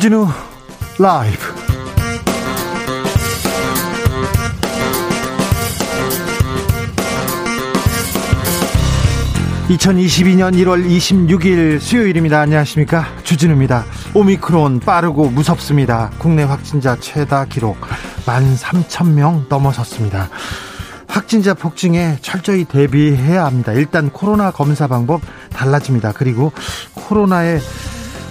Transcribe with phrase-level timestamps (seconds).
[0.00, 0.26] 주진우
[0.98, 1.36] 라이브.
[9.68, 12.40] (2022년 1월 26일) 수요일입니다.
[12.40, 13.08] 안녕하십니까?
[13.24, 13.84] 주진우입니다.
[14.14, 16.10] 오미크론 빠르고 무섭습니다.
[16.16, 17.76] 국내 확진자 최다 기록
[18.26, 20.30] (1 3 0 0 0명 넘어섰습니다.
[21.08, 23.72] 확진자 폭증에 철저히 대비해야 합니다.
[23.72, 25.20] 일단 코로나 검사 방법
[25.52, 26.12] 달라집니다.
[26.12, 26.52] 그리고
[26.94, 27.58] 코로나에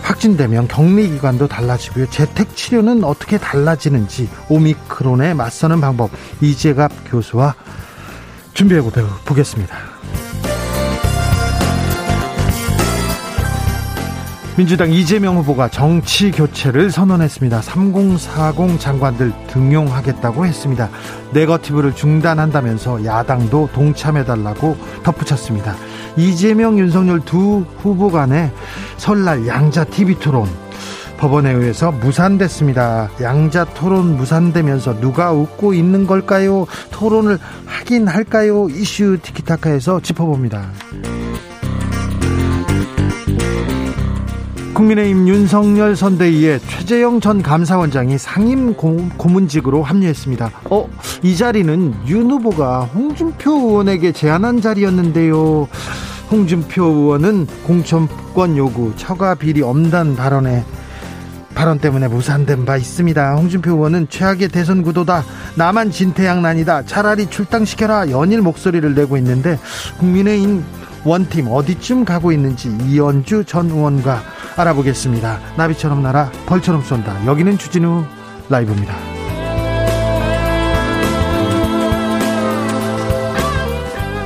[0.10, 2.10] 확진되면 격리 기간도 달라지고요.
[2.10, 6.10] 재택 치료는 어떻게 달라지는지 오미크론에 맞서는 방법
[6.42, 7.54] 이재갑 교수와
[8.56, 8.82] 준비해
[9.26, 9.78] 보겠습니다.
[14.58, 17.62] 민주당 이재명 후보가 정치 교체를 선언했습니다.
[17.62, 20.90] 3040 장관들 등용하겠다고 했습니다.
[21.32, 25.76] 네거티브를 중단한다면서 야당도 동참해달라고 덧붙였습니다.
[26.18, 28.52] 이재명, 윤석열 두 후보 간의
[28.98, 30.48] 설날 양자 TV 토론
[31.18, 33.10] 법원에 의해서 무산됐습니다.
[33.22, 36.66] 양자 토론 무산되면서 누가 웃고 있는 걸까요?
[36.92, 38.70] 토론을 하긴 할까요?
[38.70, 40.72] 이슈 티키타카에서 짚어봅니다.
[44.80, 50.52] 국민의힘 윤석열 선대위에 최재형 전 감사원장이 상임 고문직으로 합류했습니다.
[50.70, 50.90] 어,
[51.22, 55.68] 이 자리는 윤 후보가 홍준표 의원에게 제안한 자리였는데요.
[56.32, 60.64] 홍준표 의원은 공천권 요구, 처가 비리 엄단 발언에
[61.54, 63.36] 발언 때문에 무산된 바 있습니다.
[63.36, 65.26] 홍준표 의원은 최악의 대선 구도다.
[65.56, 66.84] 나만 진퇴양난이다.
[66.86, 68.12] 차라리 출당시켜라.
[68.12, 69.60] 연일 목소리를 내고 있는데
[69.98, 70.64] 국민의힘
[71.04, 75.40] 원팀 어디쯤 가고 있는지 이연주 전 의원과 알아보겠습니다.
[75.58, 77.26] 나비처럼 날아 벌처럼 쏜다.
[77.26, 78.04] 여기는 주진우
[78.50, 78.94] 라이브입니다.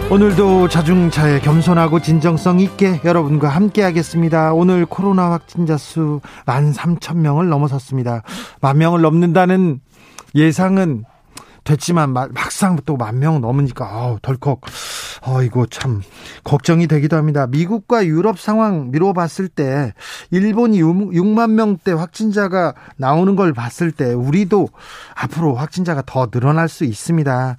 [0.09, 4.53] 오늘도 자중차에 겸손하고 진정성 있게 여러분과 함께 하겠습니다.
[4.53, 8.22] 오늘 코로나 확진자 수 13,000명을 넘어섰습니다.
[8.61, 9.79] 만 명을 넘는다는
[10.35, 11.03] 예상은
[11.63, 14.61] 됐지만 막상 또 만 명 넘으니까 아우 덜컥
[15.25, 16.01] 어이고 참
[16.44, 17.47] 걱정이 되기도 합니다.
[17.47, 19.94] 미국과 유럽 상황 미뤄봤을 때
[20.31, 24.69] 일본이 6만 명대 확진자가 나오는 걸 봤을 때 우리도
[25.16, 27.57] 앞으로 확진자가 더 늘어날 수 있습니다.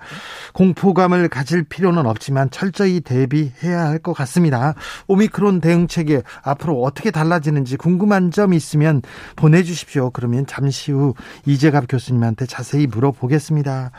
[0.52, 4.74] 공포감을 가질 필요는 없지만 철저히 대비해야 할 것 같습니다.
[5.06, 9.00] 오미크론 대응 체계 앞으로 어떻게 달라지는지 궁금한 점 있으면
[9.34, 10.10] 보내주십시오.
[10.10, 11.14] 그러면 잠시 후
[11.46, 13.92] 이재갑 교수님한테 자세히 물어보겠습니다.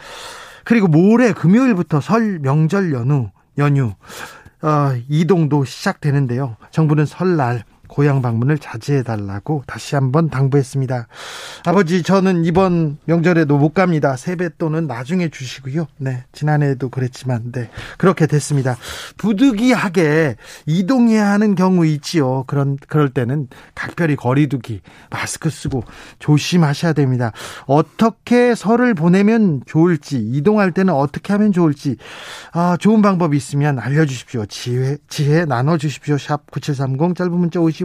[0.63, 3.93] 그리고 모레 금요일부터 설 명절 연휴 연휴
[4.61, 6.57] 어, 이동도 시작되는데요.
[6.71, 7.63] 정부는 설날
[7.95, 11.07] 고향 방문을 자제해 달라고 다시 한번 당부했습니다.
[11.65, 14.17] 아버지 저는 이번 명절에도 못 갑니다.
[14.17, 15.87] 세뱃돈은 나중에 주시고요.
[15.95, 16.25] 네.
[16.33, 17.69] 지난해에도 그랬지만 네.
[17.97, 18.75] 그렇게 됐습니다.
[19.15, 20.35] 부득이하게
[20.65, 22.43] 이동해야 하는 경우 있지요.
[22.47, 25.85] 그런 그럴 때는 각별히 거리두기, 마스크 쓰고
[26.19, 27.31] 조심하셔야 됩니다.
[27.65, 31.95] 어떻게 설을 보내면 좋을지, 이동할 때는 어떻게 하면 좋을지
[32.51, 34.45] 아, 좋은 방법이 있으면 알려 주십시오.
[34.47, 36.17] 지혜 지혜 나눠 주십시오.
[36.17, 37.84] 샵 9730 짧은 문자 50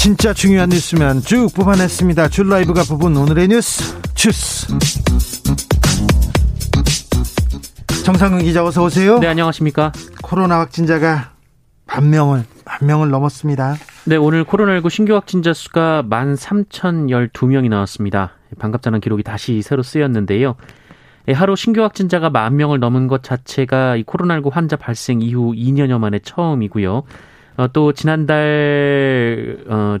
[0.00, 2.28] 진짜 중요한 뉴스면 쭉 뽑아냈습니다.
[2.28, 4.66] 줄 라이브가 뽑은 오늘의 뉴스 주스.
[8.04, 9.18] 정상근 기자 어서 오세요.
[9.18, 9.92] 네 안녕하십니까.
[10.22, 11.32] 코로나 확진자가
[11.86, 13.76] 만 명을 만 명을 넘었습니다.
[14.06, 18.32] 네 오늘 코로나19 신규 확진자 수가 13,012명이 나왔습니다.
[18.58, 20.56] 반갑다는 기록이 다시 새로 쓰였는데요.
[21.30, 25.98] 예, 하루 신규 확진자가 만 명을 넘은 것 자체가 이 코로나19 환자 발생 이후 2년여
[25.98, 27.04] 만에 처음이고요.
[27.56, 29.98] 어, 또 지난달 어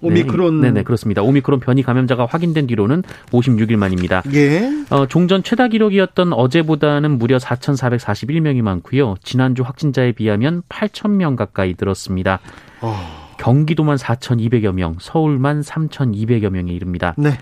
[0.00, 1.20] 오미크론 네, 네, 그렇습니다.
[1.22, 4.22] 오미크론 변이 감염자가 확인된 뒤로는 56일 만입니다.
[4.32, 4.70] 예.
[4.88, 9.16] 어, 종전 최다 기록이었던 어제보다는 무려 4,441명이 많고요.
[9.22, 12.40] 지난주 확진자에 비하면 8,000명 가까이 늘었습니다.
[12.80, 13.28] 어...
[13.38, 17.14] 경기도만 4,200여 명, 서울만 3,200여 명에 이릅니다.
[17.18, 17.38] 네.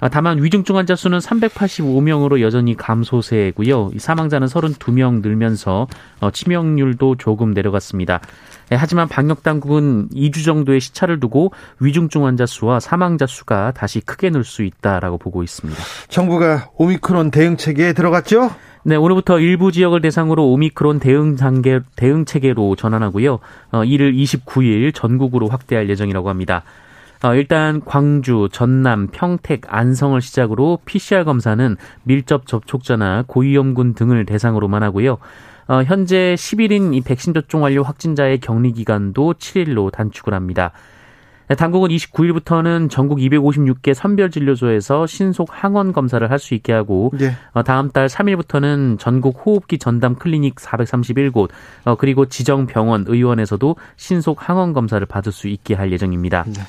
[0.00, 3.92] 아, 다만 위중증 환자 수는 385명으로 여전히 감소세고요.
[3.96, 5.86] 사망자는 32명 늘면서
[6.20, 8.20] 어, 치명률도 조금 내려갔습니다.
[8.72, 14.30] 예, 하지만 방역 당국은 2주 정도의 시차를 두고 위중증 환자 수와 사망자 수가 다시 크게
[14.30, 15.80] 늘 수 있다라고 보고 있습니다.
[16.08, 18.50] 정부가 오미크론 대응 체계에 들어갔죠?
[18.84, 23.40] 네, 오늘부터 일부 지역을 대상으로 오미크론 대응 단계 대응 체계로 전환하고요.
[23.72, 26.62] 어, 이를 29일 전국으로 확대할 예정이라고 합니다.
[27.22, 35.18] 어, 일단 광주, 전남, 평택, 안성을 시작으로 PCR 검사는 밀접 접촉자나 고위험군 등을 대상으로만 하고요.
[35.68, 40.72] 어, 현재 10일인 이 백신 접종 완료 확진자의 격리 기간도 7일로 단축을 합니다.
[41.48, 47.32] 네, 당국은 29일부터는 전국 256개 선별 진료소에서 신속 항원 검사를 할 수 있게 하고 네.
[47.64, 51.48] 다음 달 3일부터는 전국 호흡기 전담 클리닉 431곳
[51.84, 56.44] 어, 그리고 지정 병원 의원에서도 신속 항원 검사를 받을 수 있게 할 예정입니다.
[56.46, 56.62] 네.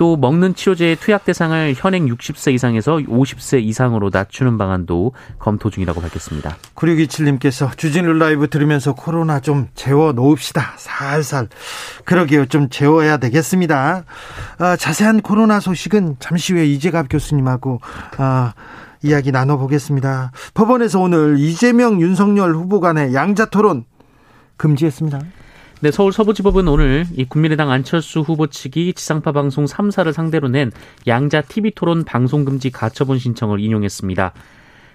[0.00, 6.56] 또 먹는 치료제의 투약 대상을 현행 60세 이상에서 50세 이상으로 낮추는 방안도 검토 중이라고 밝혔습니다.
[6.74, 10.72] 9627님께서 주진우 라이브 들으면서 코로나 좀 재워 놓읍시다.
[10.78, 11.48] 살살.
[12.06, 12.46] 그러게요.
[12.46, 14.04] 좀 재워야 되겠습니다.
[14.58, 17.82] 아, 자세한 코로나 소식은 잠시 후에 이재갑 교수님하고
[18.16, 18.54] 아,
[19.02, 20.32] 이야기 나눠보겠습니다.
[20.54, 23.84] 법원에서 오늘 이재명 윤석열 후보 간의 양자 토론
[24.56, 25.20] 금지했습니다.
[25.82, 30.70] 네, 서울 서부지법은 오늘 이 국민의당 안철수 후보 측이 지상파 방송 3사를 상대로 낸
[31.06, 34.34] 양자 TV 토론 방송 금지 가처분 신청을 인용했습니다.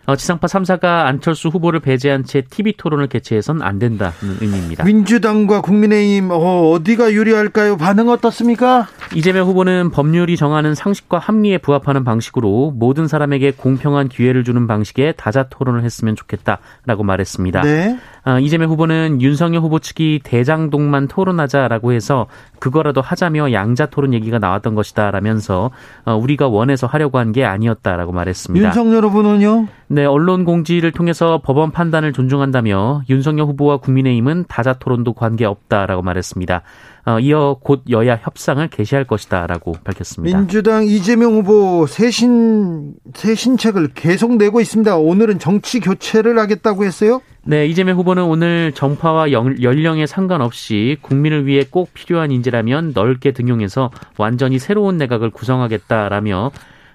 [0.08, 4.84] 어, 지상파 3사가 안철수 후보를 배제한 채 TV 토론을 개최해선 안 된다는 의미입니다.
[4.84, 7.78] 민주당과 국민의힘 어, 디가 유리할까요?
[7.78, 8.88] 반응 어떻습니까?
[9.16, 15.48] 이재명 후보는 법률이 정하는 상식과 합리에 부합하는 방식으로 모든 사람에게 공평한 기회를 주는 방식의 다자
[15.50, 17.62] 토론을 했으면 좋겠다라고 말했습니다.
[17.62, 17.98] 네.
[18.26, 22.26] 어, 이재명 후보는 윤석열 후보 측이 대장동만 토론하자라고 해서
[22.60, 25.70] 그거라도 하자며 양자 토론 얘기가 나왔던 것이다라면서
[26.06, 28.68] 어, 우리가 원해서 하려고 한 게 아니었다라고 말했습니다.
[28.68, 29.68] 윤석열 후보는요?
[29.88, 36.62] 네, 언론 공지를 통해서 법원 판단을 존중한다며 윤석열 후보와 국민의힘은 다자 토론도 관계 없다라고 말했습니다.
[37.06, 40.40] 어, 이어 곧 여야 협상을 개시할 것이다라고 밝혔습니다.
[40.40, 44.98] 민주당 이재명 후보 새신 새신책을 계속 내고 있습니다.
[44.98, 47.22] 오늘은 정치 교체를 하겠다고 했어요?
[47.44, 54.58] 네, 이재명 후보는 오늘 정파와 연령에 상관없이 국민을 위해 꼭 필요한 인재라면 넓게 등용해서 완전히
[54.58, 56.52] 새로운 내각을 구성하겠다라며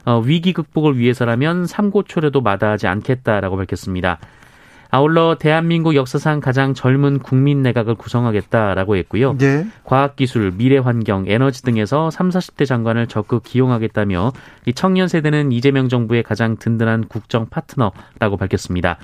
[0.07, 4.19] 어, 위기 극복을 위해서라면 삼고초려도 마다하지 않겠다라고 밝혔습니다.
[4.91, 9.37] 아울러 대한민국 역사상 가장 젊은 국민 내각을 구성하겠다라고 했고요.
[9.39, 9.67] 네.
[9.85, 14.33] 과학기술, 미래환경, 에너지 등에서 3, 40대 장관을 적극 기용하겠다며
[14.67, 18.99] 이 청년 세대는 이재명 정부의 가장 든든한 국정 파트너라고 밝혔습니다.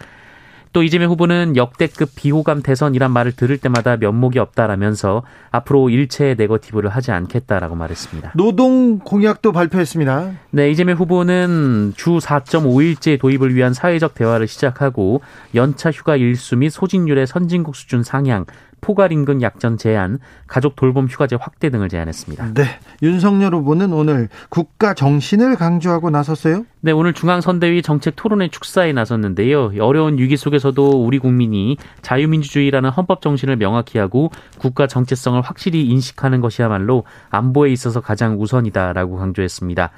[0.72, 7.12] 또 이재명 후보는 역대급 비호감 대선이란 말을 들을 때마다 면목이 없다라면서 앞으로 일체 네거티브를 하지
[7.12, 8.32] 않겠다라고 말했습니다.
[8.36, 10.32] 노동 공약도 발표했습니다.
[10.50, 15.22] 네, 이재명 후보는 주 4.5일제 도입을 위한 사회적 대화를 시작하고
[15.54, 18.44] 연차 휴가 일수 및 소진율의 선진국 수준 상향,
[18.86, 22.54] 포괄 임금 약정 제한, 가족 돌봄 휴가제 확대 등을 제안했습니다.
[22.54, 22.62] 네.
[23.02, 26.64] 윤석열 후보는 오늘 국가 정신을 강조하고 나섰어요?
[26.82, 29.72] 네, 오늘 중앙선대위 정책 토론회 축사에 나섰는데요.
[29.80, 37.02] 어려운 위기 속에서도 우리 국민이 자유민주주의라는 헌법 정신을 명확히 하고 국가 정체성을 확실히 인식하는 것이야말로
[37.30, 39.90] 안보에 있어서 가장 우선이다라고 강조했습니다.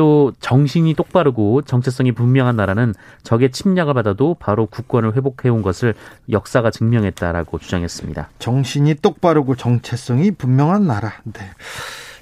[0.00, 5.92] 또 정신이 똑바르고 정체성이 분명한 나라는 적의 침략을 받아도 바로 국권을 회복해온 것을
[6.30, 8.30] 역사가 증명했다라고 주장했습니다.
[8.38, 11.12] 정신이 똑바르고 정체성이 분명한 나라.
[11.24, 11.42] 네.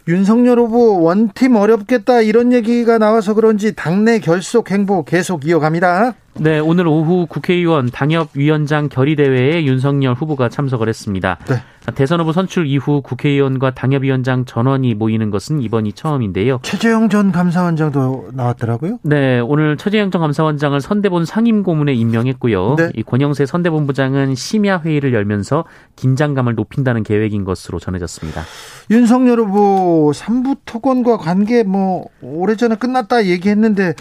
[0.09, 6.15] 윤석열 후보 원팀 어렵겠다 이런 얘기가 나와서 그런지 당내 결속 행보 계속 이어갑니다.
[6.35, 11.39] 네, 오늘 오후 국회의원 당협위원장 결의대회에 윤석열 후보가 참석을 했습니다.
[11.49, 11.57] 네.
[11.95, 16.61] 대선 후보 선출 이후 국회의원과 당협위원장 전원이 모이는 것은 이번이 처음인데요.
[16.63, 18.99] 최재형 전 감사원장도 나왔더라고요.
[19.03, 22.77] 네, 오늘 최재형 전 감사원장을 선대본 상임고문에 임명했고요.
[22.77, 22.91] 네.
[22.95, 25.65] 이 권영세 선대본부장은 심야 회의를 열면서
[25.97, 28.43] 긴장감을 높인다는 계획인 것으로 전해졌습니다.
[28.91, 33.95] 윤석열 후보 삼부 토건과 관계 뭐 오래전에 끝났다 얘기했는데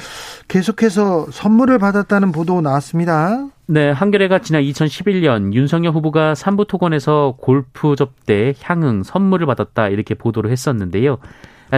[0.50, 3.48] 계속해서 선물을 받았다 는 보도 나왔습니다.
[3.68, 11.20] 네, 한겨레가 지난 2011년 윤석열 후보가 삼부토건에서 골프 접대, 향응, 선물을 받았다 이렇게 보도를 했었는데요.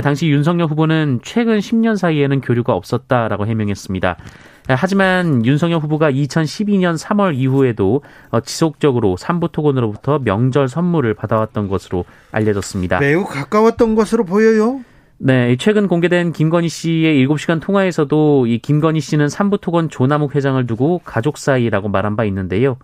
[0.03, 4.17] 당시 윤석열 후보는 최근 10년 사이에는 교류가 없었다라고 해명했습니다.
[4.69, 8.03] 하지만 윤석열 후보가 2012년 3월 이후에도
[8.46, 13.00] 지속적으로 삼부토건으로부터 명절 선물을 받아왔던 것으로 알려졌습니다.
[13.00, 14.81] 매우 가까웠던 것으로 보여요.
[15.22, 21.38] 네, 최근 공개된 김건희 씨의 7시간 통화에서도 이 김건희 씨는 삼부토건 조남욱 회장을 두고 가족
[21.38, 22.78] 사이라고 말한 바 있는데요.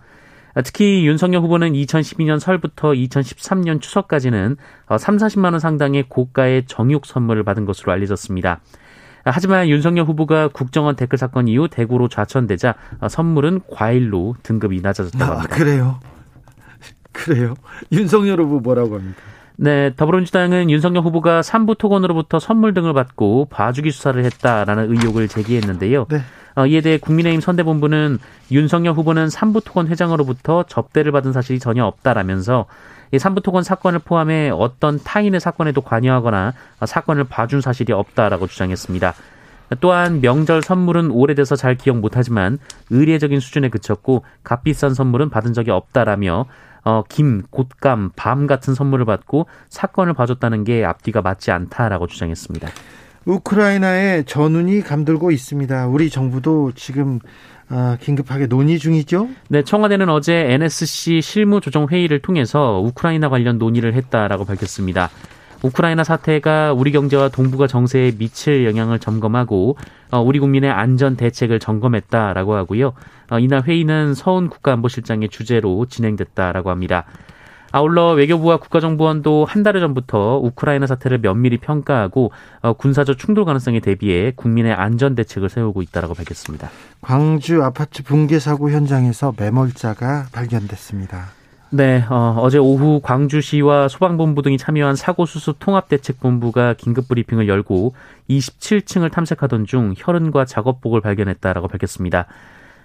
[0.65, 4.58] 특히 윤석열 후보는 2012년 설부터 2013년 추석까지는
[5.00, 8.60] 3, 40만 원 상당의 고가의 정육 선물을 받은 것으로 알려졌습니다.
[9.24, 12.75] 하지만 윤석열 후보가 국정원 댓글 사건 이후 대구로 좌천되자
[13.10, 15.56] 선물은 과일로 등급이 낮아졌다고 아, 합니다.
[15.56, 16.00] 아, 그래요?
[17.13, 17.54] 그래요?
[17.94, 19.22] 윤석열 후보 뭐라고 합니까?
[19.57, 26.07] 네, 더불어민주당은 윤석열 후보가 삼부 토건으로부터 선물 등을 받고 봐주기 수사를 했다라는 의혹을 제기했는데요.
[26.09, 26.19] 네.
[26.55, 28.17] 어, 이에 대해 국민의힘 선대본부는
[28.51, 32.65] 윤석열 후보는 삼부 토건 회장으로부터 접대를 받은 사실이 전혀 없다라면서
[33.12, 36.53] 이 삼부 토건 사건을 포함해 어떤 타인의 사건에도 관여하거나
[36.85, 39.13] 사건을 봐준 사실이 없다라고 주장했습니다.
[39.79, 42.59] 또한 명절 선물은 오래돼서 잘 기억 못하지만
[42.89, 46.45] 의례적인 수준에 그쳤고 값비싼 선물은 받은 적이 없다라며
[46.86, 52.70] 어, 김, 곶감, 밤 같은 선물을 받고 사건을 봐줬다는 게 앞뒤가 맞지 않다라고 주장했습니다.
[53.25, 55.88] 우크라이나에 전운이 감돌고 있습니다.
[55.88, 57.20] 우리 정부도 지금
[57.68, 59.27] 아, 긴급하게 논의 중이죠?
[59.50, 65.10] 네, 청와대는 어제 NSC 실무조정회의를 통해서 우크라이나 관련 논의를 했다라고 밝혔습니다.
[65.65, 69.77] 우크라이나 사태가 우리 경제와 동북아 정세에 미칠 영향을 점검하고
[70.12, 72.93] 어, 우리 국민의 안전 대책을 점검했다라고 하고요.
[73.31, 77.05] 어, 이날 회의는 서훈 국가안보실장의 주재로 진행됐다라고 합니다.
[77.72, 82.31] 아울러 외교부와 국가정보원도 한달 전부터 우크라이나 사태를 면밀히 평가하고
[82.62, 86.69] 어, 군사적 충돌 가능성에 대비해 국민의 안전 대책을 세우고 있다라고 밝혔습니다.
[87.01, 91.44] 광주 아파트 붕괴 사고 현장에서 매몰자가 발견됐습니다.
[91.75, 97.94] 네, 어, 제 오후 광주시와 소방본부 등이 참여한 사고수습 통합대책본부가 긴급 브리핑을 열고
[98.29, 102.27] 27층을 탐색하던 중 혈흔과 작업복을 발견했다라고 밝혔습니다.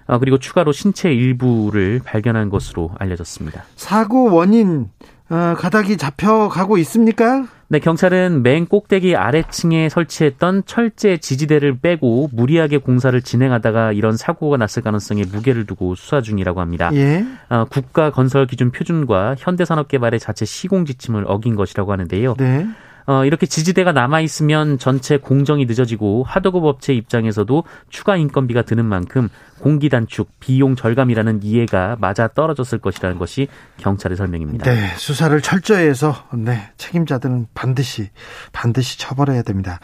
[0.08, 3.62] 어, 그리고 추가로 신체 일부를 발견한 것으로 알려졌습니다.
[3.76, 4.88] 사고 원인
[5.30, 7.46] 어, 가닥이 잡혀가고 있습니까?
[7.68, 14.82] 네, 경찰은 맨 꼭대기 아래층에 설치했던 철제 지지대를 빼고 무리하게 공사를 진행하다가 이런 사고가 났을
[14.82, 16.90] 가능성에 무게를 두고 수사 중이라고 합니다.
[16.94, 17.24] 예.
[17.48, 22.34] 어, 국가 건설 기준 표준과 현대산업개발의 자체 시공 지침을 어긴 것이라고 하는데요.
[22.38, 22.66] 네.
[23.06, 29.28] 어, 이렇게 지지대가 남아 있으면 전체 공정이 늦어지고 하도급 업체 입장에서도 추가 인건비가 드는 만큼
[29.60, 34.70] 공기 단축, 비용 절감이라는 이해가 맞아 떨어졌을 것이라는 것이 경찰의 설명입니다.
[34.70, 38.10] 네, 수사를 철저히 해서 네, 책임자들은 반드시
[38.52, 39.80] 반드시 처벌해야 됩니다.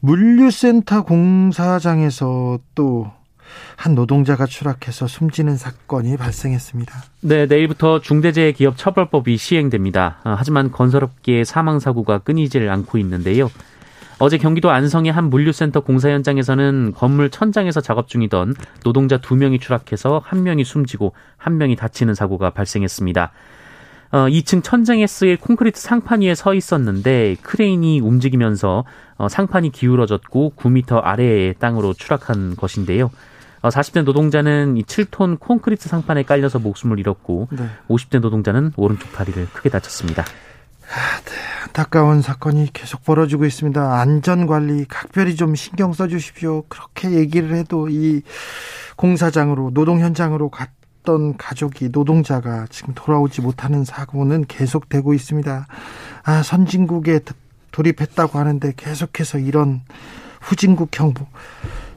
[0.00, 3.12] 물류센터 공사장에서 또
[3.76, 6.94] 한 노동자가 추락해서 숨지는 사건이 발생했습니다.
[7.22, 10.18] 네, 내일부터 중대재해기업처벌법이 시행됩니다.
[10.24, 13.50] 아, 하지만 건설업계의 사망 사고가 끊이질 않고 있는데요.
[14.18, 18.54] 어제 경기도 안성의 한 물류센터 공사 현장에서는 건물 천장에서 작업 중이던
[18.84, 23.32] 노동자 두 명이 추락해서 한 명이 숨지고 한 명이 다치는 사고가 발생했습니다.
[24.12, 28.84] 어, 2층 천장에 쓰일 콘크리트 상판 위에 서 있었는데 크레인이 움직이면서
[29.16, 33.10] 어, 상판이 기울어졌고 9m 아래의 땅으로 추락한 것인데요.
[33.68, 37.68] 40대 어, 노동자는 이 7톤 콘크리트 상판에 깔려서 목숨을 잃었고 네.
[37.88, 40.22] 50대 노동자는 오른쪽 다리를 크게 다쳤습니다.
[40.22, 41.50] 아, 네.
[41.70, 44.00] 안타까운 사건이 계속 벌어지고 있습니다.
[44.00, 46.64] 안전관리 각별히 좀 신경 써주십시오.
[46.68, 48.22] 그렇게 얘기를 해도 이
[48.96, 55.66] 공사장으로 노동 현장으로 갔던 가족이 노동자가 지금 돌아오지 못하는 사고는 계속되고 있습니다.
[56.24, 57.20] 아 선진국에
[57.70, 59.82] 돌입했다고 하는데 계속해서 이런
[60.40, 61.24] 후진국형 사,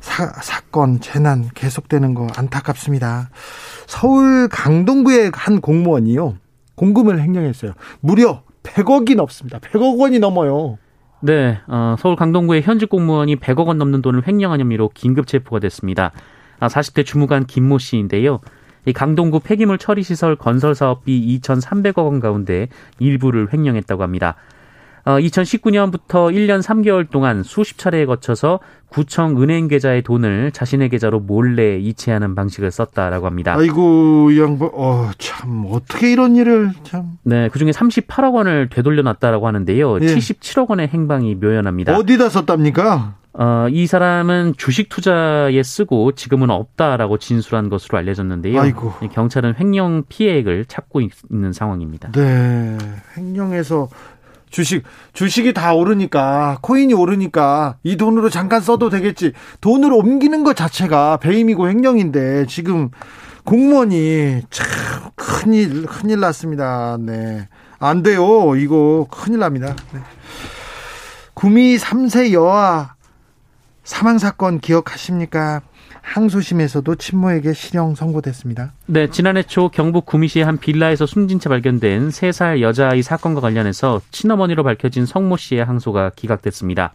[0.03, 3.29] 사 건, 재난 계속되는 거 안타깝습니다.
[3.87, 6.35] 서울 강동구의 한 공무원이요.
[6.75, 7.71] 공금을 횡령했어요.
[8.01, 9.59] 무려 100억이 넘습니다.
[9.59, 10.77] 100억 원이 넘어요.
[11.21, 16.11] 네, 어, 서울 강동구의 현직 공무원이 100억 원 넘는 돈을 횡령한 혐의로 긴급 체포가 됐습니다.
[16.59, 18.39] 아, 40대 주무관 김모 씨인데요.
[18.85, 22.67] 이 강동구 폐기물 처리 시설 건설 사업비 2,300억 원 가운데
[22.99, 24.35] 일부를 횡령했다고 합니다.
[25.05, 31.77] 어, 2019년부터 1년 3개월 동안 수십 차례에 거쳐서 구청 은행 계좌의 돈을 자신의 계좌로 몰래
[31.77, 33.55] 이체하는 방식을 썼다라고 합니다.
[33.57, 37.17] 아이고 이 양반, 어, 참 어떻게 이런 일을 참.
[37.23, 39.99] 네, 그 중에 38억 원을 되돌려놨다라고 하는데요.
[40.01, 40.05] 예.
[40.05, 41.97] 77억 원의 행방이 묘연합니다.
[41.97, 43.15] 어디다 썼답니까?
[43.35, 48.61] 어, 이 사람은 주식 투자에 쓰고 지금은 없다라고 진술한 것으로 알려졌는데요.
[48.61, 48.93] 아이고.
[49.11, 52.11] 경찰은 횡령 피해액을 찾고 있는 상황입니다.
[52.11, 52.77] 네,
[53.17, 53.89] 횡령해서
[54.53, 54.83] 주식
[55.13, 59.33] 주식이 다 오르니까 코인이 오르니까 이 돈으로 잠깐 써도 되겠지.
[59.61, 62.91] 돈을 옮기는 것 자체가 배임이고 횡령인데 지금
[63.45, 66.97] 공무원이 참 큰일 큰일 났습니다.
[66.99, 67.49] 네.
[67.79, 68.55] 안 돼요.
[68.55, 69.75] 이거 큰일 납니다.
[69.91, 69.99] 네.
[71.33, 72.93] 구미 3세 여아
[73.83, 75.61] 사망 사건 기억하십니까?
[76.03, 78.73] 항소심에서도 친모에게 실형 선고됐습니다.
[78.85, 84.63] 네, 지난해 초 경북 구미시의 한 빌라에서 숨진 채 발견된 3살 여자아이 사건과 관련해서 친어머니로
[84.63, 86.93] 밝혀진 성모 씨의 항소가 기각됐습니다.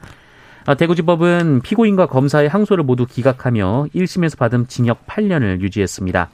[0.66, 6.28] 아, 대구지법은 피고인과 검사의 항소를 모두 기각하며 1심에서 받은 징역 8년을 유지했습니다.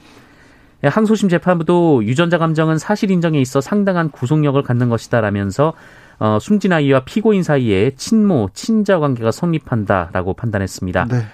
[0.82, 5.72] 예, 항소심 재판부도 유전자 감정은 사실 인정에 있어 상당한 구속력을 갖는 것이다라면서
[6.18, 11.06] 어, 숨진 아이와 피고인 사이에 친모, 친자 관계가 성립한다라고 판단했습니다.
[11.10, 11.24] 네.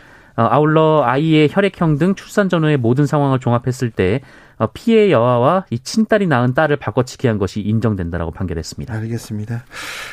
[0.41, 4.23] 어, 아울러 아이의 혈액형 등 출산 전후의 모든 상황을 종합했을 때
[4.57, 8.93] 어, 피해 여아와 이 친딸이 낳은 딸을 바꿔치기 한 것이 인정된다라고 판결했습니다.
[8.95, 9.65] 알겠습니다.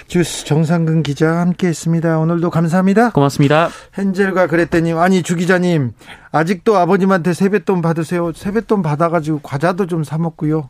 [0.07, 2.19] 주스 정상근 기자 함께했습니다.
[2.19, 3.11] 오늘도 감사합니다.
[3.11, 3.69] 고맙습니다.
[3.97, 5.93] 헨젤과 그랬더니 아니 주 기자님
[6.31, 8.33] 아직도 아버님한테 세뱃돈 받으세요.
[8.33, 10.69] 세뱃돈 받아가지고 과자도 좀 사 먹고요.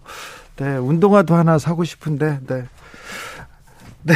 [0.58, 2.64] 네 운동화도 하나 사고 싶은데 네.
[4.04, 4.14] 네.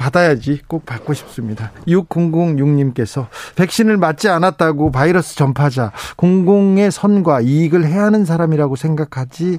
[0.00, 1.72] 받아야지 꼭 받고 싶습니다.
[1.86, 3.26] 6006님께서
[3.56, 9.58] 백신을 맞지 않았다고 바이러스 전파자 공공의 선과 이익을 해야 하는 사람이라고 생각하지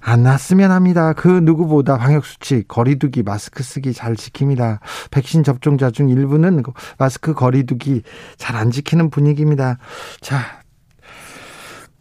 [0.00, 1.12] 않았으면 합니다.
[1.14, 4.78] 그 누구보다 방역수칙, 거리두기, 마스크 쓰기 잘 지킵니다.
[5.10, 6.62] 백신 접종자 중 일부는
[6.96, 8.02] 마스크 거리두기
[8.36, 9.78] 잘 안 지키는 분위기입니다.
[10.20, 10.38] 자,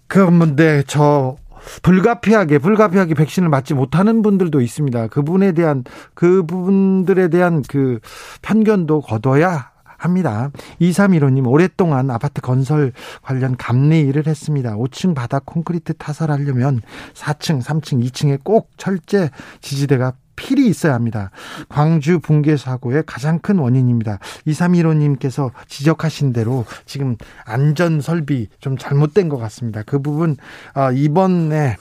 [0.07, 1.35] 그런데 저
[1.83, 5.07] 불가피하게 불가피하게 백신을 맞지 못하는 분들도 있습니다.
[5.07, 7.99] 그분에 대한 그분들에 대한 그
[8.41, 9.74] 편견도 거둬야
[10.05, 10.51] 합니다.
[10.79, 14.75] 2315님 오랫동안 아파트 건설 관련 감리 일을 했습니다.
[14.75, 16.81] 5층 바닥 콘크리트 타설하려면
[17.13, 21.31] 4층, 3층, 2층에 꼭 철제 지지대가 필히 있어야 합니다.
[21.69, 24.19] 광주 붕괴 사고의 가장 큰 원인입니다.
[24.47, 29.83] 2315님께서 지적하신 대로 지금 안전 설비 좀 잘못된 것 같습니다.
[29.83, 30.37] 그 부분
[30.75, 31.77] 어, 이번에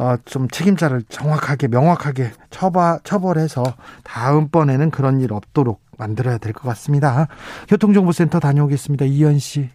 [0.00, 3.62] 어, 좀 책임자를 정확하게 명확하게 처바, 처벌해서
[4.02, 7.28] 다음번에는 그런 일 없도록 만들어야 될 것 같습니다.
[7.68, 9.04] 교통정보센터 다녀오겠습니다.
[9.04, 9.68] 이현 씨.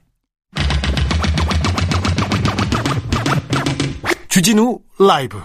[4.29, 5.39] 주진우 라이브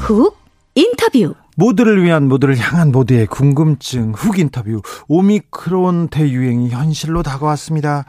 [0.00, 0.36] 훅
[0.74, 8.06] 인터뷰 모두를 위한 모두를 향한 모두의 궁금증 훅 인터뷰 오미크론 대유행이 현실로 다가왔습니다.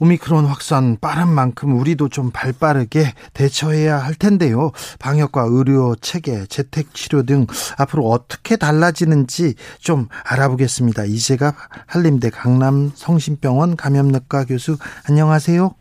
[0.00, 4.72] 오미크론 확산 빠른 만큼 우리도 좀 발빠르게 대처해야 할 텐데요.
[4.98, 7.46] 방역과 의료 체계, 재택 치료 등
[7.78, 11.04] 앞으로 어떻게 달라지는지 좀 알아보겠습니다.
[11.04, 11.54] 이재갑
[11.86, 14.76] 한림대 강남 성심병원 감염내과 교수
[15.08, 15.74] 안녕하세요.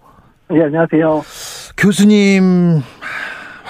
[0.52, 1.22] 네, 안녕하세요.
[1.76, 2.82] 교수님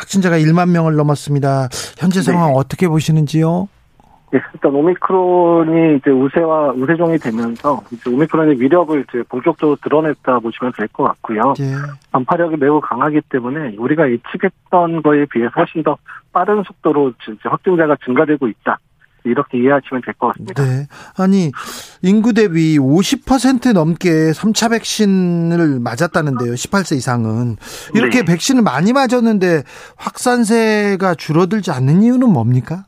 [0.10, 1.70] 확진자가 1만 명을 넘었습니다.
[1.98, 2.54] 현재 상황 네.
[2.58, 3.70] 어떻게 보시는지요?
[4.32, 10.88] 네, 일단 오미크론이 이제 우세와 우세종이 되면서 이제 오미크론의 위력을 이제 본격적으로 드러냈다 보시면 될
[10.90, 11.54] 것 같고요.
[11.58, 11.74] 네.
[12.12, 15.98] 전파력이 매우 강하기 때문에 우리가 예측했던 거에 비해서 훨씬 더
[16.34, 18.80] 빠른 속도로 확진자가 증가되고 있다.
[19.24, 20.64] 이렇게 이해하시면 될 것 같습니다.
[20.64, 20.88] 네.
[21.18, 21.52] 아니,
[22.02, 26.54] 인구 대비 50% 넘게 3차 백신을 맞았다는데요.
[26.54, 27.56] 18세 이상은.
[27.94, 28.26] 이렇게 네.
[28.26, 29.64] 백신을 많이 맞았는데
[29.98, 32.86] 확산세가 줄어들지 않는 이유는 뭡니까?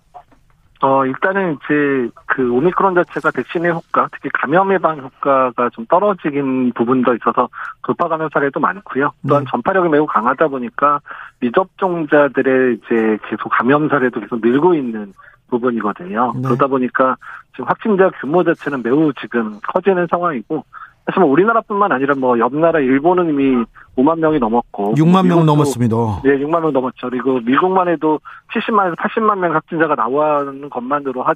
[0.84, 7.14] 어, 일단은 이제 그 오미크론 자체가 백신의 효과, 특히 감염 예방 효과가 좀 떨어지긴 부분도
[7.18, 7.50] 있어서
[7.84, 9.12] 돌파 감염 사례도 많고요.
[9.28, 9.50] 또한 네.
[9.52, 11.00] 전파력이 매우 강하다 보니까
[11.40, 15.14] 미접종자들의 이제 계속 감염 사례도 계속 늘고 있는
[15.52, 16.32] 부분이거든요.
[16.36, 16.42] 네.
[16.42, 17.16] 그러다 보니까
[17.52, 20.66] 지금 확진자 규모 자체는 매우 지금 커지는 상황이고
[21.06, 23.64] 사실 뭐 우리나라뿐만 아니라 뭐 옆나라 일본은 이미
[23.98, 25.96] 5만 명이 넘었고 6만 명 넘었습니다.
[26.24, 27.10] 네, 6만 명 넘었죠.
[27.10, 28.20] 그리고 미국만 해도
[28.54, 31.34] 70만에서 80만 명 확진자가 나오는 것만으로 하,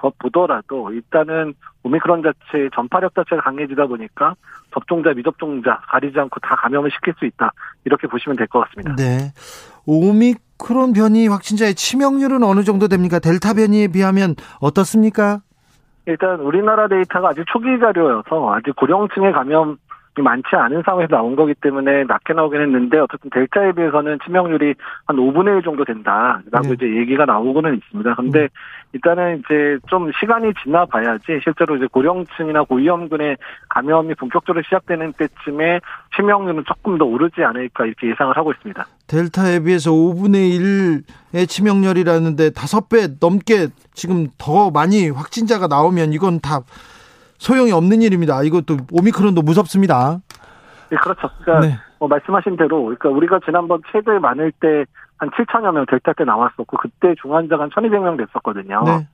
[0.00, 4.34] 더 보더라도 일단은 오미크론 자체 전파력 자체가 강해지다 보니까
[4.72, 7.50] 접종자 미접종자 가리지 않고 다 감염을 시킬 수 있다
[7.84, 8.94] 이렇게 보시면 될 것 같습니다.
[8.94, 9.32] 네,
[9.86, 13.18] 오미 크론 변이 확진자의 치명률은 어느 정도 됩니까?
[13.18, 15.40] 델타 변이에 비하면 어떻습니까?
[16.06, 19.76] 일단 우리나라 데이터가 아직 초기 자료여서 아직 고령층의 감염이
[20.16, 24.74] 많지 않은 상황에서 나온 거기 때문에 낮게 나오긴 했는데 어쨌든 델타에 비해서는 치명률이
[25.06, 26.72] 한 5분의 1 정도 된다라고 네.
[26.72, 28.14] 이제 얘기가 나오고는 있습니다.
[28.14, 28.48] 근데 음.
[28.92, 33.36] 일단은 이제 좀 시간이 지나 봐야지 실제로 이제 고령층이나 고위험군의
[33.68, 35.80] 감염이 본격적으로 시작되는 때쯤에
[36.16, 38.86] 치명률은 조금 더 오르지 않을까 이렇게 예상을 하고 있습니다.
[39.06, 46.60] 델타에 비해서 5분의 1의 치명률이라는데 5배 넘게 지금 더 많이 확진자가 나오면 이건 다
[47.36, 48.42] 소용이 없는 일입니다.
[48.42, 50.18] 이것도 오미크론도 무섭습니다.
[50.90, 51.28] 네, 그렇죠.
[51.42, 51.78] 그러니까 네.
[51.98, 54.84] 뭐 말씀하신 대로 그러니까 우리가 지난번 최대 많을 때
[55.18, 58.82] 한 7천여 명 델타 때 나왔었고 그때 중환자가 한 1200명 됐었거든요.
[58.84, 59.06] 네.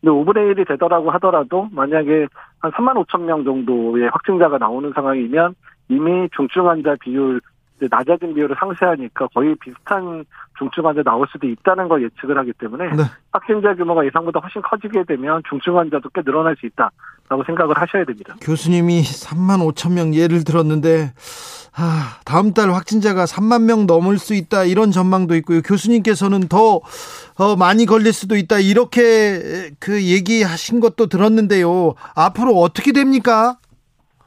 [0.00, 2.28] 근데 5분의 1이 되더라고 하더라도 만약에
[2.60, 5.54] 한 3만 5천 명 정도의 확진자가 나오는 상황이면
[5.88, 7.40] 이미 중증 환자 비율
[7.90, 10.24] 낮아진 비율을 상쇄하니까 거의 비슷한
[10.58, 13.04] 중증 환자 나올 수도 있다는 걸 예측을 하기 때문에 네.
[13.32, 18.34] 확진자 규모가 예상보다 훨씬 커지게 되면 중증 환자도 꽤 늘어날 수 있다라고 생각을 하셔야 됩니다.
[18.40, 21.12] 교수님이 3만 5천 명 예를 들었는데
[21.80, 25.62] 아, 다음 달 확진자가 3만 명 넘을 수 있다 이런 전망도 있고요.
[25.62, 26.80] 교수님께서는 더
[27.36, 31.94] 어, 많이 걸릴 수도 있다 이렇게 그 얘기하신 것도 들었는데요.
[32.16, 33.58] 앞으로 어떻게 됩니까?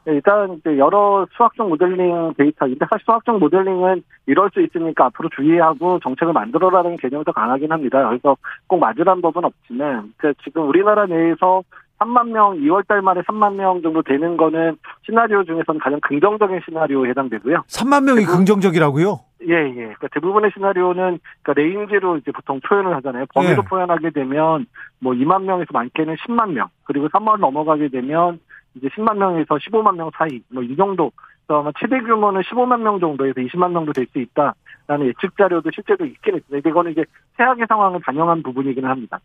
[0.06, 6.00] 네, 일단 이제 여러 수학적 모델링 데이터인데 사실 수학적 모델링은 이럴 수 있으니까 앞으로 주의하고
[6.00, 8.08] 정책을 만들어라는 개념이 더 강하긴 합니다.
[8.08, 8.36] 그래서
[8.68, 11.62] 꼭 맞으란 법은 없지만 지금 우리나라 내에서
[12.00, 17.10] 3만 명, 2월 달 말에 3만 명 정도 되는 거는 시나리오 중에서는 가장 긍정적인 시나리오에
[17.10, 17.64] 해당되고요.
[17.68, 19.20] 3만 명이 대부분, 긍정적이라고요?
[19.48, 19.74] 예, 예.
[19.74, 23.26] 그러니까 대부분의 시나리오는 그러니까 range로 이제 보통 표현을 하잖아요.
[23.36, 23.70] 범위로 예.
[23.70, 24.66] 표현하게 되면
[25.00, 28.40] 뭐 2만 명에서 많게는 10만 명, 그리고 3만 넘어가게 되면
[28.76, 31.12] 이제 10만 명에서 15만 명 사이, 뭐 이 정도.
[31.48, 36.38] 그래서 최대 규모는 15만 명 정도에서 20만 명도 될 수 있다라는 예측 자료도 실제로 있긴
[36.38, 36.70] 있습니다.
[36.70, 37.04] 이거는 이제
[37.38, 39.20] 최악의 상황을 반영한 부분이기는 합니다.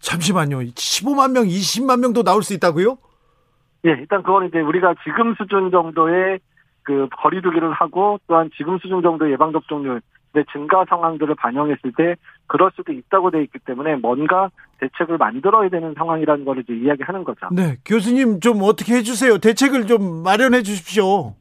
[0.00, 0.58] 잠시만요.
[0.60, 2.98] 15만 명, 20만 명도 나올 수 있다고요?
[3.86, 6.38] 예, 일단 그건 이제 우리가 지금 수준 정도의
[6.82, 10.00] 그 거리두기를 하고 또한 지금 수준 정도의 예방 접종률
[10.52, 16.44] 증가 상황들을 반영했을 때 그럴 수도 있다고 돼 있기 때문에 뭔가 대책을 만들어야 되는 상황이라는
[16.44, 17.48] 걸 이제 이야기하는 거죠.
[17.52, 19.38] 네, 교수님 좀 어떻게 해주세요.
[19.38, 21.34] 대책을 좀 마련해 주십시오.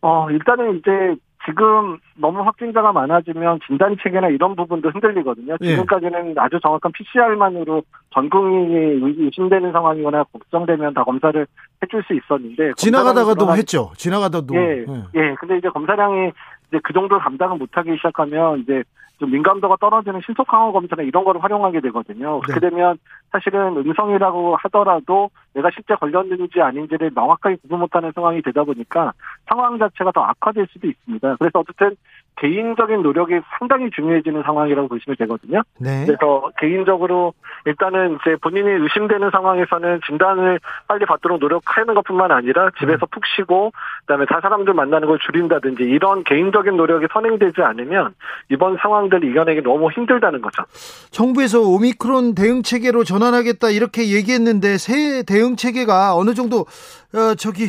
[0.00, 5.56] 어, 일단은 이제 지금 너무 확진자가 많아지면 진단 체계나 이런 부분도 흔들리거든요.
[5.60, 5.66] 예.
[5.70, 6.34] 지금까지는 예.
[6.36, 7.82] 아주 정확한 PCR만으로
[8.14, 11.46] 전 국민이 의심되는 상황이거나 걱정되면 다 검사를
[11.82, 13.90] 해줄 수 있었는데 지나가다가도 했죠.
[13.96, 15.04] 지나가다도 예, 예.
[15.14, 15.34] 예.
[15.40, 16.30] 근데 이제 검사량이
[16.72, 18.82] 이제 그 정도 감당을 못하기 시작하면 이제
[19.18, 22.40] 좀 민감도가 떨어지는 신속 항원 검사나 이런 거를 활용하게 되거든요.
[22.40, 22.70] 그렇게 네.
[22.70, 22.98] 되면
[23.30, 29.12] 사실은 음성이라고 하더라도 내가 실제 걸렸는지 아닌지를 명확하게 구분 못하는 상황이 되다 보니까
[29.46, 31.36] 상황 자체가 더 악화될 수도 있습니다.
[31.38, 31.96] 그래서 어쨌든
[32.36, 35.62] 개인적인 노력이 상당히 중요해지는 상황이라고 보시면 되거든요.
[35.78, 36.06] 네.
[36.06, 37.34] 그래서 개인적으로
[37.66, 43.08] 일단은 이제 본인이 의심되는 상황에서는 진단을 빨리 받도록 노력하는 것뿐만 아니라 집에서 음.
[43.10, 48.14] 푹 쉬고 그다음에 다 사람들 만나는 걸 줄인다든지 이런 개인적인 노력이 선행되지 않으면
[48.48, 50.64] 이번 상황들을 이겨내기 너무 힘들다는 거죠.
[51.10, 56.66] 정부에서 오미크론 대응 체계로 전환하겠다 이렇게 얘기했는데 새 대응 체계가 어느 정도
[57.14, 57.68] 어 저기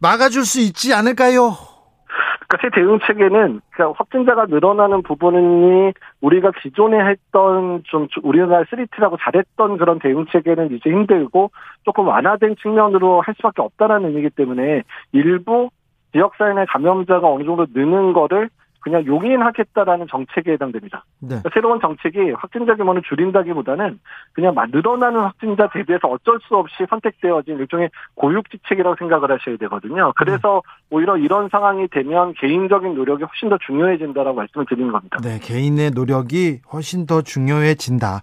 [0.00, 1.56] 막아줄 수 있지 않을까요?
[2.46, 3.60] 그러니까 새 대응 체계는
[3.96, 11.50] 확진자가 늘어나는 부분이 우리가 기존에 했던 좀 우리나라 3T라고 잘했던 그런 대응 체계는 이제 힘들고
[11.84, 15.70] 조금 완화된 측면으로 할 수밖에 없다는 의미이기 때문에 일부
[16.12, 18.50] 지역 사회 내 감염자가 어느 정도 느는 거를
[18.84, 21.04] 그냥 용인하겠다라는 정책에 해당됩니다.
[21.20, 21.28] 네.
[21.28, 23.98] 그러니까 새로운 정책이 확진자 규모를 줄인다기보다는
[24.34, 30.12] 그냥 늘어나는 확진자 대비해서 어쩔 수 없이 선택되어진 일종의 고육지책이라고 생각을 하셔야 되거든요.
[30.16, 30.96] 그래서 네.
[30.96, 35.16] 오히려 이런 상황이 되면 개인적인 노력이 훨씬 더 중요해진다라고 말씀을 드리는 겁니다.
[35.22, 38.20] 네, 개인의 노력이 훨씬 더 중요해진다.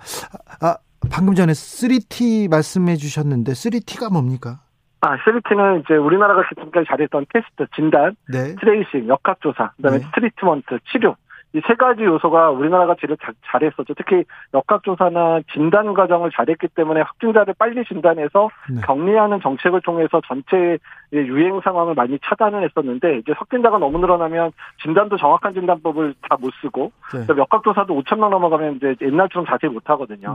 [0.61, 0.77] 아,
[1.09, 4.59] 방금 전에 3T 말씀해 주셨는데 3T가 뭡니까?
[5.01, 8.55] 아, 3T는 이제 우리나라가 지금까지 잘했던 테스트, 진단, 네.
[8.59, 10.05] tracing, 역학조사, 그다음에 네.
[10.13, 11.15] treatment, 치료.
[11.53, 13.93] 이 세 가지 요소가 우리나라가 제일 자, 잘했었죠.
[13.95, 18.79] 특히 역학조사나 진단 과정을 잘했기 때문에 확진자를 빨리 진단해서 네.
[18.85, 20.77] 격리하는 정책을 통해서 전체
[21.11, 26.93] 유행 상황을 많이 차단을 했었는데 이제 확진자가 너무 늘어나면 진단도 정확한 진단법을 다 못 쓰고
[27.13, 27.25] 네.
[27.37, 30.31] 역학조사도 5천 명 넘어가면 이제 옛날처럼 자세히 못 하거든요.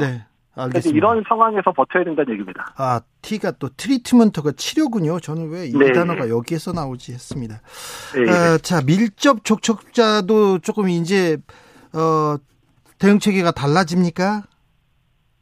[0.57, 0.63] 네.
[0.63, 0.97] 알겠습니다.
[0.97, 2.73] 이런 상황에서 버텨야 된다는 얘기입니다.
[2.77, 5.21] 아, T가 또 트리트먼트가 치료군요.
[5.21, 5.93] 저는 왜이 네.
[5.93, 7.61] 단어가 여기에서 나오지 했습니다.
[8.15, 8.31] 네.
[8.31, 11.37] 아, 자, 밀접 접촉자도 조금 이제
[11.93, 12.37] 어
[12.99, 14.45] 대응 체계가 달라집니까?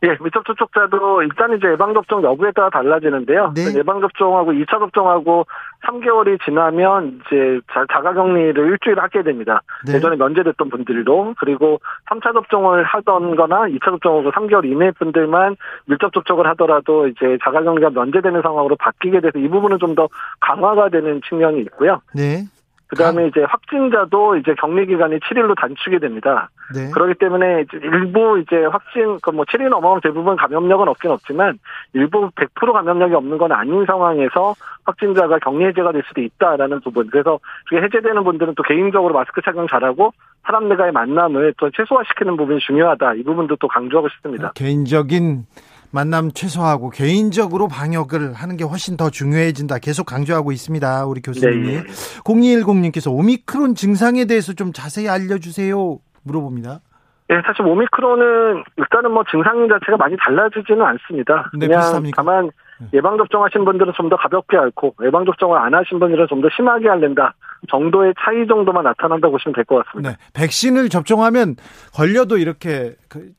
[0.05, 3.53] 예, 밀접 접촉자도 일단 이제 예방접종 여부에 따라 달라지는데요.
[3.55, 3.63] 네.
[3.75, 5.47] 예방접종하고 2차 접종하고
[5.87, 9.63] 3개월이 지나면 이제 자가격리를 일주일 하게 됩니다.
[9.87, 9.95] 네.
[9.95, 16.47] 예전에 면제됐던 분들도 그리고 3차 접종을 하던 거나 2차 접종하고 3개월 이내 분들만 밀접 접촉을
[16.49, 20.09] 하더라도 이제 자가격리가 면제되는 상황으로 바뀌게 돼서 이 부분은 좀 더
[20.41, 22.01] 강화가 되는 측면이 있고요.
[22.15, 22.45] 네.
[22.87, 26.51] 그 다음에 이제 확진자도 이제 격리 기간이 7일로 단축이 됩니다.
[26.75, 26.91] 네.
[26.91, 31.59] 그렇기 때문에 일부 이제 확진, 그뭐 7일 넘어가면 대부분 감염력은 없긴 없지만
[31.93, 37.09] 일부 100% 감염력이 없는 건 아닌 상황에서 확진자가 격리 해제가 될 수도 있다라는 부분.
[37.11, 40.13] 그래서 그게 해제되는 분들은 또 개인적으로 마스크 착용 잘하고
[40.47, 43.15] 사람들과의 만남을 또 최소화시키는 부분이 중요하다.
[43.15, 44.53] 이 부분도 또 강조하고 싶습니다.
[44.55, 45.47] 개인적인
[45.95, 49.79] 만남 최소화하고 개인적으로 방역을 하는 게 훨씬 더 중요해진다.
[49.79, 51.07] 계속 강조하고 있습니다.
[51.07, 51.69] 우리 교수님이.
[51.69, 51.83] 네.
[52.25, 55.99] 0210님께서 오미크론 증상에 대해서 좀 자세히 알려주세요.
[56.25, 56.81] 물어봅니다.
[57.29, 61.51] 네, 사실 오미크론은 일단은 뭐 증상 자체가 많이 달라지지는 않습니다.
[61.55, 62.17] 네, 그냥 비슷합니까?
[62.23, 62.87] 다만 네.
[62.95, 66.91] 예방 접종하신 분들은 좀 더 가볍게 앓고 예방 접종을 안 하신 분들은 좀 더 심하게
[66.91, 67.35] 앓는다
[67.71, 70.11] 정도의 차이 정도만 나타난다고 보시면 될 것 같습니다.
[70.11, 71.55] 네, 백신을 접종하면
[71.95, 73.31] 걸려도 이렇게 그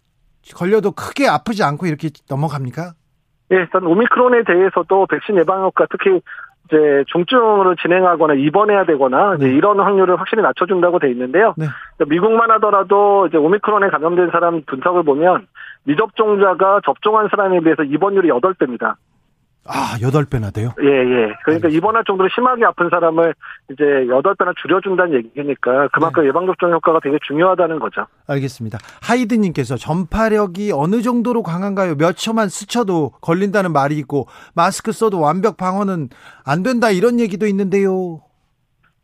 [0.53, 2.93] 걸려도 크게 아프지 않고 이렇게 넘어갑니까?
[3.51, 6.21] 예, 일단 오미크론에 대해서도 백신 예방 효과 특히
[6.67, 9.49] 이제 중증으로 진행하거나 입원해야 되거나 네.
[9.49, 11.53] 이런 확률을 확실히 낮춰준다고 돼 있는데요.
[11.57, 11.67] 네.
[12.07, 15.47] 미국만 하더라도 이제 오미크론에 감염된 사람 분석을 보면
[15.83, 18.95] 미접종자가 접종한 사람에 비해서 입원율이 8배입니다.
[19.67, 20.73] 아, 여덟 배나 돼요?
[20.81, 21.33] 예, 예.
[21.43, 23.33] 그러니까 입원할 정도로 심하게 아픈 사람을
[23.71, 26.29] 이제 여덟 배나 줄여준다는 얘기니까 그만큼 네.
[26.29, 28.05] 예방접종 효과가 되게 중요하다는 거죠.
[28.27, 28.77] 알겠습니다.
[29.01, 31.95] 하이드님께서 전파력이 어느 정도로 강한가요?
[31.95, 36.09] 몇 초만 스쳐도 걸린다는 말이 있고 마스크 써도 완벽 방어는
[36.45, 38.21] 안 된다 이런 얘기도 있는데요.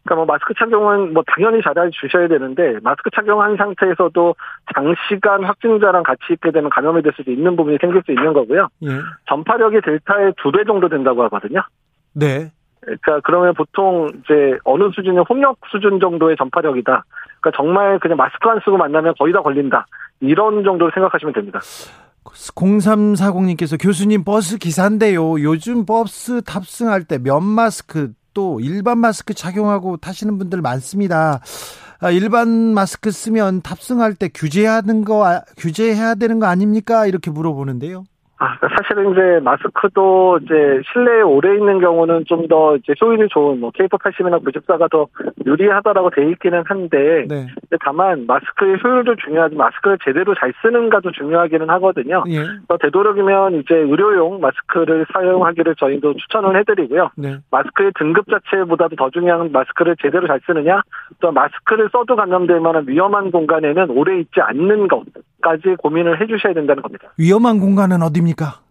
[0.04, 4.36] 그러니까 뭐 마스크 착용은 뭐 당연히 잘해 주셔야 되는데 마스크 착용한 상태에서도
[4.74, 8.68] 장시간 확진자랑 같이 있게 되면 감염이 될 수도 있는 부분이 생길 수 있는 거고요.
[8.84, 8.90] 예.
[9.28, 11.62] 전파력이 델타의 두 배 정도 된다고 하거든요.
[12.14, 12.52] 네.
[12.82, 17.04] 그러니까 그러면 보통 이제 어느 수준의 홍역 수준 정도의 전파력이다.
[17.40, 19.86] 그러니까 정말 그냥 마스크 안 쓰고 만나면 거의 다 걸린다.
[20.20, 21.60] 이런 정도로 생각하시면 됩니다.
[22.26, 25.42] 0340님께서 교수님 버스 기사인데요.
[25.42, 31.41] 요즘 버스 탑승할 때 면 마스크 또 일반 마스크 착용하고 타시는 분들 많습니다.
[32.00, 37.06] 아, 일반 마스크 쓰면 탑승할 때 규제하는 거 아, 규제해야 되는 거 아닙니까?
[37.06, 38.06] 이렇게 물어보는데요.
[38.41, 43.71] 아, 사실은 이제 마스크도 이제 실내에 오래 있는 경우는 좀 더 이제 효율이 좋은 뭐
[43.71, 45.08] K80이나 94가 더
[45.45, 47.47] 유리하다라고 돼 있기는 한데 네.
[47.80, 52.23] 다만 마스크의 효율도 중요하지 마스크를 제대로 잘 쓰는가도 중요하기는 하거든요.
[52.27, 52.45] 예.
[52.82, 57.12] 되도록이면 이제 의료용 마스크를 사용하기를 저희도 추천을 해드리고요.
[57.15, 57.38] 네.
[57.51, 60.82] 마스크의 등급 자체보다도 더 중요한 마스크를 제대로 잘 쓰느냐,
[61.21, 65.04] 또 마스크를 써도 감염될 만한 위험한 공간에는 오래 있지 않는 것
[65.41, 67.13] 까지 고민을 해주셔야 된다는 겁니다.
[67.17, 68.62] 위험한 공간은 어디입니까?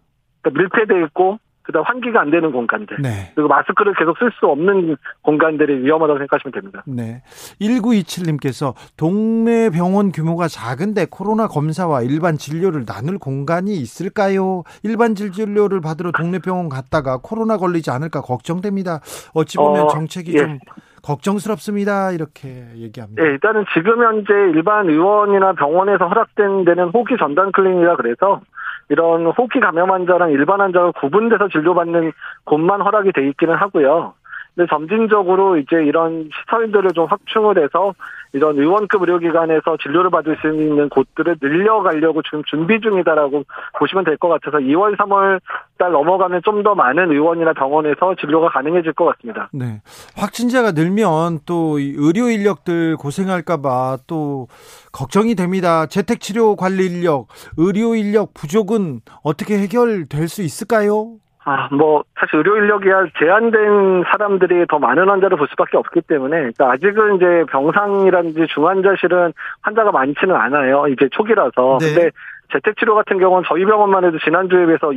[0.41, 2.97] 그러니까 밀폐돼 있고 그다음 환기가 안 되는 공간들.
[3.01, 3.31] 네.
[3.35, 6.83] 그리고 마스크를 계속 쓸 수 없는 공간들이 위험하다고 생각하시면 됩니다.
[6.87, 7.21] 네.
[7.61, 14.63] 1927님께서 동네 병원 규모가 작은데 코로나 검사와 일반 진료를 나눌 공간이 있을까요?
[14.83, 18.99] 일반 진료를 받으러 동네 병원 갔다가 코로나 걸리지 않을까 걱정됩니다.
[19.33, 20.37] 어찌 보면 어, 정책이 예.
[20.39, 20.59] 좀
[21.03, 22.11] 걱정스럽습니다.
[22.11, 23.21] 이렇게 얘기합니다.
[23.21, 28.41] 네, 일단은 지금 현재 일반 의원이나 병원에서 허락된 데는 호기 전담 클리닉이라 그래서
[28.89, 32.11] 이런 호흡기 감염 환자랑 일반 환자가 구분돼서 진료받는
[32.43, 34.13] 곳만 허락이 돼 있기는 하고요.
[34.55, 37.93] 근데 점진적으로 이제 이런 시설들을 좀 확충을 해서
[38.33, 43.43] 이런 의원급 의료기관에서 진료를 받을 수 있는 곳들을 늘려가려고 지금 준비 중이다라고
[43.77, 45.39] 보시면 될 것 같아서 2월, 3월
[45.77, 49.49] 달 넘어가면 좀 더 많은 의원이나 병원에서 진료가 가능해질 것 같습니다.
[49.51, 49.81] 네.
[50.15, 54.47] 확진자가 늘면 또 의료 인력들 고생할까봐 또
[54.91, 55.87] 걱정이 됩니다.
[55.87, 61.15] 재택치료 관리 인력, 의료 인력 부족은 어떻게 해결될 수 있을까요?
[61.43, 66.71] 아, 뭐, 사실 의료 인력이야 제한된 사람들이 더 많은 환자를 볼 수밖에 없기 때문에, 그러니까
[66.73, 70.87] 아직은 이제 병상이라든지 중환자실은 환자가 많지는 않아요.
[70.87, 71.79] 이제 초기라서.
[71.81, 71.93] 네.
[71.93, 72.11] 근데
[72.53, 74.91] 재택치료 같은 경우는 저희 병원만 해도 지난주에 비해서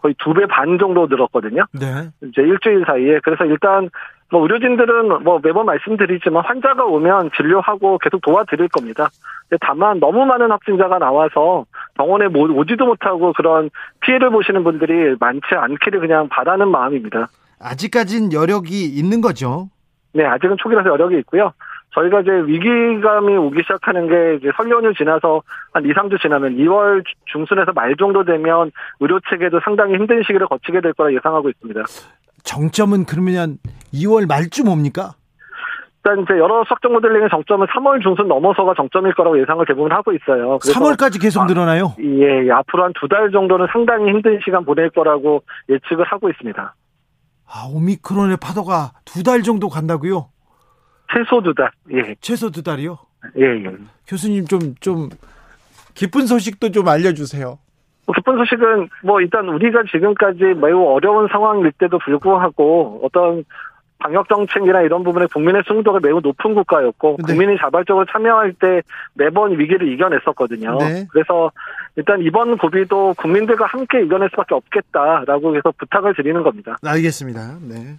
[0.00, 1.64] 거의 두 배 반 정도 늘었거든요.
[1.72, 1.86] 네.
[2.22, 3.18] 이제 일주일 사이에.
[3.24, 3.88] 그래서 일단
[4.30, 9.08] 뭐 의료진들은 뭐 매번 말씀드리지만 환자가 오면 진료하고 계속 도와드릴 겁니다.
[9.60, 16.28] 다만 너무 많은 확진자가 나와서 병원에 오지도 못하고 그런 피해를 보시는 분들이 많지 않기를 그냥
[16.28, 17.28] 바라는 마음입니다.
[17.60, 19.70] 아직까진 여력이 있는 거죠?
[20.12, 21.52] 네, 아직은 초기라서 여력이 있고요.
[21.94, 27.02] 저희가 이제 위기감이 오기 시작하는 게 이제 설 연휴 지나서 한 2, 3주 지나면 2월
[27.32, 31.82] 중순에서 말 정도 되면 의료 체계도 상당히 힘든 시기를 거치게 될 거라 예상하고 있습니다.
[32.44, 33.58] 정점은 그러면
[33.92, 35.14] 2월 말쯤 옵니까?
[36.08, 40.58] 일단 이제 여러 수학적 모델링의 정점은 3월 중순 넘어서가 정점일 거라고 예상을 대부분 하고 있어요.
[40.58, 41.88] 3월까지 계속 늘어나요?
[41.88, 46.28] 아, 예, 예, 앞으로 한 두 달 정도는 상당히 힘든 시간 보낼 거라고 예측을 하고
[46.30, 46.74] 있습니다.
[47.46, 50.28] 아, 오미크론의 파도가 두 달 정도 간다고요?
[51.12, 51.70] 최소 두 달.
[51.92, 52.14] 예.
[52.20, 52.98] 최소 두 달이요?
[53.38, 53.72] 예, 예.
[54.06, 55.08] 교수님 좀, 좀,
[55.94, 57.58] 기쁜 소식도 좀 알려 주세요.
[58.06, 63.44] 뭐 기쁜 소식은 뭐 일단 우리가 지금까지 매우 어려운 상황일 때도 불구하고 어떤
[63.98, 67.32] 방역 정책이나 이런 부분에 국민의 승도가 매우 높은 국가였고 네.
[67.32, 68.82] 국민이 자발적으로 참여할 때
[69.14, 70.78] 매번 위기를 이겨냈었거든요.
[70.78, 71.06] 네.
[71.10, 71.50] 그래서
[71.96, 76.76] 일단 이번 고비도 국민들과 함께 이겨낼 수밖에 없겠다라고 해서 부탁을 드리는 겁니다.
[76.84, 77.56] 알겠습니다.
[77.60, 77.96] 네.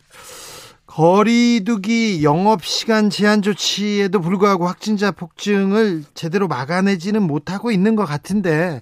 [0.88, 8.82] 거리두기 영업 시간 제한 조치에도 불구하고 확진자 폭증을 제대로 막아내지는 못하고 있는 것 같은데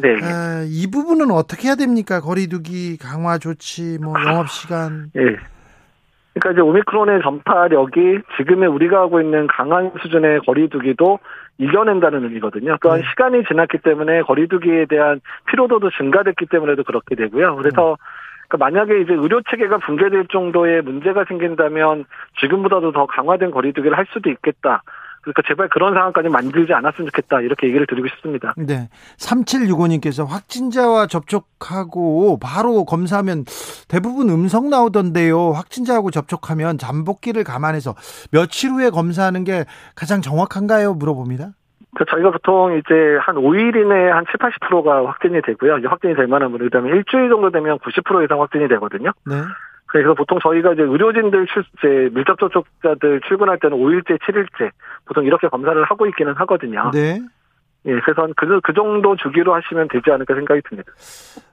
[0.00, 0.08] 네.
[0.22, 2.20] 아, 이 부분은 어떻게 해야 됩니까?
[2.20, 5.10] 거리두기 강화 조치, 뭐 영업 시간.
[5.12, 5.22] 네.
[6.34, 11.18] 그러니까 이제 오미크론의 전파력이 지금의 우리가 하고 있는 강한 수준의 거리두기도
[11.58, 12.78] 이겨낸다는 의미거든요.
[12.80, 13.06] 또한 네.
[13.10, 17.56] 시간이 지났기 때문에 거리두기에 대한 피로도도 증가됐기 때문에도 그렇게 되고요.
[17.56, 17.96] 그래서 음.
[18.48, 22.04] 그러니까 만약에 이제 의료 체계가 붕괴될 정도의 문제가 생긴다면
[22.40, 24.82] 지금보다도 더 강화된 거리두기를 할 수도 있겠다.
[25.22, 27.40] 그러니까 제발 그런 상황까지 만들지 않았으면 좋겠다.
[27.40, 28.54] 이렇게 얘기를 드리고 싶습니다.
[28.56, 28.88] 네.
[29.18, 33.44] 3765님께서 확진자와 접촉하고 바로 검사하면
[33.88, 35.52] 대부분 음성 나오던데요.
[35.52, 37.94] 확진자하고 접촉하면 잠복기를 감안해서
[38.32, 40.94] 며칠 후에 검사하는 게 가장 정확한가요?
[40.94, 41.52] 물어봅니다.
[41.94, 45.78] 그 저희가 보통 이제 한 5일 이내에 한 7, 80%가 확진이 되고요.
[45.78, 49.12] 이제 확진이 될 만한 분들 그다음에 일주일 정도 되면 90% 이상 확진이 되거든요.
[49.26, 49.36] 네.
[49.92, 54.70] 그래서 보통 저희가 이제 의료진들 출, 이제 밀접 접촉자들 출근할 때는 5일째, 7일째
[55.04, 56.90] 보통 이렇게 검사를 하고 있기는 하거든요.
[56.94, 57.20] 네.
[57.84, 60.92] 예, 그래서 그, 그 정도 주기로 하시면 되지 않을까 생각이 듭니다.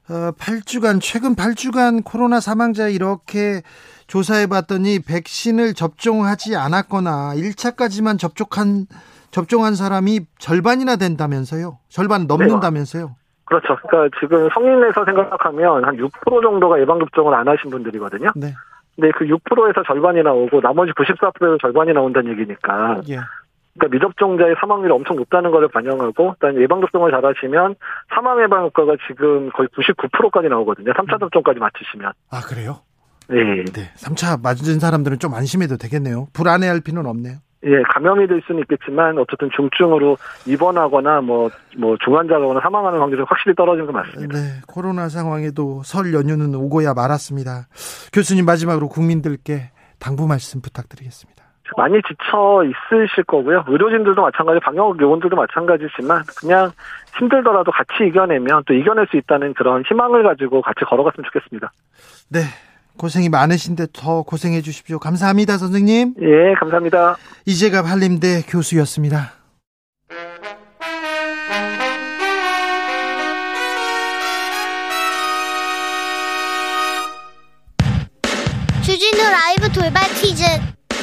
[0.10, 3.62] 어, 8주간, 최근 8주간 코로나 사망자 이렇게
[4.08, 8.86] 조사해 봤더니 백신을 접종하지 않았거나 1차까지만 접촉한
[9.32, 11.80] 접종한 사람이 절반이나 된다면서요?
[11.90, 13.16] 절반 넘는다면서요?
[13.50, 13.60] 네.
[13.60, 13.76] 그렇죠.
[13.88, 18.32] 그러니까 지금 성인에서 생각하면 한 6% 정도가 예방 접종을 안 하신 분들이거든요.
[18.36, 18.54] 네.
[18.96, 23.02] 근데 그 6%에서 절반이 나오고 나머지 94%에서 절반이 나온다는 얘기니까.
[23.10, 23.20] 예.
[23.78, 27.76] 그러니까 미접종자의 사망률이 엄청 높다는 것을 반영하고 일단 예방 접종을 잘 하시면
[28.14, 30.92] 사망 예방 효과가 지금 거의 99%까지 나오거든요.
[30.92, 31.20] 3차 음.
[31.20, 32.12] 접종까지 맞추시면.
[32.30, 32.82] 아 그래요?
[33.30, 33.64] 네.
[33.66, 33.94] 네.
[33.96, 36.28] 3차 맞은 사람들은 좀 안심해도 되겠네요.
[36.34, 37.38] 불안해할 필요는 없네요.
[37.66, 43.86] 예, 감염이 될 수는 있겠지만 어쨌든 중증으로 입원하거나 뭐, 뭐 중환자거나 사망하는 확률이 확실히 떨어진
[43.86, 44.34] 건 맞습니다.
[44.34, 47.68] 네, 코로나 상황에도 설 연휴는 오고야 말았습니다.
[48.14, 51.40] 교수님 마지막으로 국민들께 당부 말씀 부탁드리겠습니다.
[51.78, 53.66] 많이 지쳐 있으실 거고요.
[53.68, 56.72] 의료진들도 마찬가지, 방역 요원들도 마찬가지지만 그냥
[57.18, 61.72] 힘들더라도 같이 이겨내면 또 이겨낼 수 있다는 그런 희망을 가지고 같이 걸어갔으면 좋겠습니다.
[62.30, 62.40] 네,
[63.00, 65.00] 고생이 많으신데 더 고생해 주십시오.
[65.00, 66.16] 감사합니다, 선생님.
[66.22, 67.18] 예, 감사합니다.
[67.46, 69.32] 이재갑 한림대 교수였습니다.
[78.84, 80.44] 주진우 라이브 돌발 퀴즈.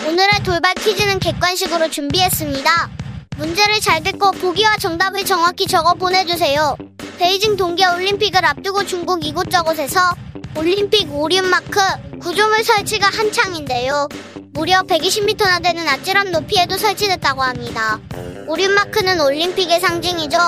[0.06, 2.70] 오늘의 돌발 퀴즈는 객관식으로 준비했습니다.
[3.36, 6.76] 문제를 잘 듣고 보기와 정답을 정확히 적어 보내주세요.
[7.18, 10.00] 베이징 동계올림픽을 앞두고 중국 이곳저곳에서
[10.56, 11.78] 올림픽 오륜 마크
[12.18, 14.08] 구조물 설치가 한창인데요.
[14.54, 18.00] 무려 120m나 되는 아찔한 높이에도 설치됐다고 합니다.
[18.48, 20.38] 오륜 마크는 올림픽의 상징이죠.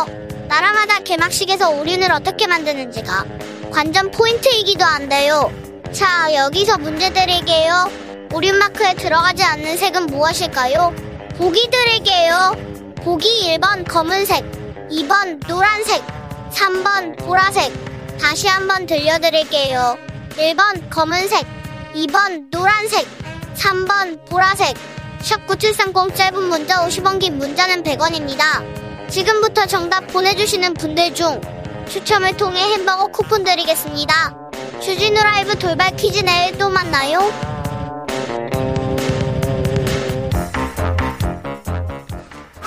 [0.48, 3.26] 나라마다 개막식에서 오륜을 어떻게 만드는지가
[3.70, 5.52] 관전 포인트이기도 한데요.
[5.92, 7.90] 자, 여기서 문제 드릴게요.
[8.32, 10.94] 오륜 마크에 들어가지 않는 색은 무엇일까요?
[11.36, 12.77] 보기 드릴게요.
[13.08, 14.44] 보기 1번 검은색,
[14.90, 16.04] 2번 노란색,
[16.52, 17.72] 3번 보라색,
[18.20, 19.96] 다시 한번 들려드릴게요.
[20.36, 21.46] 1번 검은색,
[21.94, 23.06] 2번 노란색,
[23.54, 24.76] 3번 보라색.
[25.22, 29.08] 샵 9730 짧은 문자 50원 긴 문자는 100원입니다.
[29.08, 31.40] 지금부터 정답 보내주시는 분들 중
[31.88, 34.36] 추첨을 통해 햄버거 쿠폰 드리겠습니다.
[34.82, 37.57] 주진우 라이브 돌발 퀴즈 내일 또 만나요.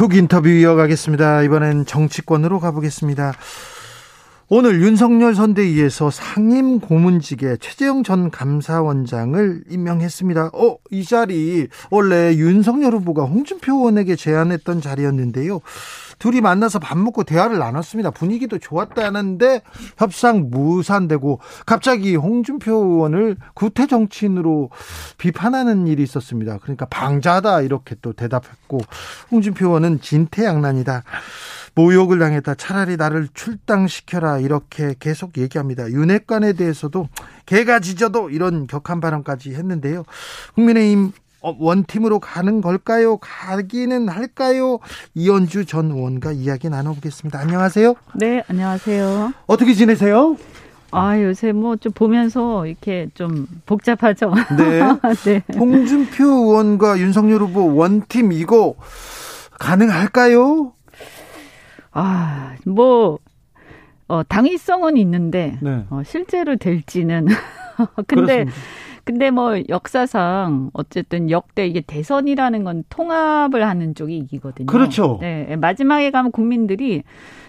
[0.02, 1.44] 훅 인터뷰 이어가겠습니다.
[1.44, 3.34] 이번엔 정치권으로 가보겠습니다.
[4.50, 10.50] 오늘 윤석열 선대위에서 상임 고문직에 최재형 전 감사원장을 임명했습니다.
[10.56, 15.62] 어, 이 자리 원래 윤석열 후보가 홍준표 의원에게 제안했던 자리였는데요.
[16.22, 18.12] 둘이 만나서 밥 먹고 대화를 나눴습니다.
[18.12, 19.64] 분위기도 좋았다는데
[19.98, 24.70] 협상 무산되고 갑자기 홍준표 의원을 구태 정치인으로
[25.18, 26.60] 비판하는 일이 있었습니다.
[26.60, 28.82] 그러니까 방자다 이렇게 또 대답했고
[29.32, 31.04] 홍준표 의원은 진퇴양난이다.
[31.74, 32.54] 모욕을 당했다.
[32.54, 34.38] 차라리 나를 출당시켜라.
[34.40, 35.90] 이렇게 계속 얘기합니다.
[35.90, 37.08] 윤핵관에 대해서도
[37.48, 40.04] 개가 짖어도 이런 격한 발언까지 했는데요.
[40.54, 43.18] 국민의힘 어, 원팀으로 가는 걸까요?
[43.18, 44.80] 가기는 할까요?
[45.16, 47.40] 이현주 전 의원과 이야기 나눠보겠습니다.
[47.40, 47.96] 안녕하세요.
[48.16, 49.34] 네, 안녕하세요.
[49.48, 50.38] 어떻게 지내세요?
[50.92, 54.34] 아, 요새 뭐 좀 보면서 이렇게 좀 복잡하죠.
[54.58, 54.82] 네.
[55.26, 55.42] 네.
[55.58, 58.76] 홍준표 의원과 윤석열 후보 원팀 이거
[59.60, 60.74] 가능할까요?
[61.94, 63.20] 아, 뭐,
[64.08, 65.86] 어, 당위성은 있는데, 네.
[65.90, 67.28] 어, 실제로 될지는.
[68.08, 68.52] 근데, 그렇습니다.
[69.04, 74.68] 근데 뭐 역사상 어쨌든 역대 이게 대선이라는 건 통합을 하는 쪽이 이기거든요.
[74.68, 75.18] 그렇죠.
[75.22, 75.56] 네.
[75.56, 77.04] 마지막에 가면 국민들이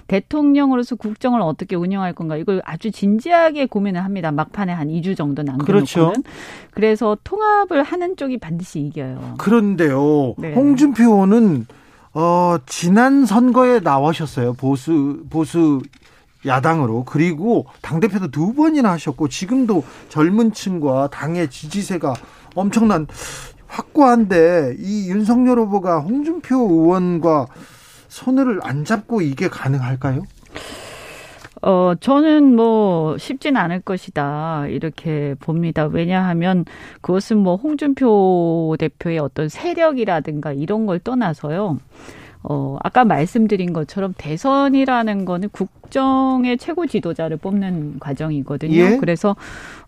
[0.06, 4.32] 대통령으로서 국정을 어떻게 운영할 건가 이걸 아주 진지하게 고민을 합니다.
[4.32, 5.64] 막판에 한 2주 정도 남겨놓고는.
[5.64, 6.12] 그렇죠.
[6.70, 9.34] 그래서 통합을 하는 쪽이 반드시 이겨요.
[9.38, 10.34] 그런데요.
[10.38, 10.54] 네.
[10.54, 11.66] 홍준표 의원은
[12.14, 14.54] 어, 지난 선거에 나오셨어요.
[14.54, 15.80] 보수, 보수
[16.46, 17.04] 야당으로.
[17.04, 22.14] 그리고 당 대표도 두 번이나 하셨고, 지금도 젊은 층과 당의 지지세가
[22.54, 23.06] 엄청난
[23.66, 27.46] 확고한데, 이 윤석열 후보가 홍준표 의원과
[28.08, 30.22] 손을 안 잡고 이게 가능할까요?
[31.64, 34.66] 어, 저는 뭐 쉽진 않을 것이다.
[34.66, 35.86] 이렇게 봅니다.
[35.86, 36.64] 왜냐하면
[37.00, 41.78] 그것은 뭐 홍준표 대표의 어떤 세력이라든가 이런 걸 떠나서요.
[42.44, 48.74] 어, 아까 말씀드린 것처럼 대선이라는 거는 국정의 최고 지도자를 뽑는 과정이거든요.
[48.74, 48.96] 예?
[48.98, 49.36] 그래서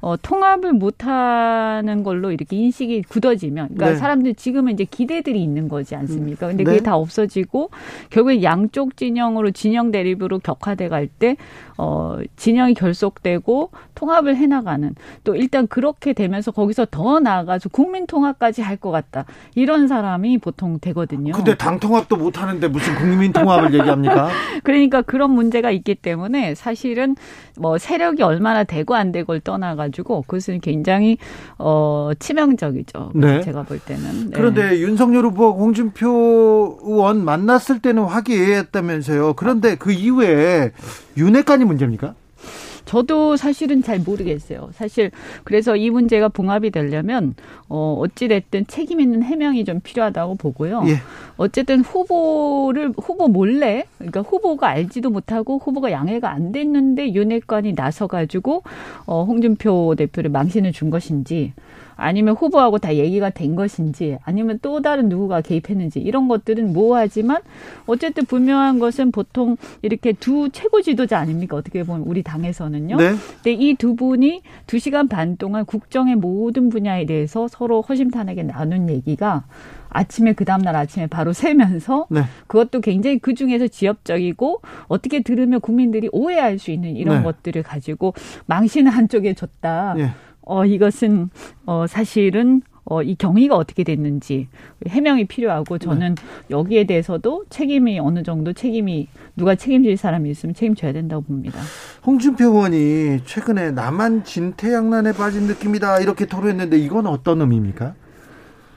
[0.00, 3.96] 어, 통합을 못하는 걸로 이렇게 인식이 굳어지면, 그러니까 네.
[3.96, 6.48] 사람들 지금은 이제 기대들이 있는 거지 않습니까?
[6.48, 6.82] 근데 그게 네.
[6.82, 7.70] 다 없어지고
[8.10, 11.36] 결국에 양쪽 진영으로 진영 대립으로 격화돼 갈 때,
[11.76, 14.94] 어, 진영이 결속되고 통합을 해나가는
[15.24, 20.78] 또 일단 그렇게 되면서 거기서 더 나아가서 국민 통합까지 할 것 같다 이런 사람이 보통
[20.80, 21.32] 되거든요.
[21.32, 24.28] 근데 당 통합도 못 하는데 무슨 국민 통합을 얘기합니까?
[24.64, 27.14] 그러니까 그런 문제가 있기 때문에 사실은
[27.56, 31.18] 뭐 세력이 얼마나 되고 안 되고를 떠나가지고 그것은 굉장히
[31.56, 33.12] 어 치명적이죠.
[33.14, 33.40] 네.
[33.42, 34.02] 제가 볼 때는.
[34.24, 34.30] 네.
[34.34, 39.34] 그런데 윤석열 후보 홍준표 의원 만났을 때는 화기애애했다면서요.
[39.34, 40.72] 그런데 그 이후에
[41.16, 42.14] 윤핵관이 문제입니까?
[42.84, 44.70] 저도 사실은 잘 모르겠어요.
[44.72, 45.10] 사실
[45.44, 47.34] 그래서 이 문제가 봉합이 되려면
[47.68, 50.84] 어 어찌 됐든 책임 있는 해명이 좀 필요하다고 보고요.
[50.86, 50.96] 예.
[51.36, 58.62] 어쨌든 후보를 후보 몰래 그러니까 후보가 알지도 못하고 후보가 양해가 안 됐는데 윤핵관이 나서 가지고
[59.06, 61.54] 어 홍준표 대표를 망신을 준 것인지
[61.96, 67.42] 아니면 후보하고 다 얘기가 된 것인지 아니면 또 다른 누구가 개입했는지 이런 것들은 모호하지만
[67.86, 72.96] 어쨌든 분명한 것은 보통 이렇게 두 최고 지도자 아닙니까 어떻게 보면 우리 당에서는요.
[72.96, 73.14] 네.
[73.42, 78.88] 근데 이 두 분이 두 시간 반 동안 국정의 모든 분야에 대해서 서로 허심탄회하게 나눈
[78.88, 79.44] 얘기가
[79.90, 82.22] 아침에 그 다음날 아침에 바로 세면서 네.
[82.46, 87.22] 그것도 굉장히 그 중에서 지엽적이고 어떻게 들으면 국민들이 오해할 수 있는 이런 네.
[87.24, 88.14] 것들을 가지고
[88.46, 89.94] 망신을 한쪽에 줬다.
[89.98, 90.10] 네.
[90.46, 91.30] 어, 이것은,
[91.66, 94.48] 어, 사실은 어, 이 경위가 어떻게 됐는지
[94.86, 96.22] 해명이 필요하고 저는 네.
[96.50, 101.58] 여기에 대해서도 책임이 어느 정도 책임이 누가 책임질 사람이 있으면 책임져야 된다고 봅니다.
[102.04, 107.94] 홍준표 의원이 최근에 나만 진태양난에 빠진 느낌이다 이렇게 토로했는데 이건 어떤 의미입니까?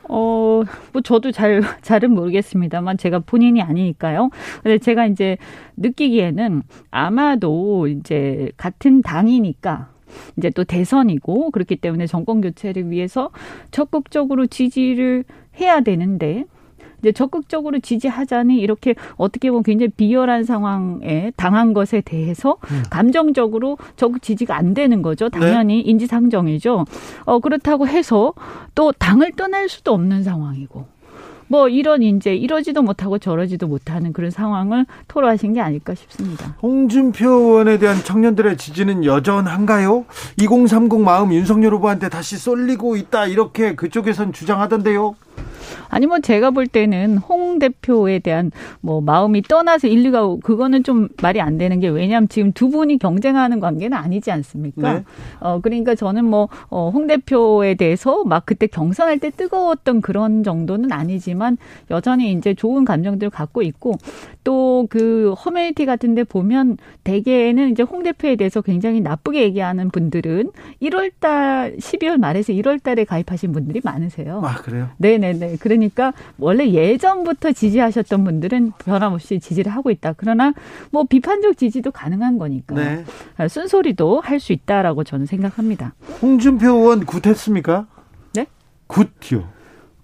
[0.10, 0.64] 어,
[0.94, 4.30] 뭐 저도 잘, 잘은 모르겠습니다만 제가 본인이 아니니까요.
[4.64, 5.38] 근데 제가 이제
[5.76, 9.97] 느끼기에는 아마도 이제 같은 당이니까
[10.38, 13.32] 이제 또 대선이고 그렇기 때문에 정권 교체를 위해서
[13.72, 15.24] 적극적으로 지지를
[15.60, 16.46] 해야 되는데
[17.00, 22.84] 이제 적극적으로 지지하자니 이렇게 어떻게 보면 굉장히 비열한 상황에 당한 것에 대해서 음.
[22.90, 25.30] 감정적으로 적극 지지가 안 되는 거죠.
[25.30, 25.90] 당연히 네.
[25.92, 26.86] 인지상정이죠.
[27.26, 28.34] 어 그렇다고 해서
[28.74, 30.97] 또 당을 떠날 수도 없는 상황이고.
[31.48, 36.56] 뭐 이런 이제 이러지도 못하고 저러지도 못하는 그런 상황을 토로하신 게 아닐까 싶습니다.
[36.62, 40.06] 홍준표 의원에 대한 청년들의 지지는 여전한가요?
[40.38, 45.16] 2030 마음 윤석열 후보한테 다시 쏠리고 있다 이렇게 그쪽에선 주장하던데요.
[45.90, 51.40] 아니 뭐 제가 볼 때는 홍 대표에 대한 뭐 마음이 떠나서 인류가 그거는 좀 말이
[51.40, 54.94] 안 되는 게 왜냐하면 지금 두 분이 경쟁하는 관계는 아니지 않습니까?
[54.94, 55.04] 네.
[55.40, 61.58] 어 그러니까 저는 뭐홍 어, 대표에 대해서 막 그때 경선할 때 뜨거웠던 그런 정도는 아니지만
[61.90, 63.96] 여전히 이제 좋은 감정들을 갖고 있고
[64.44, 71.78] 또 그 커뮤니티 같은데 보면 대개는 이제 홍 대표에 대해서 굉장히 나쁘게 얘기하는 분들은 1월달
[71.78, 74.42] 12월 말에서 1월달에 가입하신 분들이 많으세요.
[74.44, 74.90] 아 그래요?
[74.98, 75.56] 네네 네.
[75.58, 80.14] 그래 그러니까 원래 예전부터 지지하셨던 분들은 변함없이 지지를 하고 있다.
[80.18, 80.54] 그러나
[80.92, 83.06] 뭐 비판적 지지도 가능한 거니까 네.
[83.48, 85.96] 쓴소리도 할 수 있다라고 저는 생각합니다.
[86.22, 87.88] 홍준표 의원 굿했습니까?
[88.36, 88.46] 네?
[88.86, 89.50] 굿요.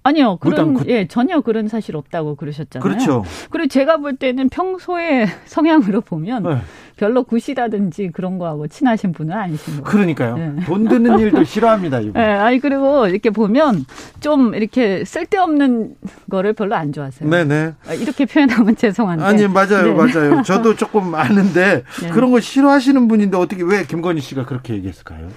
[0.04, 0.38] 아니요.
[0.38, 0.86] 그런 그...
[0.88, 2.84] 예, 전혀 그런 사실 없다고 그러셨잖아요.
[2.84, 3.24] 그렇죠.
[3.50, 6.58] 그리고 제가 볼 때는 평소에 성향으로 보면 네.
[6.98, 9.84] 별로 굿이라든지 그런 거하고 친하신 분은 아니신 거예요.
[9.84, 10.38] 그러니까요.
[10.38, 10.66] 네.
[10.66, 12.14] 돈 드는 일도 싫어합니다, 이분.
[12.14, 13.86] 네, 아니 그리고 이렇게 보면
[14.20, 15.96] 좀 이렇게 쓸데없는
[16.30, 17.30] 거를 별로 안 좋아하세요.
[17.30, 17.74] 네, 네.
[17.88, 19.24] 아, 이렇게 표현하면 죄송한데.
[19.24, 19.84] 아니, 맞아요.
[19.84, 19.94] 네.
[19.94, 20.42] 맞아요.
[20.44, 22.10] 저도 조금 아는데 네.
[22.10, 25.30] 그런 거 싫어하시는 분인데 어떻게 왜 김건희 씨가 그렇게 얘기했을까요?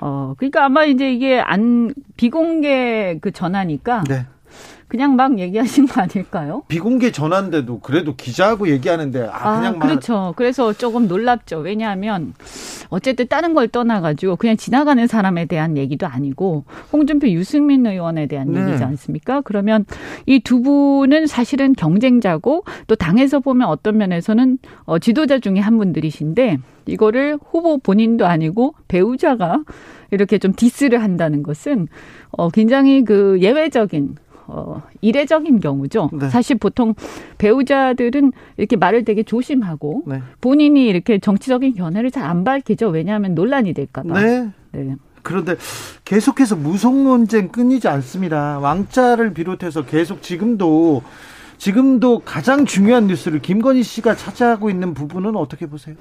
[0.00, 4.26] 어, 그러니까 아마 이제 이게 안 비공개 그 전화니까 네.
[4.90, 6.62] 그냥 막 얘기하신 거 아닐까요?
[6.68, 10.34] 비공개 전화인데도 그래도 기자하고 얘기하는데 아, 아 그냥 막 그렇죠.
[10.36, 11.58] 그래서 조금 놀랍죠.
[11.60, 12.34] 왜냐하면
[12.90, 18.60] 어쨌든 다른 걸 떠나가지고 그냥 지나가는 사람에 대한 얘기도 아니고 홍준표 유승민 의원에 대한 네.
[18.66, 19.40] 얘기지 않습니까?
[19.40, 19.86] 그러면
[20.26, 26.58] 이 두 분은 사실은 경쟁자고 또 당에서 보면 어떤 면에서는 어, 지도자 중에 한 분들이신데
[26.86, 29.62] 이거를 후보 본인도 아니고 배우자가
[30.10, 31.86] 이렇게 좀 디스를 한다는 것은
[32.32, 34.16] 어, 굉장히 그 예외적인
[34.52, 36.10] 어, 이례적인 경우죠.
[36.12, 36.28] 네.
[36.28, 36.94] 사실 보통
[37.38, 40.22] 배우자들은 이렇게 말을 되게 조심하고 네.
[40.40, 42.88] 본인이 이렇게 정치적인 견해를 잘 안 밝히죠.
[42.88, 44.20] 왜냐하면 논란이 될까봐.
[44.20, 44.50] 네.
[44.72, 44.94] 네.
[45.22, 45.56] 그런데
[46.04, 48.58] 계속해서 무속 논쟁 끊이지 않습니다.
[48.58, 51.02] 왕자를 비롯해서 계속 지금도
[51.58, 55.94] 지금도 가장 중요한 뉴스를 김건희 씨가 차지하고 있는 부분은 어떻게 보세요?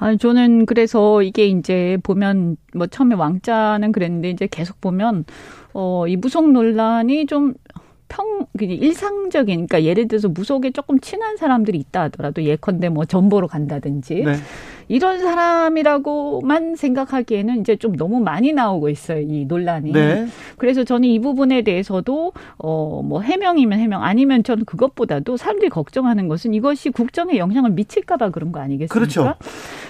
[0.00, 5.26] 아니, 저는 그래서 이게 이제 보면 뭐 처음에 왕자는 그랬는데 이제 계속 보면
[5.74, 7.54] 어, 이 무속 논란이 좀
[8.08, 14.14] 평, 일상적인, 그러니까 예를 들어서 무속에 조금 친한 사람들이 있다 하더라도 예컨대 뭐 전보로 간다든지.
[14.14, 14.32] 네.
[14.90, 19.20] 이런 사람이라고만 생각하기에는 이제 좀 너무 많이 나오고 있어요.
[19.20, 19.92] 이 논란이.
[19.92, 20.26] 네.
[20.58, 26.54] 그래서 저는 이 부분에 대해서도 어 뭐 해명이면 해명 아니면 저는 그것보다도 사람들이 걱정하는 것은
[26.54, 28.92] 이것이 국정에 영향을 미칠까 봐 그런 거 아니겠습니까?
[28.92, 29.34] 그렇죠.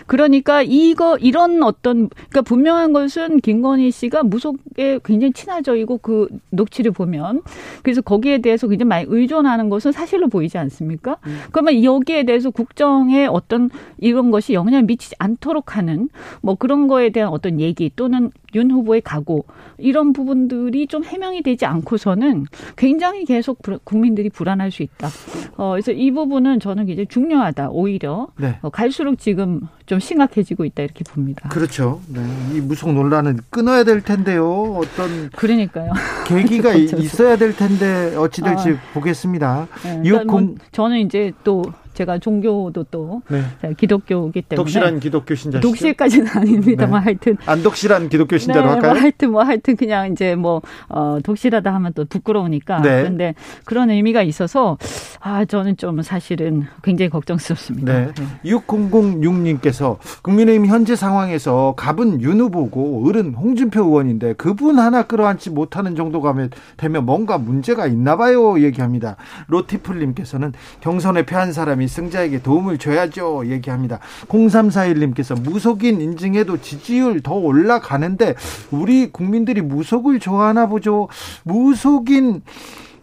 [0.07, 7.43] 그러니까 이거 이런 어떤 그러니까 분명한 것은 김건희 씨가 무속에 굉장히 친화적이고 그 녹취를 보면
[7.83, 11.19] 그래서 거기에 대해서 굉장히 많이 의존하는 것은 사실로 보이지 않습니까?
[11.27, 11.39] 음.
[11.53, 16.09] 그러면 여기에 대해서 국정에 어떤 이런 것이 영향을 미치지 않도록 하는
[16.41, 19.45] 뭐 그런 거에 대한 어떤 얘기 또는 윤 후보의 각오
[19.79, 25.09] 이런 부분들이 좀 해명이 되지 않고서는 굉장히 계속 국민들이 불안할 수 있다.
[25.57, 27.71] 어, 그래서 이 부분은 저는 굉장히 중요하다.
[27.71, 28.59] 오히려 네.
[28.63, 31.49] 어, 갈수록 지금 좀 심각해지고 있다 이렇게 봅니다.
[31.49, 32.01] 그렇죠.
[32.09, 32.21] 네.
[32.55, 34.77] 이 무속 논란은 끊어야 될 텐데요.
[34.77, 35.93] 어떤 그러니까요.
[36.27, 39.69] 계기가 있어야 될 텐데 어찌 될지 아, 보겠습니다.
[39.85, 41.63] 네, 그러니까 뭐 저는 이제 또
[42.01, 43.43] 제가 종교도 또 네.
[43.77, 47.05] 기독교이기 때문에 독실한 기독교 신자 독실까지는 아닙니다만 네.
[47.05, 48.93] 하여튼 안 독실한 기독교 신자로 네, 할까요?
[48.93, 53.03] 뭐 하여튼 뭐 하여튼 그냥 이제 뭐 어, 독실하다 하면 또 부끄러우니까 네.
[53.03, 53.35] 그런데
[53.65, 54.79] 그런 의미가 있어서
[55.23, 57.93] 아 저는 좀 사실은 굉장히 걱정스럽습니다.
[57.93, 58.13] 네.
[58.15, 58.51] 네.
[58.51, 66.35] 6006님께서 국민의힘 현재 상황에서 갑은 윤 후보고 을은 홍준표 의원인데 그분 하나 끌어안지 못하는 정도가
[66.79, 69.17] 되면 뭔가 문제가 있나 봐요 얘기합니다.
[69.49, 73.51] 로티플님께서는 경선에 패한 사람이 승자에게 도움을 줘야죠.
[73.51, 73.99] 얘기합니다.
[74.29, 78.37] 0341님께서 무속인 인증해도 지지율 더 올라가는데
[78.71, 81.09] 우리 국민들이 무속을 좋아하나 보죠.
[81.43, 82.41] 무속인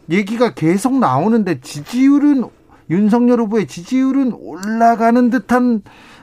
[0.10, 2.46] 얘기가 계속 나오는데 지지율은
[2.90, 5.82] 윤석열 후보의 지지율은 올라가는 듯한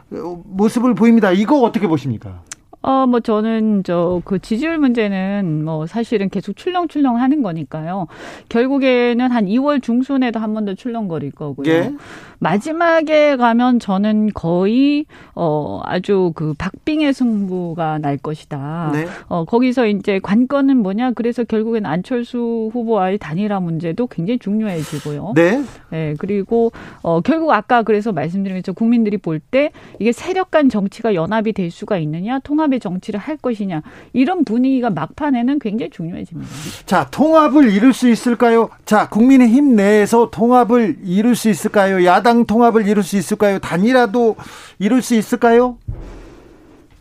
[0.09, 1.33] 모습을 보입니다.
[1.33, 2.43] 이거 어떻게 보십니까?
[2.87, 8.07] 어, 뭐 저는 저 그 지지율 문제는 뭐 사실은 계속 출렁출렁 하는 거니까요.
[8.49, 11.69] 결국에는 한 2월 중순에도 한 번 더 출렁거릴 거고요.
[11.73, 11.93] 예?
[12.39, 18.91] 마지막에 가면 저는 거의 어 아주 그 박빙의 승부가 날 것이다.
[18.93, 19.07] 네.
[19.29, 21.13] 어 거기서 이제 관건은 뭐냐?
[21.13, 25.33] 그래서 결국엔 안철수 후보와의 단일화 문제도 굉장히 중요해지고요.
[25.35, 25.63] 네.
[25.91, 26.71] 네 그리고
[27.03, 31.71] 어 결국 아까 그래서 말씀드린 것처럼 국민들이 볼 때 이게 세력 간 정치가 연합이 될
[31.71, 36.51] 수가 있느냐, 통합 의 정치를 할 것이냐 이런 분위기가 막판에는 굉장히 중요해집니다.
[36.87, 38.69] 자, 통합을 이룰 수 있을까요?
[38.85, 42.05] 자, 국민의힘 내에서 통합을 이룰 수 있을까요?
[42.05, 43.59] 야당 통합을 이룰 수 있을까요?
[43.59, 44.37] 단일화도
[44.79, 45.79] 이룰 수 있을까요?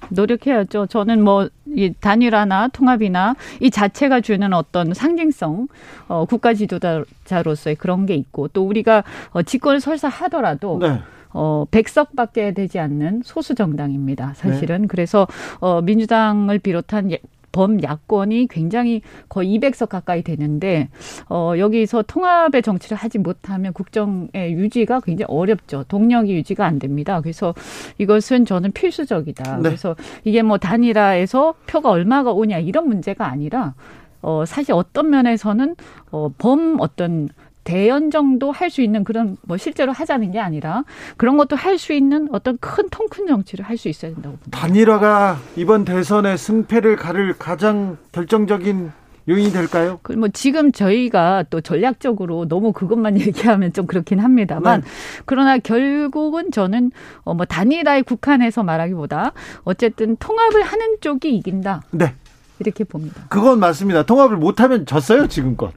[0.09, 0.88] 노력해야죠.
[0.88, 5.67] 저는 뭐, 이 단일화나 통합이나 이 자체가 주는 어떤 상징성,
[6.07, 10.99] 어, 국가 지도자로서의 그런 게 있고, 또 우리가 어, 집권을 설사 하더라도, 네.
[11.34, 14.34] 어, 100석밖에 되지 않는 소수 정당입니다.
[14.36, 14.81] 사실은.
[14.81, 14.88] 네.
[14.88, 15.27] 그래서,
[15.59, 17.11] 어, 민주당을 비롯한
[17.53, 20.89] 범야권이 굉장히 거의 200석 가까이 되는데
[21.29, 25.86] 어 여기서 통합의 정치를 하지 못하면 국정의 유지가 굉장히 어렵죠.
[25.88, 27.21] 동력이 유지가 안 됩니다.
[27.21, 27.53] 그래서
[27.99, 29.57] 이것은 저는 필수적이다.
[29.57, 29.61] 네.
[29.61, 33.75] 그래서 이게 뭐 단일화에서 표가 얼마가 오냐 이런 문제가 아니라
[34.21, 35.75] 어 사실 어떤 면에서는
[36.09, 37.29] 어범 어떤
[37.64, 40.84] 대연 정도 할 수 있는 그런 뭐 실제로 하자는 게 아니라
[41.18, 44.59] 그런 것도 할 수 있는 어떤 큰 통큰 정치를 할 수 있어야 된다고 봅니다.
[44.59, 48.91] 단일화가 이번 대선의 승패를 가를 가장 결정적인
[49.30, 49.99] 요인이 될까요?
[50.18, 54.88] 뭐 지금 저희가 또 전략적으로 너무 그것만 얘기하면 좀 그렇긴 합니다만 네.
[55.26, 56.91] 그러나 결국은 저는
[57.24, 59.32] 어뭐 단일화에 국한해서 말하기보다
[59.64, 61.84] 어쨌든 통합을 하는 쪽이 이긴다.
[61.91, 62.16] 네.
[62.59, 63.24] 이렇게 봅니다.
[63.30, 64.03] 그건 맞습니다.
[64.03, 65.72] 통합을 못하면 졌어요 지금껏.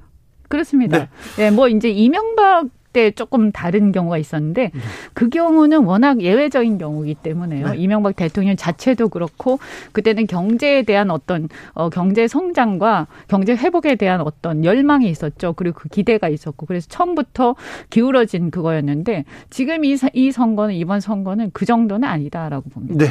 [0.49, 0.99] 그렇습니다.
[0.99, 1.09] 네.
[1.37, 2.67] 네, 뭐 이제 이명박
[2.97, 4.81] 때 조금 다른 경우가 있었는데 네.
[5.13, 7.73] 그 경우는 워낙 예외적인 경우이기 때문에요.
[7.73, 7.77] 네.
[7.77, 9.59] 이명박 대통령 자체도 그렇고
[9.93, 15.53] 그때는 경제에 대한 어떤 어, 경제 성장과 경제 회복에 대한 어떤 열망이 있었죠.
[15.53, 17.55] 그리고 그 기대가 있었고 그래서 처음부터
[17.91, 23.05] 기울어진 그거였는데 지금 이, 이 선거는 이번 선거는 그 정도는 아니다라고 봅니다.
[23.05, 23.11] 네.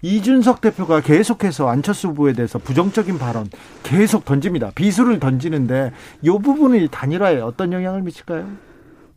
[0.00, 3.50] 이준석 대표가 계속해서 안철수 후보에 대해서 부정적인 발언
[3.82, 4.70] 계속 던집니다.
[4.74, 5.92] 비수를 던지는데
[6.22, 8.69] 이 부분이 단일화에 어떤 영향을 미칠까요?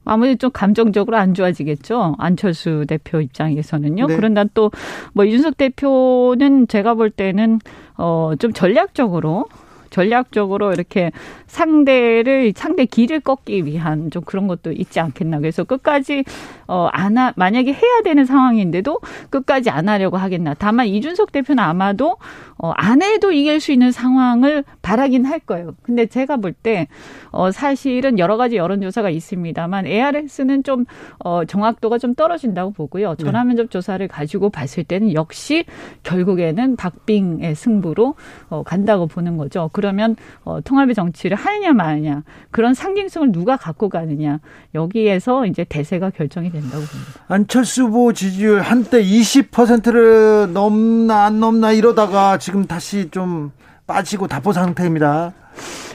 [0.05, 2.15] 아무래도 좀 감정적으로 안 좋아지겠죠.
[2.19, 4.07] 안철수 대표 입장에서는요.
[4.07, 4.15] 네.
[4.15, 4.71] 그런다 또
[5.13, 7.59] 뭐 이준석 대표는 제가 볼 때는
[7.95, 9.45] 어좀 전략적으로
[9.89, 11.11] 전략적으로 이렇게
[11.45, 15.37] 상대를 상대 길을 꺾기 위한 좀 그런 것도 있지 않겠나.
[15.37, 16.23] 그래서 끝까지
[16.65, 18.99] 어안 하, 만약에 해야 되는 상황인데도
[19.29, 20.55] 끝까지 안 하려고 하겠나.
[20.57, 22.17] 다만 이준석 대표는 아마도
[22.63, 25.75] 어안 해도 이길 수 있는 상황을 바라긴 할 거예요.
[25.83, 26.87] 근데 제가 볼 때
[27.31, 30.85] 어 사실은 여러 가지 여론조사가 있습니다만 ARS는 좀
[31.19, 33.15] 어 정확도가 좀 떨어진다고 보고요.
[33.15, 33.23] 네.
[33.23, 35.65] 전화 면접 조사를 가지고 봤을 때는 역시
[36.03, 38.15] 결국에는 박빙의 승부로
[38.49, 39.69] 어 간다고 보는 거죠.
[39.73, 44.39] 그러면 어, 통합의 정치를 하느냐 마느냐 그런 상징성을 누가 갖고 가느냐
[44.75, 47.25] 여기에서 이제 대세가 결정이 된다고 봅니다.
[47.27, 53.51] 안철수 후보 지지율 한때 20%를 넘나 안 넘나 이러다가 지금 다시 좀
[53.87, 55.33] 빠지고 답보 상태입니다.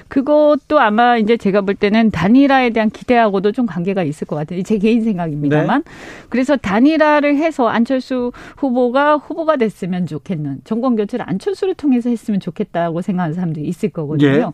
[0.08, 4.62] 그것도 아마 이제 제가 볼 때는 단일화에 대한 기대하고도 좀 관계가 있을 것 같아요.
[4.62, 5.82] 제 개인 생각입니다만.
[5.82, 5.90] 네.
[6.28, 13.34] 그래서 단일화를 해서 안철수 후보가 후보가 됐으면 좋겠는 정권 교체를 안철수를 통해서 했으면 좋겠다고 생각하는
[13.34, 14.28] 사람들이 있을 거거든요.
[14.30, 14.46] 예.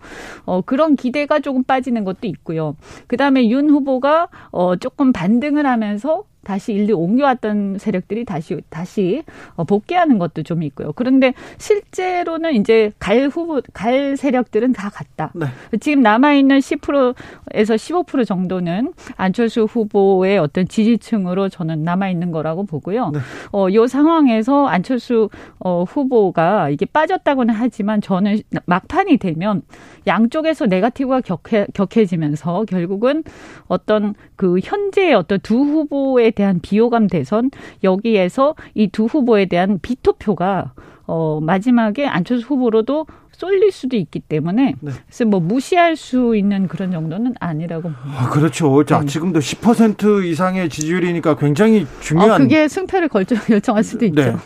[0.44, 2.76] 어, 그런 기대가 조금 빠지는 것도 있고요.
[3.06, 9.22] 그 다음에 윤 후보가 어, 조금 반등을 하면서 다시 일로 옮겨왔던 세력들이 다시 다시
[9.56, 10.92] 어, 복귀하는 것도 좀 있고요.
[10.92, 15.32] 그런데 실제로는 이제 갈 후보 갈 세력들은 다 갔다.
[15.34, 15.46] 네.
[15.80, 23.10] 지금 남아 있는 10%에서 15% 정도는 안철수 후보의 어떤 지지층으로 저는 남아 있는 거라고 보고요.
[23.10, 23.18] 네.
[23.52, 25.28] 어, 요 상황에서 안철수
[25.58, 29.62] 어, 후보가 이게 빠졌다고는 하지만 저는 막판이 되면
[30.06, 33.24] 양쪽에서 네가티브가 격해, 격해지면서 결국은
[33.66, 37.50] 어떤 그 현재의 어떤 두 후보에 대한 비호감 대선
[37.82, 40.72] 여기에서 이 두 후보에 대한 비토표가
[41.06, 44.92] 어 마지막에 안철수 후보로도 쏠릴 수도 있기 때문에 네.
[45.06, 48.02] 그래서 뭐 무시할 수 있는 그런 정도는 아니라고 봅니다.
[48.22, 48.84] 아, 그렇죠.
[48.84, 49.06] 자, 네.
[49.06, 54.22] 지금도 10% 이상의 지지율이니까 굉장히 중요한 어, 그게 승패를 걸쳐 결정할 수도 있죠.
[54.22, 54.36] 네.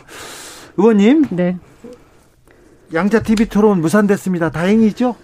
[0.77, 1.25] 의원님.
[1.29, 1.57] 네.
[2.93, 4.49] 양자 TV 토론 무산됐습니다.
[4.49, 5.15] 다행이죠?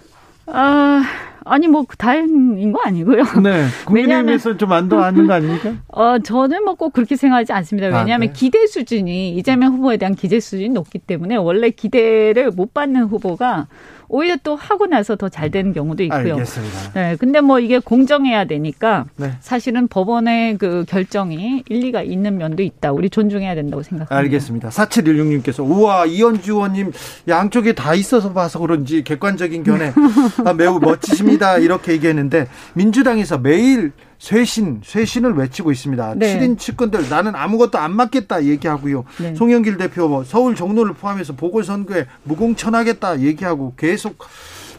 [0.46, 1.02] 아,
[1.48, 3.22] 아니 뭐 다행인 거 아니고요.
[3.42, 3.66] 네.
[3.86, 5.72] 국민의힘에서 좀 안도 아닌 거 아닙니까?
[5.88, 7.86] 어 저는 뭐 꼭 그렇게 생각하지 않습니다.
[7.88, 8.32] 왜냐하면 아, 네.
[8.32, 13.68] 기대 수준이 이재명 후보에 대한 기대 수준이 높기 때문에 원래 기대를 못 받는 후보가
[14.08, 16.34] 오히려 또 하고 나서 더 잘 되는 경우도 있고요.
[16.34, 16.92] 알겠습니다.
[16.94, 19.32] 네, 근데 뭐 이게 공정해야 되니까 네.
[19.40, 22.92] 사실은 법원의 그 결정이 일리가 있는 면도 있다.
[22.92, 24.16] 우리 존중해야 된다고 생각합니다.
[24.16, 24.68] 알겠습니다.
[24.70, 26.92] 4716님께서 우와 이현주 의원님
[27.28, 29.92] 양쪽에 다 있어서 봐서 그런지 객관적인 견해
[30.44, 31.58] 아, 매우 멋지십니다.
[31.58, 36.14] 이렇게 얘기했는데 민주당에서 매일 쇄신, 쇄신을 외치고 있습니다.
[36.16, 36.38] 네.
[36.38, 39.04] 7인 측근들 나는 아무것도 안 맡겠다 얘기하고요.
[39.20, 39.34] 네.
[39.34, 44.18] 송영길 대표 뭐 서울 종로를 포함해서 보궐선거에 무공천하겠다 얘기하고 계속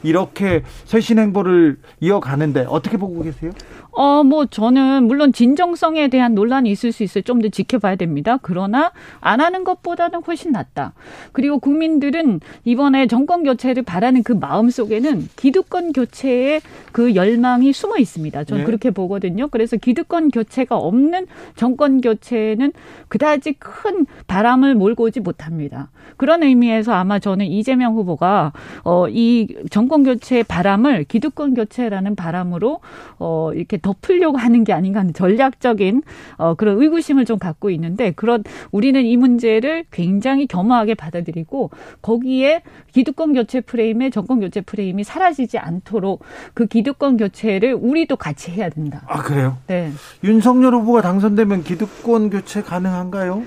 [0.03, 3.51] 이렇게 쇄신 행보를 이어가는데 어떻게 보고 계세요?
[4.00, 7.24] 어, 뭐, 저는, 물론 진정성에 대한 논란이 있을 수 있어요.
[7.24, 8.38] 좀 더 지켜봐야 됩니다.
[8.43, 8.91] 그러나,
[9.22, 10.93] 안 하는 것보다는 훨씬 낫다.
[11.32, 18.43] 그리고 국민들은 이번에 정권 교체를 바라는 그 마음 속에는 기득권 교체의 그 열망이 숨어 있습니다.
[18.43, 18.66] 저는 네.
[18.68, 19.48] 그렇게 보거든요.
[19.48, 21.26] 그래서 기득권 교체가 없는
[21.56, 22.72] 정권 교체는
[23.08, 25.89] 그다지 큰 바람을 몰고 오지 못합니다.
[26.18, 32.80] 그런 의미에서 아마 저는 이재명 후보가, 어, 이 정권 교체의 바람을 기득권 교체라는 바람으로,
[33.20, 36.03] 어, 이렇게 덮으려고 하는 게 아닌가 하는 전략적인
[36.38, 41.71] 어, 그런 의구심을 좀 갖고 있는데 그런 우리는 이 문제를 굉장히 겸허하게 받아들이고
[42.01, 46.23] 거기에 기득권 교체 프레임에 정권 교체 프레임이 사라지지 않도록
[46.53, 49.03] 그 기득권 교체를 우리도 같이 해야 된다.
[49.07, 49.57] 아 그래요?
[49.67, 49.91] 네.
[50.23, 53.43] 윤석열 후보가 당선되면 기득권 교체 가능한가요?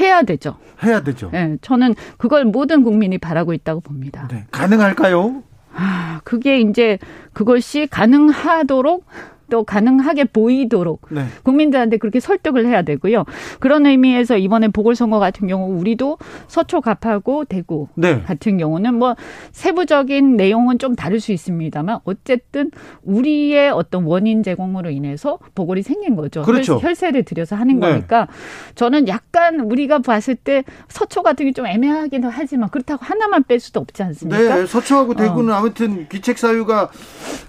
[0.00, 0.56] 해야 되죠.
[0.84, 1.30] 해야 되죠.
[1.32, 4.28] 네, 저는 그걸 모든 국민이 바라고 있다고 봅니다.
[4.30, 5.42] 네, 가능할까요?
[5.74, 6.98] 아, 그게 이제
[7.32, 9.04] 그것이 가능하도록
[9.50, 11.24] 또 가능하게 보이도록 네.
[11.42, 13.24] 국민들한테 그렇게 설득을 해야 되고요.
[13.60, 16.18] 그런 의미에서 이번에 보궐선거 같은 경우 우리도
[16.48, 18.22] 서초 갑하고 대구 네.
[18.22, 19.16] 같은 경우는 뭐
[19.52, 22.70] 세부적인 내용은 좀 다를 수 있습니다만 어쨌든
[23.02, 26.42] 우리의 어떤 원인 제공으로 인해서 보궐이 생긴 거죠.
[26.42, 26.78] 그렇죠.
[26.78, 27.88] 혈세를 들여서 하는 네.
[27.88, 28.28] 거니까
[28.74, 33.80] 저는 약간 우리가 봤을 때 서초 같은 게 좀 애매하긴 하지만 그렇다고 하나만 뺄 수도
[33.80, 34.56] 없지 않습니까?
[34.56, 35.56] 네, 서초하고 대구는 어.
[35.56, 36.90] 아무튼 귀책 사유가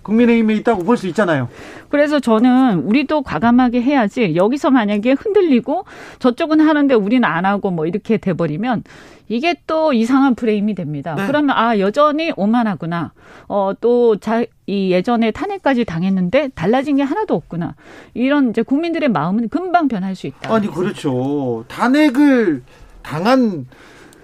[0.03, 1.49] 국민의힘에 있다고 볼 수 있잖아요.
[1.89, 5.85] 그래서 저는 우리도 과감하게 해야지 여기서 만약에 흔들리고
[6.19, 8.83] 저쪽은 하는데 우리는 안 하고 뭐 이렇게 돼버리면
[9.29, 11.15] 이게 또 이상한 프레임이 됩니다.
[11.15, 11.27] 네.
[11.27, 13.11] 그러면 아 여전히 오만하구나.
[13.47, 17.75] 어또이 예전에 탄핵까지 당했는데 달라진 게 하나도 없구나.
[18.13, 20.53] 이런 이제 국민들의 마음은 금방 변할 수 있다.
[20.53, 21.65] 아니 그렇죠.
[21.67, 22.63] 탄핵을
[23.01, 23.67] 당한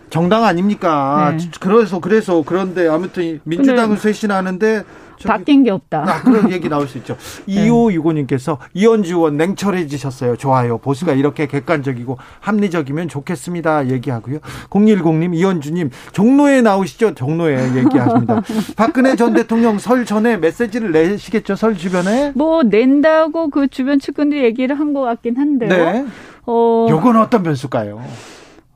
[0.09, 1.36] 정당 아닙니까?
[1.38, 1.49] 네.
[1.59, 4.84] 그래서 그래서 그런데 아무튼 민주당을 쇄신하는데
[5.28, 6.03] 바뀐 게 없다.
[6.07, 7.17] 아, 그런 얘기 나올 수 있죠.
[7.45, 7.67] 네.
[7.67, 10.38] 2565님께서 이현주 의원 냉철해지셨어요.
[10.38, 10.78] 좋아요.
[10.78, 13.89] 보수가 이렇게 객관적이고 합리적이면 좋겠습니다.
[13.89, 14.39] 얘기하고요.
[14.69, 17.13] 010님, 이현주님, 종로에 나오시죠?
[17.15, 18.41] 종로에 얘기하십니다.
[18.78, 21.55] 박근혜 전 대통령 설 전에 메시지를 내시겠죠?
[21.55, 22.32] 설 주변에?
[22.36, 25.69] 뭐, 낸다고 그 주변 측근들 얘기를 한 것 같긴 한데요.
[25.69, 26.05] 네.
[26.45, 26.86] 어.
[26.89, 27.99] 요건 어떤 변수일까요?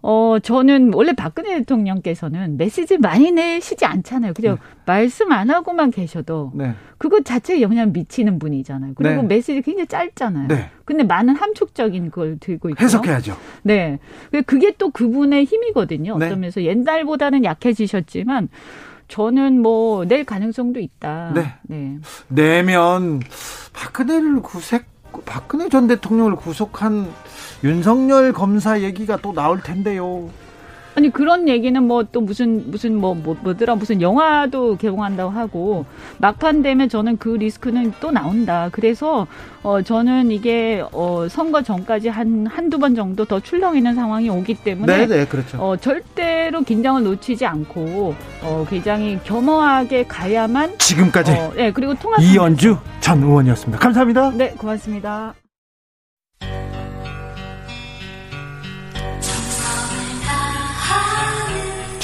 [0.09, 4.33] 어, 저는 원래 박근혜 대통령께서는 메시지 많이 내시지 않잖아요.
[4.33, 4.51] 그죠?
[4.51, 4.57] 네.
[4.85, 6.75] 말씀 안 하고만 계셔도 네.
[6.97, 8.93] 그것 자체에 영향 미치는 분이잖아요.
[8.95, 9.27] 그리고 네.
[9.35, 10.47] 메시지 굉장히 짧잖아요.
[10.47, 10.69] 네.
[10.85, 13.35] 근데 많은 함축적인 걸 들고 있고 해석해야죠.
[13.63, 13.99] 네.
[14.45, 16.17] 그게 또 그분의 힘이거든요.
[16.17, 16.27] 네.
[16.27, 18.47] 어떤 면에서 옛날보다는 약해지셨지만
[19.09, 21.33] 저는 뭐 낼 가능성도 있다.
[21.35, 21.53] 네.
[21.63, 21.97] 네.
[22.29, 23.19] 내면
[23.73, 24.85] 박근혜를 구색
[25.25, 27.07] 박근혜 전 대통령을 구속한
[27.63, 30.29] 윤석열 검사 얘기가 또 나올 텐데요.
[30.97, 35.85] 아니 그런 얘기는 뭐 또 무슨 무슨 뭐, 뭐 뭐더라 무슨 영화도 개봉한다고 하고
[36.19, 38.69] 막판 되면 저는 그 리스크는 또 나온다.
[38.71, 39.27] 그래서
[39.63, 44.97] 어 저는 이게 어 선거 전까지 한 한두 번 정도 더 출렁이는 상황이 오기 때문에
[44.97, 45.57] 네네 네, 그렇죠.
[45.59, 52.77] 어 절대로 긴장을 놓치지 않고 어 굉장히 겸허하게 가야만 지금까지 어, 네 그리고 통합 이연주
[53.01, 53.79] 전 의원이었습니다.
[53.79, 54.31] 감사합니다.
[54.31, 55.33] 네 고맙습니다.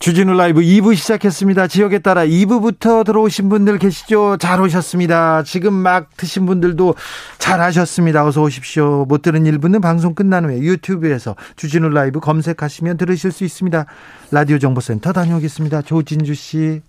[0.00, 1.66] 주진우 라이브 2부 시작했습니다.
[1.66, 4.38] 지역에 따라 2부부터 들어오신 분들 계시죠?
[4.38, 5.42] 잘 오셨습니다.
[5.42, 6.94] 지금 막 드신 분들도
[7.36, 8.24] 잘 하셨습니다.
[8.24, 9.04] 어서 오십시오.
[9.06, 13.84] 못 들은 1부는 방송 끝난 후에 유튜브에서 주진우 라이브 검색하시면 들으실 수 있습니다.
[14.30, 15.82] 라디오 정보센터 다녀오겠습니다.
[15.82, 16.80] 조진주 씨.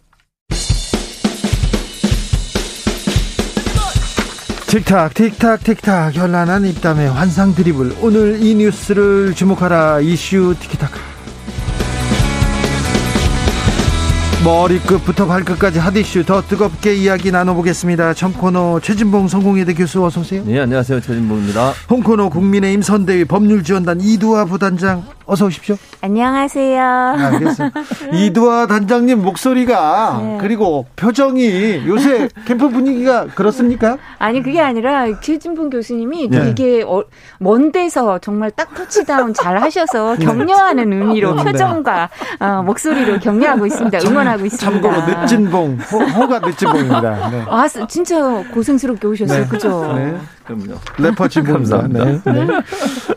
[4.68, 11.11] 틱탁 틱탁 틱탁 현란한 입담의 환상 드리블 오늘 이 뉴스를 주목하라 이슈 티키타카
[14.43, 18.15] 머리끝부터 발끝까지 핫이슈 더 뜨겁게 이야기 나눠보겠습니다.
[18.15, 20.43] 청코너 최진봉 성공회대 교수 어서 오세요.
[20.43, 21.73] 네 안녕하세요 최진봉입니다.
[21.89, 25.77] 홍코너 국민의힘 선대위 법률지원단 이두화 부단장 어서 오십시오.
[26.03, 26.83] 안녕하세요.
[26.83, 27.81] 알겠습니다.
[28.13, 30.37] 이두화 단장님 목소리가 네.
[30.41, 33.97] 그리고 표정이 요새 캠프 분위기가 그렇습니까?
[34.17, 36.39] 아니 그게 아니라 최진봉 교수님이 네.
[36.45, 37.03] 되게 어,
[37.37, 40.25] 먼 데서 정말 딱 터치다운 잘 하셔서 네.
[40.25, 41.43] 격려하는 의미로 네.
[41.43, 43.99] 표정과 어, 목소리로 격려하고 있습니다.
[44.03, 44.71] 응원하고 있습니다.
[44.71, 45.77] 참고로 늦진봉
[46.15, 47.29] 호, 가 늦진봉입니다.
[47.29, 47.45] 네.
[47.47, 49.43] 아 진짜 고생스럽게 오셨어요.
[49.43, 49.47] 네.
[49.47, 49.93] 그죠?
[49.95, 50.17] 네.
[50.45, 50.79] 그럼요.
[50.97, 51.87] 래퍼 진봉입니다.
[51.89, 52.19] 네.
[52.25, 52.47] 네.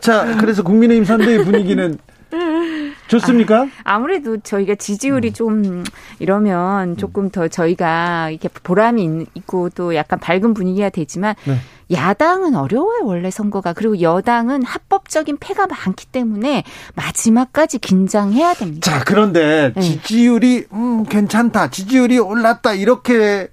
[0.01, 1.97] 자 그래서 국민의힘 선대위 분위기는
[3.07, 3.67] 좋습니까?
[3.83, 5.33] 아, 무래도 저희가 지지율이 음.
[5.33, 5.83] 좀
[6.19, 6.97] 이러면 음.
[6.97, 11.57] 조금 더 저희가 이렇게 보람이 있고 또 약간 밝은 분위기가 되지만 네.
[11.91, 13.73] 야당은 어려워요, 원래 선거가.
[13.73, 16.63] 그리고 여당은 합법적인 패가 많기 때문에
[16.95, 18.91] 마지막까지 긴장해야 됩니다.
[18.91, 19.81] 자, 그런데 네.
[19.81, 21.69] 지지율이 음, 괜찮다.
[21.69, 22.73] 지지율이 올랐다.
[22.73, 23.49] 이렇게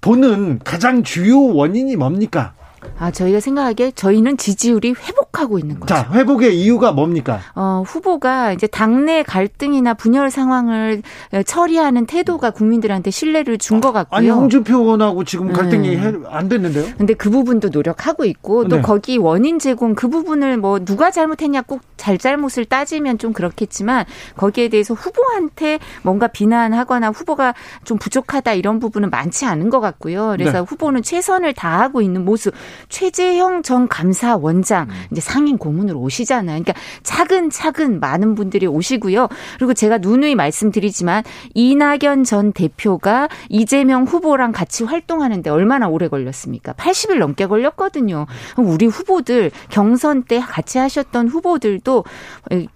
[0.00, 2.54] 보는 가장 주요 원인이 뭡니까?
[2.98, 5.94] 아, 저희가 생각하기에 저희는 지지율이 회복하고 있는 거죠.
[5.94, 7.40] 자, 회복의 이유가 뭡니까?
[7.54, 11.02] 어, 후보가 이제 당내 갈등이나 분열 상황을
[11.46, 14.16] 처리하는 태도가 국민들한테 신뢰를 준 것 같고요.
[14.16, 16.12] 아니, 홍준표 의원하고 지금 갈등이 네.
[16.28, 16.86] 안 됐는데요?
[16.96, 18.82] 근데 그 부분도 노력하고 있고 또 네.
[18.82, 24.06] 거기 원인 제공 그 부분을 뭐 누가 잘못했냐 꼭 잘잘못을 따지면 좀 그렇겠지만
[24.36, 30.28] 거기에 대해서 후보한테 뭔가 비난하거나 후보가 좀 부족하다 이런 부분은 많지 않은 것 같고요.
[30.36, 30.58] 그래서 네.
[30.60, 32.54] 후보는 최선을 다하고 있는 모습.
[32.88, 34.94] 최재형 전 감사원장 음.
[35.10, 36.62] 이제 상임 고문으로 오시잖아요.
[36.62, 39.28] 그러니까 차근차근 많은 분들이 오시고요.
[39.58, 41.24] 그리고 제가 누누이 말씀드리지만
[41.54, 46.72] 이낙연 전 대표가 이재명 후보랑 같이 활동하는데 얼마나 오래 걸렸습니까?
[46.74, 48.26] 80일 넘게 걸렸거든요.
[48.56, 52.04] 우리 후보들 경선 때 같이 하셨던 후보들도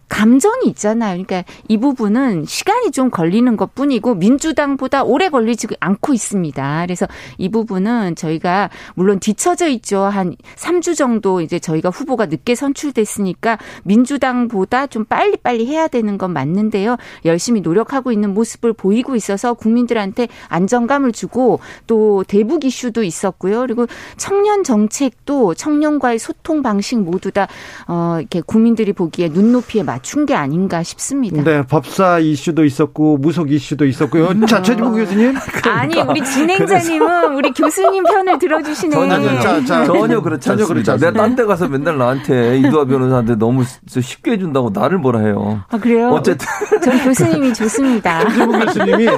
[0.09, 1.23] 감정이 있잖아요.
[1.25, 6.83] 그러니까 이 부분은 시간이 좀 걸리는 것 뿐이고 민주당보다 오래 걸리지 않고 있습니다.
[6.85, 7.07] 그래서
[7.39, 10.01] 이 부분은 저희가 물론 뒤처져 있 죠.
[10.01, 16.97] 한 3주 정도 이제 저희가 후보가 늦게 선출됐으니까 민주당보다 좀 빨리빨리 해야 되는 건 맞는데요.
[17.25, 23.61] 열심히 노력하고 있는 모습을 보이고 있어서 국민들한테 안정감을 주고 또 대북 이슈도 있었고요.
[23.61, 23.87] 그리고
[24.17, 27.47] 청년 정책도 청년과의 소통 방식 모두 다
[27.87, 31.43] 어, 이렇게 국민들이 보기에 눈높이에 맞 맞춘 게 아닌가 싶습니다.
[31.43, 34.47] 네, 법사 이슈도 있었고 무속 이슈도 있었고요.
[34.47, 35.35] 자, 최지봉 교수님.
[35.71, 39.41] 아니, 우리 진행자님은 우리 교수님 편을 들어주시네.
[39.41, 40.93] 자, 자, 전혀 그렇지 전혀 않습니다.
[40.93, 45.63] 그렇지 내가 딴 데 가서 맨날 나한테 이두아 변호사한테 너무 쉽게 해준다고 나를 뭐라 해요.
[45.71, 46.11] 아, 그래요?
[46.11, 46.47] 어쨌든.
[46.85, 48.21] 저 교수님이 좋습니다.
[48.29, 49.09] 최지봉 교수님이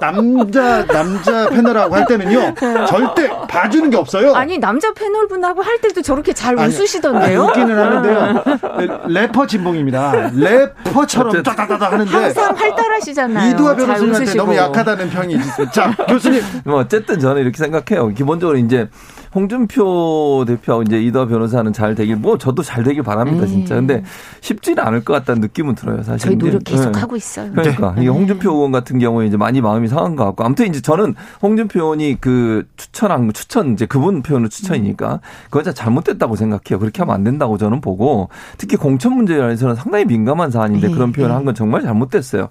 [0.00, 2.54] 남자 남자 패널하고 할 때는요
[2.88, 4.34] 절대 봐주는 게 없어요.
[4.34, 7.42] 아니 남자 패널분하고 할 때도 저렇게 잘 아니, 웃으시던데요?
[7.44, 8.42] 웃기는 하는데요.
[9.06, 10.32] 래퍼 진봉입니다.
[10.34, 13.50] 래퍼처럼 따다다다 하는데 항상 활달하시잖아요.
[13.52, 15.70] 이두화 변호사님한테 너무 약하다는 평이 있습니다.
[15.72, 16.42] 자 교수님.
[16.66, 18.08] 뭐 어쨌든 저는 이렇게 생각해요.
[18.08, 18.88] 기본적으로 이제
[19.34, 23.46] 홍준표 대표하고 이제 이더 변호사는 잘 되길 뭐 저도 잘 되길 바랍니다, 네.
[23.48, 23.74] 진짜.
[23.74, 24.02] 근데
[24.40, 26.18] 쉽지는 않을 것 같다는 느낌은 들어요, 사실.
[26.30, 27.00] 저희 노력 계속 네.
[27.00, 27.50] 하고 있어요.
[27.52, 28.02] 그러니까 네.
[28.02, 31.80] 이게 홍준표 의원 같은 경우에 이제 많이 마음이 상한 것 같고 아무튼 이제 저는 홍준표
[31.80, 35.20] 의원이 그 추천한 추천 이제 그분 표현은 추천이니까
[35.50, 36.78] 그건 잘못됐다고 생각해요.
[36.78, 38.28] 그렇게 하면 안 된다고 저는 보고
[38.58, 40.94] 특히 공천 문제에 대해서는 상당히 민감한 사안인데 네.
[40.94, 42.50] 그런 표현을 한 건 정말 잘못됐어요.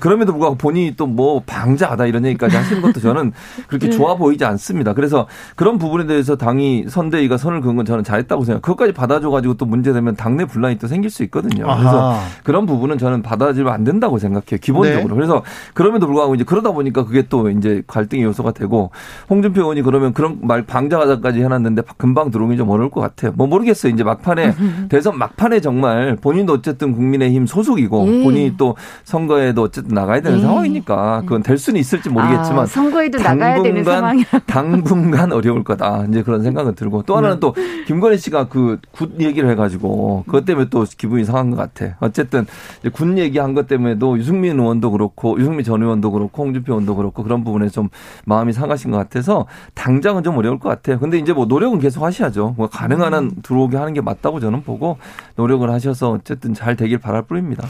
[0.00, 3.32] 그럼에도 불구하고 본인이 또 뭐 방자하다 이런 얘기까지 하시는 것도 저는
[3.68, 3.96] 그렇게 네.
[3.96, 4.94] 좋아 보이지 않습니다.
[4.94, 5.26] 그래서
[5.56, 8.62] 그런 부분에 대해서 당이 선대위가 선을 그은 건 저는 잘했다고 생각.
[8.62, 11.64] 그것까지 받아줘가지고 또 문제되면 당내 분란이 또 생길 수 있거든요.
[11.64, 12.20] 그래서 아하.
[12.42, 14.58] 그런 부분은 저는 받아주면 안 된다고 생각해요.
[14.60, 15.08] 기본적으로.
[15.08, 15.14] 네.
[15.14, 15.42] 그래서
[15.74, 18.90] 그럼에도 불구하고 이제 그러다 보니까 그게 또 이제 갈등의 요소가 되고
[19.28, 23.32] 홍준표 의원이 그러면 그런 말 방자하다까지 해놨는데 금방 들어오기 좀 어려울 것 같아요.
[23.34, 23.92] 뭐 모르겠어요.
[23.92, 24.54] 이제 막판에
[24.88, 28.22] 대선 막판에 정말 본인도 어쨌든 국민의힘 소속이고 예.
[28.22, 30.42] 본인이 또 선거에도 어쨌든 나가야 되는 예.
[30.42, 36.06] 상황이니까 그건 될 수는 있을지 모르겠지만 아, 선거에도 나가야 되는 상황이라 당분간 어려울 거다.
[36.12, 37.40] 이제 그런 생각은 들고 또 하나는 네.
[37.40, 37.54] 또
[37.86, 41.96] 김건희 씨가 그 굿 얘기를 해가지고 그것 때문에 또 기분이 상한 것 같아.
[42.00, 42.46] 어쨌든
[42.92, 47.42] 굿 얘기한 것 때문에도 유승민 의원도 그렇고 유승민 전 의원도 그렇고 홍준표 의원도 그렇고 그런
[47.44, 47.88] 부분에 좀
[48.26, 50.98] 마음이 상하신 것 같아서 당장은 좀 어려울 것 같아요.
[50.98, 52.54] 근데 이제 뭐 노력은 계속 하셔야죠.
[52.56, 54.98] 뭐 가능한 한 들어오게 하는 게 맞다고 저는 보고
[55.36, 57.66] 노력을 하셔서 어쨌든 잘 되길 바랄 뿐입니다.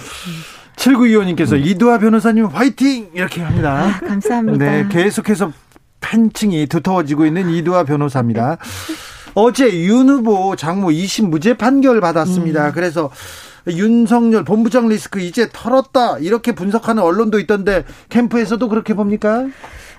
[0.77, 1.59] 7925님께서 음.
[1.65, 3.11] 이두아 변호사님 화이팅!
[3.15, 3.85] 이렇게 합니다.
[3.85, 4.65] 아, 감사합니다.
[4.65, 5.53] 네, 계속해서
[6.03, 8.59] 팬층이 두터워지고 있는 이두아 변호사입니다.
[9.35, 12.67] 어제 윤 후보 장모 2심 무죄 판결 받았습니다.
[12.67, 12.73] 음.
[12.75, 13.11] 그래서
[13.67, 19.47] 윤석열 본부장 리스크 이제 털었다 이렇게 분석하는 언론도 있던데 캠프에서도 그렇게 봅니까?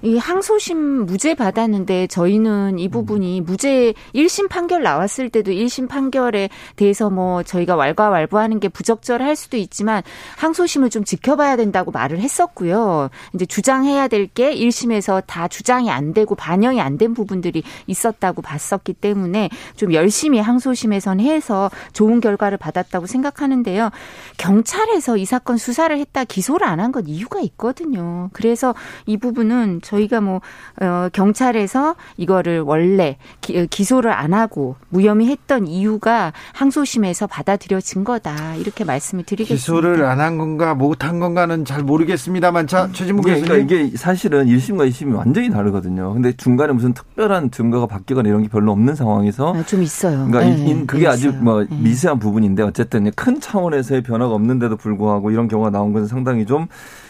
[0.05, 7.09] 이 항소심 무죄 받았는데 저희는 이 부분이 무죄 1심 판결 나왔을 때도 1심 판결에 대해서
[7.09, 10.03] 뭐 저희가 왈가왈부하는 게 부적절할 수도 있지만
[10.37, 13.09] 항소심을 좀 지켜봐야 된다고 말을 했었고요.
[13.33, 18.93] 이제 주장해야 될 게 1심에서 다 주장이 안 되고 반영이 안 된 부분들이 있었다고 봤었기
[18.93, 23.89] 때문에 좀 열심히 항소심에선 해서 좋은 결과를 받았다고 생각하는데요.
[24.37, 28.29] 경찰에서 이 사건 수사를 했다 기소를 안 한 건 이유가 있거든요.
[28.33, 28.75] 그래서
[29.05, 30.41] 이 부분은 저희가 뭐
[30.81, 38.55] 어, 경찰에서 이거를 원래 기, 어, 기소를 안 하고 무혐의 했던 이유가 항소심에서 받아들여진 거다
[38.55, 39.55] 이렇게 말씀을 드리겠습니다.
[39.59, 42.93] 기소를 안 한 건가 못 한 건가는 잘 모르겠습니다만 자 음.
[42.93, 46.13] 최진무 교수님 그러니까 이게 사실은 1심과 2심이 완전히 다르거든요.
[46.13, 50.25] 근데 중간에 무슨 특별한 증거가 바뀌거나 이런 게 별로 없는 상황에서 아, 좀 있어요.
[50.31, 51.41] 그러니까 네, 그게 아주 있어요.
[51.41, 51.67] 뭐 네.
[51.75, 56.67] 미세한 부분인데 어쨌든 큰 차원에서의 변화가 없는데도 불구하고 이런 경우가 나온 것은 상당히 좀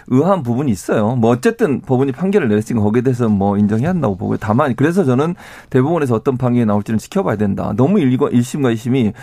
[0.08, 1.16] 의아한 부분이 있어요.
[1.16, 4.38] 뭐 어쨌든 법원이 판결을 내렸으니까 거기에 대해서 뭐 인정해야 한다고 보고요.
[4.40, 5.36] 다만 그래서 저는
[5.70, 7.74] 대법원에서 어떤 판결이 나올지는 지켜봐야 된다.
[7.76, 9.14] 너무 1심과 2심이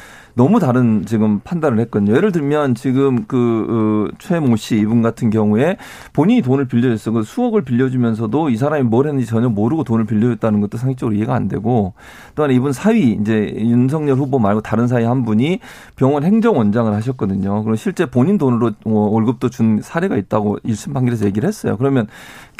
[0.40, 2.16] 너무 다른 지금 판단을 했거든요.
[2.16, 5.76] 예를 들면 지금 그 어, 최모 씨 이분 같은 경우에
[6.14, 7.10] 본인이 돈을 빌려줬어.
[7.10, 11.48] 그 수억을 빌려주면서도 이 사람이 뭘 했는지 전혀 모르고 돈을 빌려줬다는 것도 상식적으로 이해가 안
[11.48, 11.92] 되고
[12.36, 15.60] 또한 이분 사위 이제 윤석열 후보 말고 다른 사위 한 분이
[15.96, 17.62] 병원 행정원장을 하셨거든요.
[17.62, 21.76] 그럼 실제 본인 돈으로 어, 월급도 준 사례가 있다고 1심 판결에서 얘기를 했어요.
[21.76, 22.06] 그러면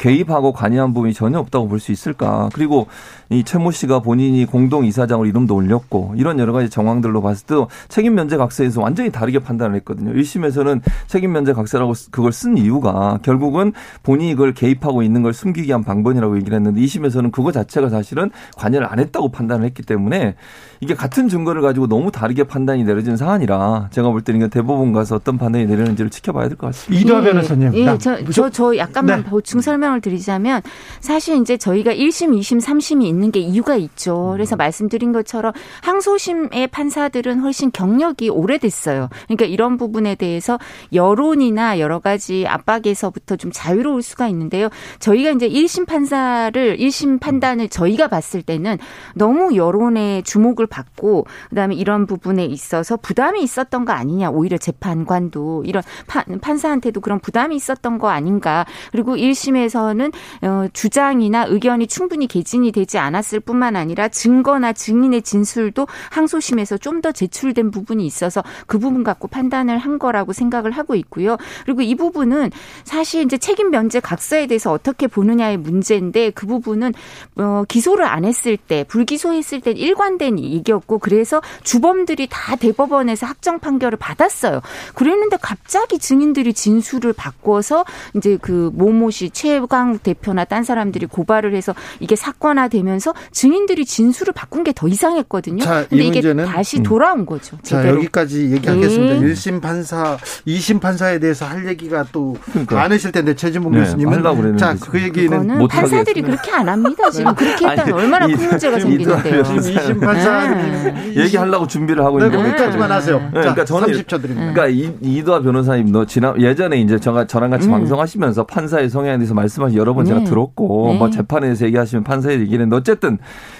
[0.05, 2.49] 개입하고 관여한 부분이 전혀 없다고 볼 수 있을까?
[2.53, 2.87] 그리고
[3.29, 8.15] 이 최모 씨가 본인이 공동 이사장으로 이름도 올렸고 이런 여러 가지 정황들로 봤을 때도 책임
[8.15, 10.11] 면제 각서에서 완전히 다르게 판단을 했거든요.
[10.13, 13.73] 1심에서는 책임 면제 각서라고 그걸 쓴 이유가 결국은
[14.03, 18.87] 본인이 그걸 개입하고 있는 걸 숨기기 위한 방법이라고 얘기를 했는데 2심에서는 그거 자체가 사실은 관여를
[18.91, 20.35] 안 했다고 판단을 했기 때문에
[20.81, 25.37] 이게 같은 증거를 가지고 너무 다르게 판단이 내려진 사안이라 제가 볼 때는 대법원 가서 어떤
[25.37, 27.01] 판단이 내리는지를 지켜봐야 될 것 같습니다.
[27.01, 27.73] 이도하 변호사님.
[27.75, 29.29] 예, 저, 저, 저 약간만 네.
[29.29, 30.61] 보충 설명 을 드리자면
[30.99, 34.31] 사실 이제 저희가 1심, 2심, 3심이 있는 게 이유가 있죠.
[34.33, 39.09] 그래서 말씀드린 것처럼 항소심의 판사들은 훨씬 경력이 오래됐어요.
[39.27, 40.59] 그러니까 이런 부분에 대해서
[40.93, 44.69] 여론이나 여러 가지 압박에서부터 좀 자유로울 수가 있는데요.
[44.99, 48.77] 저희가 이제 1심 판사를 1심 판단을 저희가 봤을 때는
[49.15, 54.29] 너무 여론의 주목을 받고 그다음에 이런 부분에 있어서 부담이 있었던 거 아니냐.
[54.29, 58.65] 오히려 재판관도 이런 판, 판사한테도 그런 부담이 있었던 거 아닌가.
[58.91, 60.11] 그리고 1심에서 는
[60.43, 67.11] 어, 주장이나 의견이 충분히 개진이 되지 않았을 뿐만 아니라 증거나 증인의 진술도 항소심에서 좀 더
[67.11, 71.37] 제출된 부분이 있어서 그 부분 갖고 판단을 한 거라고 생각을 하고 있고요.
[71.65, 72.51] 그리고 이 부분은
[72.83, 76.93] 사실 이제 책임 면제 각서에 대해서 어떻게 보느냐의 문제인데 그 부분은
[77.37, 83.97] 어, 기소를 안 했을 때 불기소했을 때 일관된 얘기였고 그래서 주범들이 다 대법원에서 확정 판결을
[83.97, 84.61] 받았어요.
[84.93, 87.83] 그랬는데 갑자기 증인들이 진술을 바꿔서
[88.15, 94.63] 이제 그 모모 씨 최강 대표나 딴 사람들이 고발을 해서 이게 사건화되면서 증인들이 진술을 바꾼
[94.63, 95.63] 게 더 이상했거든요.
[95.63, 96.83] 자, 근데 이게 다시 음.
[96.83, 97.57] 돌아온 거죠.
[97.61, 97.89] 제대로.
[97.89, 99.15] 자 여기까지 얘기하겠습니다.
[99.19, 99.33] 네.
[99.33, 102.75] 1심 판사, 2심 판사에 대해서 할 얘기가 또 그러니까.
[102.77, 107.09] 많으실 텐데 최진봉 네, 교수님은 자 그 얘기는 못 판사들이 그렇게 안 합니다.
[107.11, 109.43] 지금 그렇게 했다면 얼마나 큰 문제가 생기는데요.
[109.43, 111.13] 지금 2심 판사 네.
[111.17, 113.19] 얘기하려고 준비를 하고 있는데 거기까지만 하세요.
[113.19, 113.41] 네.
[113.41, 114.53] 그러니까 저는 30초 드립니다.
[114.53, 117.71] 그러니까 이도하 변호사님 너 지난 예전에 이제 저가 저랑 같이 음.
[117.71, 122.71] 방송하시면서 판사의 성향에 대해서 말씀 하신 여러 번 제가 들었고 뭐 재판에서 얘기하시면 판사의 얘기는
[122.73, 123.17] 어쨌든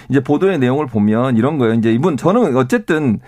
[0.08, 1.74] 이제 보도의 내용을 보면 이런 거예요.
[1.74, 3.20] 이제 이분 저는 어쨌든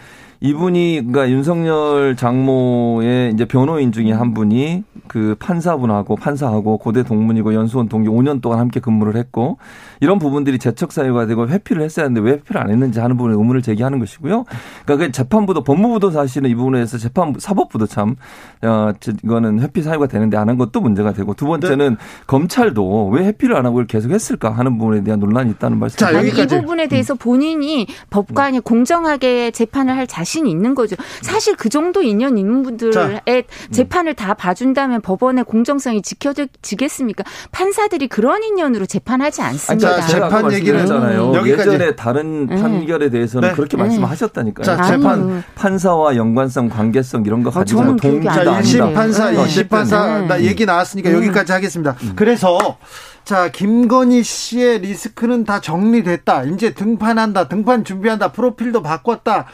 [0.45, 7.89] 이분이 그러니까 윤석열 장모의 이제 변호인 중에 한 분이 그 판사분하고 판사하고 고대 동문이고 연수원
[7.89, 9.59] 동기 5년 동안 함께 근무를 했고
[10.01, 13.63] 이런 부분들이 재척 사유가 되고 회피를 했어야 하는데 왜 회피를 안 했는지 하는 부분에 의문을
[13.63, 14.45] 제기하는 것이고요.
[14.85, 18.17] 그러니까 그 재판부도 법무부도 사실은 이 부분에 서 재판 사법부도 참
[18.63, 18.93] 어,
[19.23, 21.97] 이거는 회피 사유가 되는데 안 한 것도 문제가 되고 두 번째는 네.
[22.27, 25.97] 검찰도 왜 회피를 안 하고 계속 했을까 하는 부분에 대한 논란이 있다는 말씀.
[25.97, 30.97] 자, 아니, 이 부분에 대해서 본인이 법관이 공정하게 재판을 할 자신 자신이 있는 거죠.
[31.23, 33.23] 사실 그 정도 인연 있는 분들의 자.
[33.71, 37.25] 재판을 다 봐준다면 법원의 공정성이 지켜지겠습니까?
[37.53, 40.01] 판사들이 그런 인연으로 재판하지 않습니다.
[40.01, 41.33] 자, 재판 얘기를 하잖아요.
[41.33, 41.47] 음.
[41.47, 42.61] 예전에 다른 네.
[42.61, 43.55] 판결에 대해서는 네.
[43.55, 43.85] 그렇게 네.
[43.85, 44.65] 말씀하셨다니까요.
[44.65, 48.61] 자, 재판 판사와 연관성, 관계성 이런 거 아, 가지고 뭐 동기다 아니다.
[48.61, 51.17] 1심 판사, 2심 판사 나 얘기 나왔으니까 음.
[51.17, 51.97] 여기까지 하겠습니다.
[52.03, 52.13] 음.
[52.17, 52.79] 그래서
[53.25, 56.45] 자, 김건희 씨의 리스크는 다 정리됐다.
[56.45, 57.49] 이제 등판한다.
[57.49, 58.33] 등판 준비한다.
[58.33, 59.47] 프로필도 바꿨다.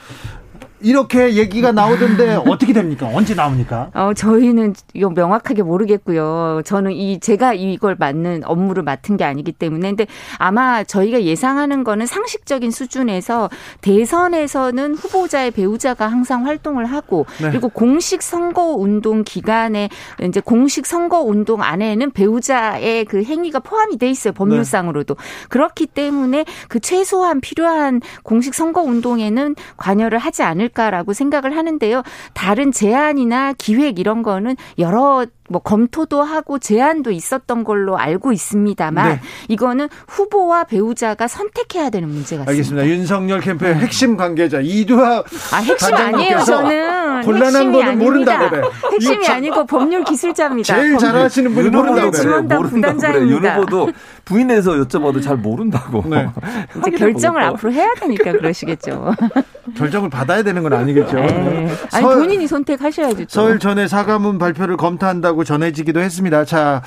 [0.83, 3.11] 이렇게 얘기가 나오던데 어떻게 됩니까?
[3.13, 3.91] 언제 나옵니까?
[3.95, 6.63] 어, 저희는 이거 명확하게 모르겠고요.
[6.65, 10.07] 저는 이 제가 이걸 맡는 업무를 맡은 게 아니기 때문에 근데
[10.39, 13.51] 아마 저희가 예상하는 거는 상식적인 수준에서
[13.83, 17.51] 대선에서는 후보자의 배우자가 항상 활동을 하고 네.
[17.51, 19.91] 그리고 공식 선거 운동 기간에
[20.23, 24.33] 이제 공식 선거 운동 안에는 배우자의 그 행위가 포함이 돼 있어요.
[24.33, 25.15] 법률상으로도.
[25.15, 25.23] 네.
[25.49, 32.03] 그렇기 때문에 그 최소한 필요한 공식 선거 운동에는 관여를 하지 않을 않을까라고 생각을 하는데요.
[32.35, 39.21] 다른 제안이나 기획 이런 거는 여러 뭐 검토도 하고 제안도 있었던 걸로 알고 있습니다만 네.
[39.49, 42.51] 이거는 후보와 배우자가 선택해야 되는 문제 같습니다.
[42.53, 42.87] 알겠습니다.
[42.87, 43.81] 윤석열 캠프의 네.
[43.81, 46.39] 핵심 관계자 이두하 아 핵심 아니에요.
[46.45, 48.63] 저는 곤란한 거는 모른다고 그래.
[48.93, 50.73] 핵심이 아니고 법률 기술자입니다.
[50.73, 52.41] 제일 잘하시는 분이 모른다고 그래.
[52.41, 53.21] 모른다고 그래.
[53.29, 53.91] 윤 후보도
[54.25, 56.05] 부인에서 여쭤봐도 잘 모른다고.
[56.09, 56.29] 네.
[56.79, 59.13] 이제 결정을 앞으로 해야 되니까 그러시겠죠.
[59.77, 61.17] 결정을 받아야 되는 건 아니겠죠.
[61.17, 61.69] 네.
[61.93, 63.25] 아니 본인이 선택하셔야죠.
[63.29, 66.45] 서울 전에 사과문 발표를 검토한다고 전해지기도 했습니다.
[66.45, 66.83] 자,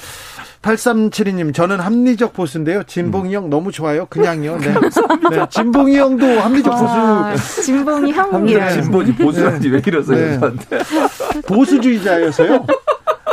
[0.62, 2.84] 8372님, 저는 합리적 보수인데요.
[2.84, 4.06] 진봉이 형 너무 좋아요.
[4.06, 4.58] 그냥요.
[4.60, 4.74] 네.
[5.30, 5.46] 네.
[5.50, 6.74] 진봉이 형도 합리적
[7.36, 7.64] 보수.
[7.64, 8.70] 진봉이 형이요.
[8.72, 10.80] 진보지 보수라지 왜 이러세요, 네.
[11.48, 12.66] 보수주의자여서요.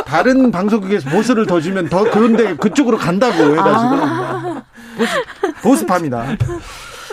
[0.05, 3.95] 다른 방송국에서 보수를 더 주면 더 그런데 그쪽으로 간다고 해가지고.
[4.03, 4.63] 아.
[4.97, 5.13] 보수,
[5.63, 6.35] 보수파입니다.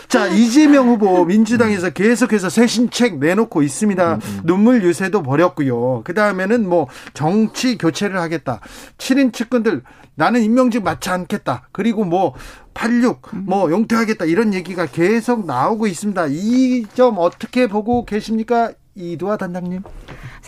[0.08, 4.14] 자, 이재명 후보 민주당에서 계속해서 새 신책 내놓고 있습니다.
[4.14, 4.40] 음, 음.
[4.44, 6.02] 눈물 유세도 벌였고요.
[6.04, 8.60] 그 다음에는 뭐 정치 교체를 하겠다.
[8.96, 9.82] 7인 측근들
[10.14, 11.68] 나는 임명직 맞지 않겠다.
[11.72, 12.34] 그리고 뭐
[12.74, 16.26] 86 뭐 용퇴하겠다 이런 얘기가 계속 나오고 있습니다.
[16.30, 18.72] 이 점 어떻게 보고 계십니까?
[18.94, 19.82] 이두아 단장님.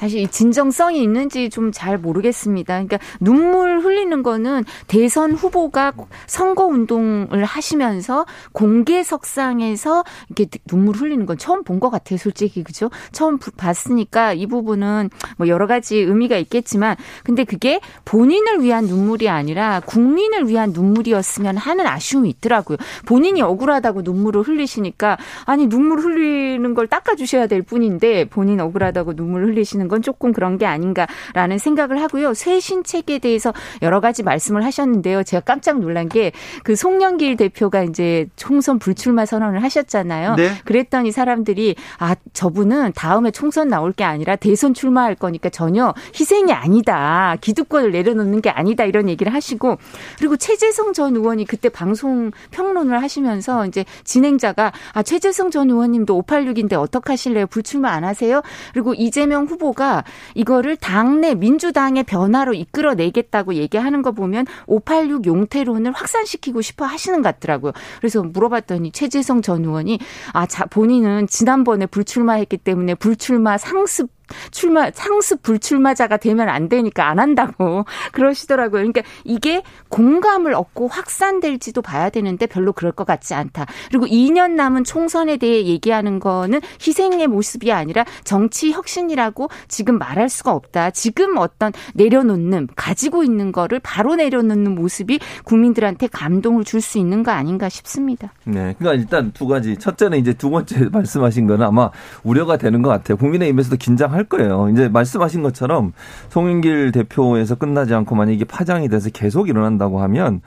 [0.00, 2.74] 사실 이 진정성이 있는지 좀 잘 모르겠습니다.
[2.74, 5.92] 그러니까 눈물 흘리는 거는 대선 후보가
[6.26, 12.90] 선거 운동을 하시면서 공개석상에서 이렇게 눈물 흘리는 건 처음 본 것 같아요, 솔직히 그죠?
[13.12, 19.80] 처음 봤으니까 이 부분은 뭐 여러 가지 의미가 있겠지만, 근데 그게 본인을 위한 눈물이 아니라
[19.86, 22.76] 국민을 위한 눈물이었으면 하는 아쉬움이 있더라고요.
[23.06, 29.88] 본인이 억울하다고 눈물을 흘리시니까 아니 눈물 흘리는 걸 닦아주셔야 될 뿐인데 본인 억울하다고 눈물 흘리시는
[29.90, 32.32] 건 조금 그런 게 아닌가라는 생각을 하고요.
[32.32, 35.24] 쇄신책에 대해서 여러 가지 말씀을 하셨는데요.
[35.24, 36.30] 제가 깜짝 놀란 게
[36.62, 40.36] 그 송영길 대표가 이제 총선 불출마 선언을 하셨잖아요.
[40.36, 40.50] 네.
[40.64, 47.36] 그랬더니 사람들이 아 저분은 다음에 총선 나올 게 아니라 대선 출마할 거니까 전혀 희생이 아니다.
[47.40, 49.78] 기득권을 내려놓는 게 아니다 이런 얘기를 하시고
[50.18, 56.74] 그리고 최재성 전 의원이 그때 방송 평론을 하시면서 이제 진행자가 아 최재성 전 의원님도 586인데
[56.74, 57.46] 어떡하실래요?
[57.46, 58.42] 불출마 안 하세요?
[58.72, 60.04] 그리고 이재명 후보 가
[60.34, 67.72] 이거를 당내 민주당의 변화로 이끌어내겠다고 얘기하는 거 보면 586 용태론을 확산시키고 싶어 하시는 것 같더라고요.
[67.98, 69.98] 그래서 물어봤더니 최재성 전 의원이
[70.34, 74.10] 아, 자, 본인은 지난번에 불출마했기 때문에 불출마 상습
[74.50, 78.82] 출마 상습 불출마자가 되면 안 되니까 안 한다고 그러시더라고요.
[78.82, 83.66] 그러니까 이게 공감을 얻고 확산될지도 봐야 되는데 별로 그럴 것 같지 않다.
[83.88, 90.52] 그리고 2년 남은 총선에 대해 얘기하는 거는 희생의 모습이 아니라 정치 혁신이라고 지금 말할 수가
[90.52, 90.90] 없다.
[90.90, 97.30] 지금 어떤 내려놓는 가지고 있는 거를 바로 내려놓는 모습이 국민들한테 감동을 줄 수 있는 거
[97.30, 98.32] 아닌가 싶습니다.
[98.44, 98.74] 네.
[98.78, 99.76] 그러니까 일단 두 가지.
[99.76, 101.90] 첫째는 이제 두 번째 말씀하신 거는 아마
[102.24, 103.18] 우려가 되는 것 같아요.
[103.18, 104.68] 국민의힘에서도 긴장할 거예요.
[104.70, 105.92] 이제 말씀하신 것처럼
[106.28, 110.40] 송영길 대표에서 끝나지 않고 만약 이게 파장이 돼서 계속 일어난다고 하면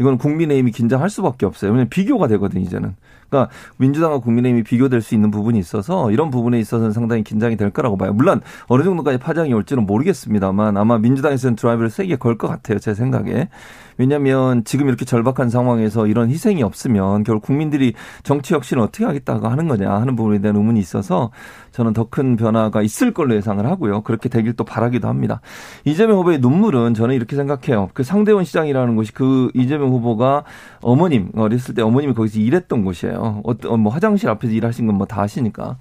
[0.00, 1.70] 이건 국민의힘이 긴장할 수밖에 없어요.
[1.72, 2.94] 왜냐면 비교가 되거든요, 이제는.
[3.28, 7.96] 그러니까 민주당과 국민의힘이 비교될 수 있는 부분이 있어서 이런 부분에 있어서는 상당히 긴장이 될 거라고
[7.96, 8.12] 봐요.
[8.12, 12.78] 물론 어느 정도까지 파장이 올지는 모르겠습니다만 아마 민주당에서는 드라이브를 세게 걸 것 같아요.
[12.78, 13.48] 제 생각에.
[13.96, 19.66] 왜냐하면 지금 이렇게 절박한 상황에서 이런 희생이 없으면 결국 국민들이 정치 혁신을 어떻게 하겠다고 하는
[19.66, 21.32] 거냐 하는 부분에 대한 의문이 있어서
[21.72, 24.02] 저는 더 큰 변화가 있을 걸로 예상을 하고요.
[24.02, 25.40] 그렇게 되길 또 바라기도 합니다.
[25.84, 27.90] 이재명 후보의 눈물은 저는 이렇게 생각해요.
[27.92, 30.44] 그 상대원 시장이라는 곳이 그 이재명 후보가
[30.80, 33.17] 어머님 어렸을 때 어머님이 거기서 일했던 곳이에요.
[33.44, 35.76] 어떤 뭐 화장실 앞에서 일하신 건 뭐 다 아시니까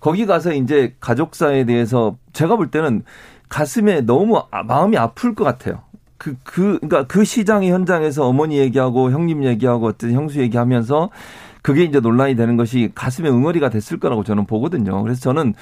[0.00, 3.02] 거기 가서 이제 가족사에 대해서 제가 볼 때는
[3.48, 5.82] 가슴에 너무 아, 마음이 아플 것 같아요.
[6.18, 11.10] 그, 그, 그러니까 그 시장의 현장에서 어머니 얘기하고 형님 얘기하고 어떤 형수 얘기하면서
[11.62, 15.02] 그게 이제 논란이 되는 것이 가슴에 응어리가 됐을 거라고 저는 보거든요.
[15.02, 15.54] 그래서 저는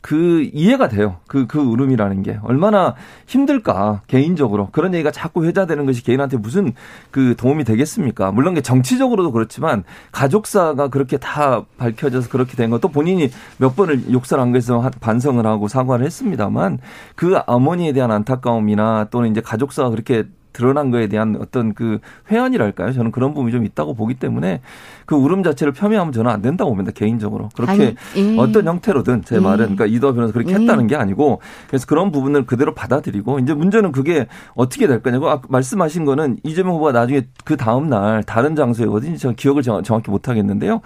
[0.00, 1.16] 그 이해가 돼요.
[1.26, 2.38] 그, 그 울음이라는 게.
[2.42, 2.94] 얼마나
[3.26, 4.68] 힘들까, 개인적으로.
[4.72, 6.72] 그런 얘기가 자꾸 회자되는 것이 개인한테 무슨
[7.10, 8.32] 그 도움이 되겠습니까?
[8.32, 14.40] 물론 게 정치적으로도 그렇지만 가족사가 그렇게 다 밝혀져서 그렇게 된 것도 본인이 몇 번을 욕설
[14.40, 16.78] 한 것에서 반성을 하고 사과를 했습니다만
[17.14, 21.98] 그 어머니에 대한 안타까움이나 또는 이제 가족사가 그렇게 드러난 거에 대한 어떤 그
[22.30, 22.92] 회한이랄까요?
[22.92, 24.60] 저는 그런 부분이 좀 있다고 보기 때문에
[25.06, 26.92] 그 울음 자체를 폄훼하면 저는 안 된다고 봅니다.
[26.94, 27.48] 개인적으로.
[27.54, 28.38] 그렇게 아니, 예.
[28.38, 29.40] 어떤 형태로든 제 예.
[29.40, 30.56] 말은 그러니까 이도 변호사 그렇게 예.
[30.56, 35.42] 했다는 게 아니고 그래서 그런 부분을 그대로 받아들이고 이제 문제는 그게 어떻게 될 거냐고 아까
[35.48, 40.28] 말씀하신 거는 이재명 후보가 나중에 그 다음 날 다른 장소에 어딘지 제가 기억을 정확히 못
[40.28, 40.80] 하겠는데요.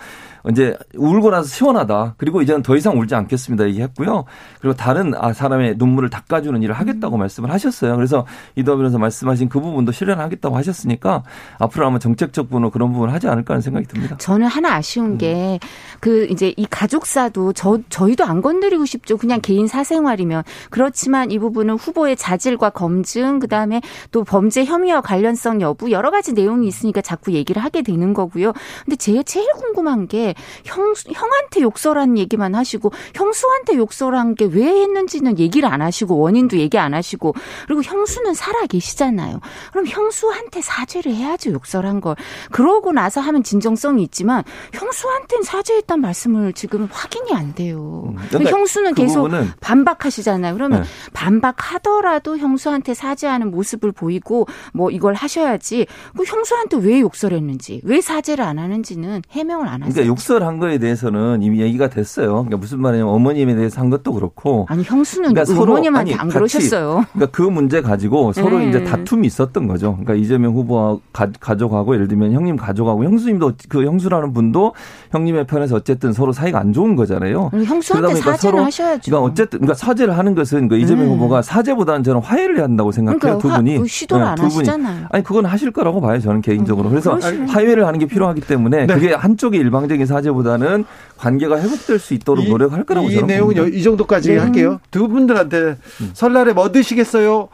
[0.51, 2.15] 이제 울고 나서 시원하다.
[2.19, 3.67] 그리고 이제는 더 이상 울지 않겠습니다.
[3.69, 4.25] 얘기했고요.
[4.61, 7.97] 그리고 다른 아 사람의 눈물을 닦아주는 일을 하겠다고 말씀을 하셨어요.
[7.97, 11.23] 그래서 이도 변호사 말씀하신 그 부분도 실현하겠다고 하셨으니까
[11.59, 14.17] 앞으로 아마 정책적 분으로 그런 부분을 하지 않을까 하는 생각이 듭니다.
[14.19, 15.19] 저는 하나 아쉬운 음.
[15.19, 19.17] 게그 이제 이 가족사도 저 저희도 안 건드리고 싶죠.
[19.17, 23.81] 그냥 개인 사생활이면 그렇지만 이 부분은 후보의 자질과 검증 그다음에
[24.11, 28.53] 또 범죄 혐의와 관련성 여부 여러 가지 내용이 있으니까 자꾸 얘기를 하게 되는 거고요.
[28.85, 30.34] 근데 제가 제일 궁금한 게
[30.65, 36.79] 형, 형한테 욕설한 얘기만 하시고 형수한테 욕설한 게 왜 했는지는 얘기를 안 하시고 원인도 얘기
[36.79, 37.35] 안 하시고
[37.67, 39.41] 그리고 형수는 살아 계시잖아요.
[39.73, 42.15] 그럼 형수한테 사죄를 해야죠 욕설한 걸.
[42.53, 48.05] 그러고 나서 하면 진정성이 있지만 형수한테는 사죄했단 말씀을 지금 확인이 안 돼요.
[48.09, 49.29] 음, 그러니까 형수는 그 계속
[49.61, 50.55] 반박하시잖아요.
[50.55, 50.89] 그러면 네.
[51.13, 58.59] 반박하더라도 형수한테 사죄하는 모습을 보이고 뭐 이걸 하셔야지 그 형수한테 왜 욕설했는지 왜 사죄를 안
[58.59, 59.93] 하는지는 해명을 안 하세요.
[59.93, 62.33] 그러니까 욕설한 거에 대해서는 이미 얘기가 됐어요.
[62.33, 64.67] 그러니까 무슨 말이냐면 어머님에 대해서 한 것도 그렇고.
[64.69, 67.05] 아니 형수는 그러니까 어머님한테 서로, 아니, 안 그러셨어요.
[67.13, 68.69] 그러니까 그 문제 가지고 서로 네.
[68.69, 69.93] 이제 다툼이 있었던 거죠.
[69.93, 74.75] 그러니까 이재명 후보와 가, 가족하고 예를 들면 형님 가족하고 형수님도 그 형수라는 분도
[75.13, 77.51] 형님의 편에서 어쨌든 서로 사이가 안 좋은 거잖아요.
[77.53, 79.11] 형수한테 사죄를 서로, 하셔야죠.
[79.11, 81.13] 그러니까 어쨌든 그러니까 사죄를 하는 것은 그 이재명 네.
[81.13, 83.19] 후보가 사죄보다는 저는 화해를 해야 한다고 생각해요.
[83.19, 83.79] 그러니까 두 분이.
[83.79, 85.07] 그 시도를 네, 안 하시잖아요.
[85.11, 86.19] 아니 그건 하실 거라고 봐요.
[86.21, 86.89] 저는 개인적으로.
[86.89, 87.49] 그래서 그러시면.
[87.49, 88.95] 화해를 하는 게 필요하기 때문에 네.
[88.95, 90.85] 그게 한쪽의 일방적인 사죄보다는
[91.19, 93.77] 관계가 회복될 수 있도록 이, 노력할 거라고 이 내용은 봅니다.
[93.77, 94.39] 이 정도까지 네.
[94.39, 94.81] 할게요.
[94.91, 96.11] 두 분들한테 음.
[96.15, 97.49] 설날에 뭐 드시겠어요?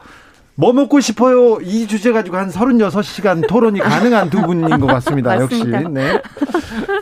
[0.55, 1.59] 뭐 먹고 싶어요?
[1.61, 5.39] 이 주제 가지고 한 36시간 토론이 가능한 두 분인 것 같습니다.
[5.41, 5.63] 역시.
[5.65, 6.21] 네.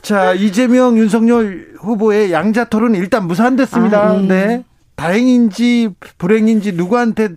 [0.02, 4.02] 자, 이재명, 윤석열 후보의 양자 토론 일단 무산됐습니다.
[4.02, 4.28] 아, 네.
[4.28, 4.64] 네.
[4.96, 7.30] 다행인지 불행인지 누구한테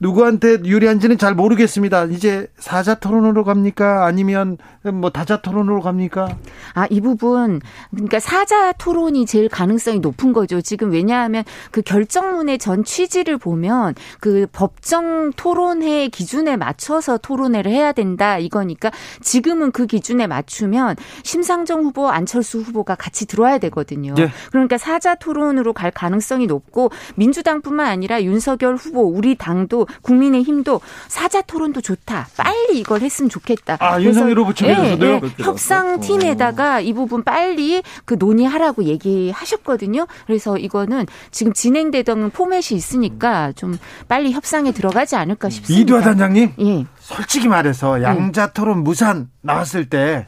[0.00, 2.04] 누구한테 유리한지는 잘 모르겠습니다.
[2.04, 4.06] 이제 사자 토론으로 갑니까?
[4.06, 4.56] 아니면
[4.92, 6.36] 뭐 다자 토론으로 갑니까?
[6.74, 10.60] 아, 이 부분 그러니까 사자 토론이 제일 가능성이 높은 거죠.
[10.60, 18.38] 지금 왜냐하면 그 결정문의 전 취지를 보면 그 법정 토론회 기준에 맞춰서 토론회를 해야 된다
[18.38, 18.90] 이거니까
[19.20, 24.14] 지금은 그 기준에 맞추면 심상정 후보, 안철수 후보가 같이 들어야 되거든요.
[24.14, 24.28] 네.
[24.52, 31.80] 그러니까 사자 토론으로 갈 가능성이 높고 민주당뿐만 아니라 윤석열 후보 우리 당도 국민의힘도 사자 토론도
[31.80, 32.28] 좋다.
[32.36, 33.76] 빨리 이걸 했으면 좋겠다.
[33.80, 35.20] 아, 윤석열 후보 측에서도요?
[35.20, 35.42] 네, 네.
[35.42, 40.06] 협상팀에다가 이 부분 빨리 그 논의하라고 얘기하셨거든요.
[40.26, 43.78] 그래서 이거는 지금 진행되던 포맷이 있으니까 좀
[44.08, 45.82] 빨리 협상에 들어가지 않을까 싶습니다.
[45.82, 46.52] 이두하 단장님?
[46.60, 46.86] 예.
[46.98, 50.26] 솔직히 말해서 양자 토론 무산 나왔을 때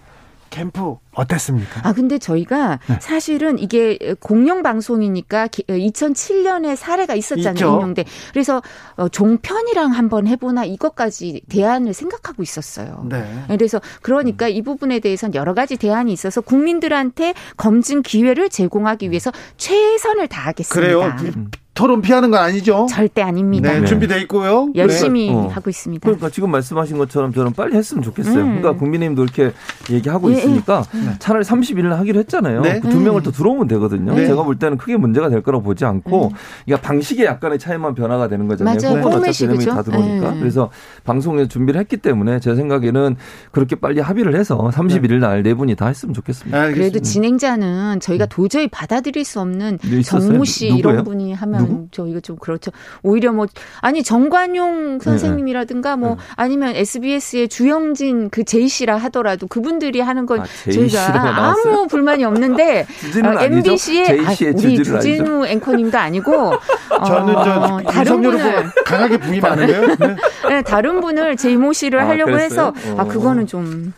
[0.50, 1.80] 캠프 어땠습니까?
[1.84, 2.98] 아 근데 저희가 네.
[3.00, 7.74] 사실은 이게 공영 방송이니까 2007년에 사례가 있었잖아요.
[7.76, 8.04] 임용대.
[8.32, 8.62] 그래서
[8.96, 13.06] 어, 종편이랑 한번 해보나 이것까지 대안을 생각하고 있었어요.
[13.08, 13.44] 네.
[13.48, 20.28] 그래서 그러니까 이 부분에 대해서는 여러 가지 대안이 있어서 국민들한테 검증 기회를 제공하기 위해서 최선을
[20.28, 20.74] 다하겠습니다.
[20.74, 21.50] 그래요.
[21.80, 22.86] 토론 피하는 건 아니죠?
[22.90, 23.72] 절대 아닙니다.
[23.72, 24.68] 네, 준비돼 있고요.
[24.74, 25.34] 열심히 네.
[25.34, 25.48] 어.
[25.50, 26.04] 하고 있습니다.
[26.04, 28.36] 그러니까 지금 말씀하신 것처럼 저는 빨리 했으면 좋겠어요.
[28.44, 28.60] 음.
[28.60, 29.52] 그러니까 국민의힘도 이렇게
[29.90, 30.98] 얘기하고 예, 있으니까 예.
[30.98, 31.14] 네.
[31.18, 32.60] 차라리 30일을 하기로 했잖아요.
[32.60, 32.80] 네.
[32.80, 34.14] 그두 명을 더 들어오면 되거든요.
[34.14, 34.26] 네.
[34.26, 36.30] 제가 볼 때는 크게 문제가 될 거라고 보지 않고 음.
[36.66, 38.76] 그러니까 방식의 약간의 차이만 변화가 되는 거잖아요.
[38.78, 39.06] 맞아요.
[39.06, 40.32] 어차피 명이 다 들어오니까.
[40.32, 40.38] 네.
[40.38, 40.70] 그래서
[41.04, 43.16] 방송에 준비를 했기 때문에 제 생각에는
[43.52, 46.60] 그렇게 빨리 합의를 해서 31일 날 네 분이 다 했으면 좋겠습니다.
[46.60, 46.90] 알겠습니다.
[46.90, 48.28] 그래도 진행자는 저희가 음.
[48.28, 51.88] 도저히 받아들일 수 없는 정무 씨 이런 분이 하면 누구?
[51.90, 52.70] 저희가 좀 그렇죠.
[53.02, 53.46] 오히려 뭐
[53.80, 55.04] 아니 정관용 네.
[55.04, 56.16] 선생님이라든가 뭐 네.
[56.36, 62.86] 아니면 SBS의 주영진 그 제이 씨라 하더라도 그분들이 하는 건 아, 저희가 아무 불만이 없는데
[63.24, 66.54] 어, MBC의 아, 우리 주진우 앵커님도 아니고
[67.06, 69.86] 저는 저 어, 다른 분을 강하게 부임하는데요.
[70.00, 70.16] 네.
[70.48, 72.72] 네, 다른 분을 제이모 씨를 아, 하려고 그랬어요?
[72.72, 73.92] 해서 아 그거는 좀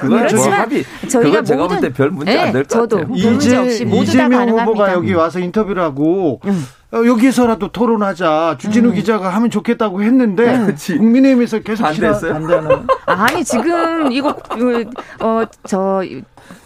[0.00, 0.68] 그렇지만
[1.08, 3.06] 저희가 제가 볼때별 문제 안될것 같아요.
[3.06, 4.64] 문제 없이 모두 다 가능합니다.
[4.64, 6.64] 후보가 여기 와서 인터뷰를 하고 음.
[6.94, 8.56] 어, 여기서라도 토론하자.
[8.60, 8.94] 주진우 음.
[8.94, 10.76] 기자가 하면 좋겠다고 했는데 음.
[10.76, 12.32] 국민의힘에서 계속 반대했어요.
[12.34, 12.86] 반대하는.
[13.06, 14.36] 아니 지금 이거
[15.18, 16.02] 어저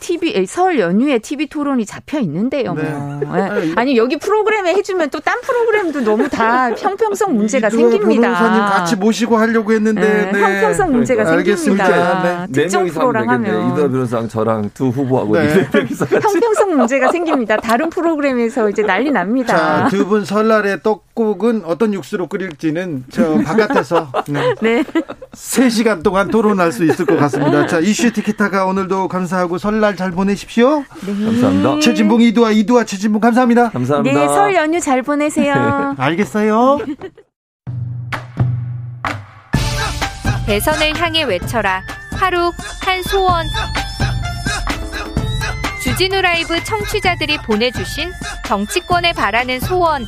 [0.00, 2.74] TV 설 연휴에 TV 토론이 잡혀 있는데요.
[2.74, 2.82] 뭐.
[2.82, 3.20] 네.
[3.20, 3.72] 네.
[3.76, 8.32] 아니 여기 프로그램에 해주면 또 딴 프로그램도 너무 다 형평성 문제가 생깁니다.
[8.32, 10.32] 변호사님 같이 모시고 하려고 했는데 네.
[10.32, 10.40] 네.
[10.40, 12.22] 형평성 문제가 생깁니다.
[12.22, 12.46] 네.
[12.48, 15.68] 네 특정 프로랑 하면 이더 변호사랑 저랑 두 후보하고 네.
[16.22, 17.59] 형평성 문제가 생깁니다.
[17.59, 19.88] 다른 프로그램에서 이제 난리 납니다.
[19.90, 24.54] 두분 설날에 떡 국은 어떤 육수로 끓일지는 저 바깥에서 네.
[24.62, 24.84] 네.
[25.32, 27.66] 3시간 동안 토론할 수 있을 것 같습니다.
[27.66, 30.84] 자 이슈 티키타가 오늘도 감사하고 설날 잘 보내십시오.
[31.04, 31.24] 네.
[31.24, 31.80] 감사합니다.
[31.80, 33.70] 최진봉 이두아 이두아 최진봉 감사합니다.
[33.70, 34.20] 감사합니다.
[34.20, 35.96] 네, 설 연휴 잘 보내세요.
[35.98, 36.78] 알겠어요.
[40.46, 41.82] 대선을 향해 외쳐라.
[42.12, 43.44] 하루 한 소원.
[45.82, 48.12] 주진우 라이브 청취자들이 보내주신
[48.46, 50.06] 정치권에 바라는 소원.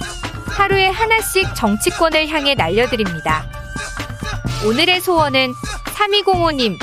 [0.60, 3.50] 하루에 하나씩 정치권을 향해 날려드립니다.
[4.66, 5.54] 오늘의 소원은
[5.86, 6.78] 3205님.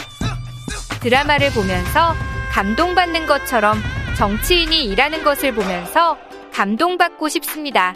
[1.00, 2.16] 드라마를 보면서
[2.54, 3.80] 감동받는 것처럼
[4.18, 6.18] 정치인이 일하는 것을 보면서
[6.56, 7.94] 감동받고 싶습니다.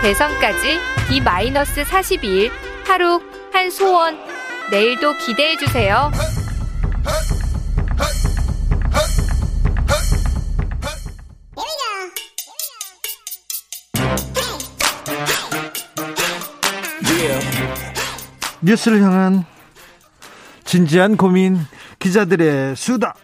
[0.00, 0.78] 대선까지
[1.10, 2.50] D-42일
[2.86, 3.20] 하루
[3.52, 4.18] 한 소원
[4.70, 6.10] 내일도 기대해 주세요.
[18.62, 19.44] 뉴스를 향한
[20.64, 21.58] 진지한 고민
[21.98, 23.14] 기자들의 수다.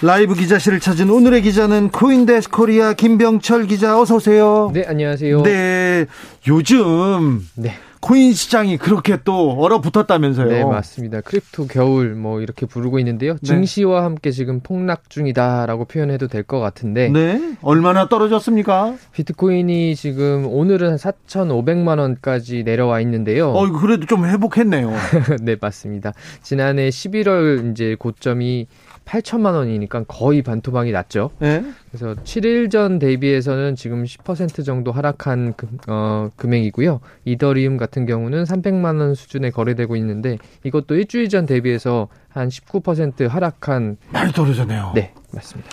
[0.00, 4.70] 라이브 기자실을 찾은 오늘의 기자는 코인데스크 코리아 김병철 기자 어서 오세요.
[4.72, 5.42] 네, 안녕하세요.
[5.42, 6.06] 네.
[6.46, 7.76] 요즘 네.
[8.00, 10.48] 코인 시장이 그렇게 또 얼어붙었다면서요.
[10.48, 11.20] 네, 맞습니다.
[11.20, 13.32] crypto 겨울 뭐 이렇게 부르고 있는데요.
[13.34, 13.38] 네.
[13.42, 17.08] 증시와 함께 지금 폭락 중이다라고 표현해도 될 것 같은데.
[17.10, 17.56] 네.
[17.62, 18.94] 얼마나 떨어졌습니까?
[19.12, 23.50] 비트코인이 지금 오늘은 4,500만 원까지 내려와 있는데요.
[23.50, 24.90] 어, 그래도 좀 회복했네요.
[25.42, 26.12] 네, 맞습니다.
[26.42, 28.66] 지난해 11월 이제 고점이
[29.08, 31.30] 8천만 원이니까 거의 반토막이 났죠.
[31.38, 31.64] 네?
[31.90, 37.00] 그래서 7일 전 대비해서는 지금 10% 정도 하락한 금, 어, 금액이고요.
[37.24, 43.96] 이더리움 같은 경우는 300만 원 수준에 거래되고 있는데 이것도 일주일 전 대비해서 한 19% 하락한
[44.10, 44.92] 많이 떨어졌네요.
[44.94, 45.70] 네, 맞습니다.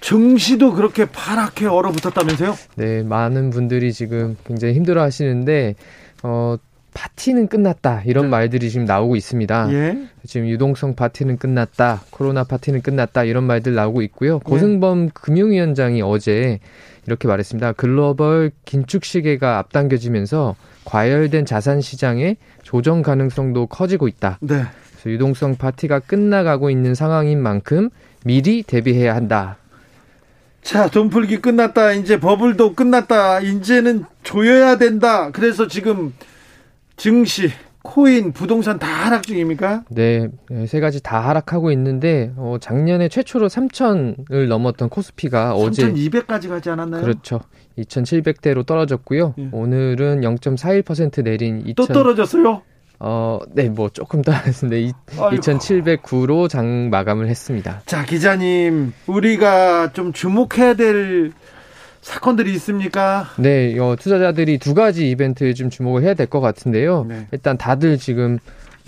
[0.00, 2.56] 증시도 그렇게 파랗게 얼어붙었다면서요?
[2.76, 5.76] 네, 많은 분들이 지금 굉장히 힘들어 하시는데
[6.24, 6.56] 어
[6.94, 8.30] 파티는 끝났다 이런 네.
[8.30, 9.72] 말들이 지금 나오고 있습니다.
[9.72, 9.98] 예?
[10.26, 14.34] 지금 유동성 파티는 끝났다, 코로나 파티는 끝났다 이런 말들 나오고 있고요.
[14.34, 14.40] 네.
[14.44, 15.10] 고승범 예.
[15.14, 16.60] 금융위원장이 어제
[17.06, 17.72] 이렇게 말했습니다.
[17.72, 20.54] 글로벌 긴축 시계가 앞당겨지면서
[20.84, 24.38] 과열된 자산 시장의 조정 가능성도 커지고 있다.
[24.40, 24.64] 네.
[24.92, 27.90] 그래서 유동성 파티가 끝나가고 있는 상황인 만큼
[28.24, 29.56] 미리 대비해야 한다.
[30.62, 31.92] 자, 돈 풀기 끝났다.
[31.92, 33.40] 이제 버블도 끝났다.
[33.40, 35.30] 이제는 조여야 된다.
[35.32, 36.12] 그래서 지금
[36.96, 37.50] 증시,
[37.82, 39.84] 코인, 부동산 다 하락 중입니까?
[39.90, 46.48] 네, 네세 가지 다 하락하고 있는데 어, 작년에 최초로 3천을 넘었던 코스피가 3 어제 3,200까지
[46.48, 47.02] 가지 않았나요?
[47.02, 47.40] 그렇죠.
[47.78, 49.34] 2,700대로 떨어졌고요.
[49.38, 49.48] 예.
[49.50, 52.62] 오늘은 0.41% 내린 2 0또 떨어졌어요?
[53.04, 57.82] 어, 네, 뭐 조금 떨어졌는데 2,709로 장 마감을 했습니다.
[57.84, 61.32] 자, 기자님, 우리가 좀 주목해야 될
[62.02, 63.28] 사건들이 있습니까?
[63.38, 67.04] 네, 어, 투자자들이 두 가지 이벤트에 좀 주목을 해야 될 것 같은데요.
[67.08, 67.26] 네.
[67.30, 68.38] 일단 다들 지금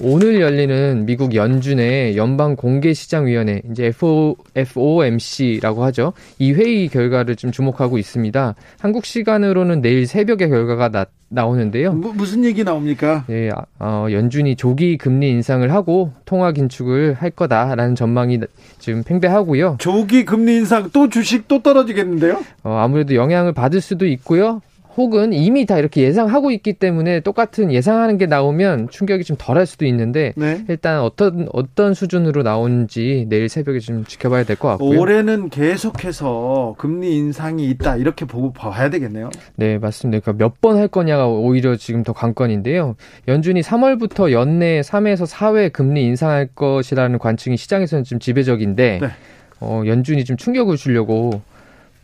[0.01, 6.13] 오늘 열리는 미국 연준의 연방 공개 시장 위원회 이제 FO, FOMC라고 하죠.
[6.41, 8.55] 이 회의 결과를 좀 주목하고 있습니다.
[8.81, 11.93] 한국 시간으로는 내일 새벽에 결과가 나, 나오는데요.
[11.93, 13.25] 뭐, 무슨 얘기 나옵니까?
[13.31, 18.41] 예, 어, 연준이 조기 금리 인상을 하고 통화 긴축을 할 거다라는 전망이
[18.81, 19.77] 지금 팽배하고요.
[19.79, 22.43] 조기 금리 인상 또 주식 또 떨어지겠는데요?
[22.65, 24.61] 어, 아무래도 영향을 받을 수도 있고요.
[24.97, 29.87] 혹은 이미 다 이렇게 예상하고 있기 때문에 똑같은 예상하는 게 나오면 충격이 좀 덜할 수도
[29.87, 30.65] 있는데 네.
[30.69, 35.01] 일단 어떤 어떤 수준으로 나오는지 내일 새벽에 좀 지켜봐야 될 것 같고요.
[35.01, 39.31] 올해는 계속해서 금리 인상이 있다 이렇게 보고 봐야 되겠네요.
[39.57, 40.21] 네 맞습니다.
[40.21, 42.95] 그러니까 몇 번 할 거냐가 오히려 지금 더 관건인데요.
[43.29, 49.09] 연준이 3월부터 연내 3에서 4회 금리 인상할 것이라는 관측이 시장에서는 좀 지배적인데 네.
[49.61, 51.43] 어, 연준이 좀 충격을 주려고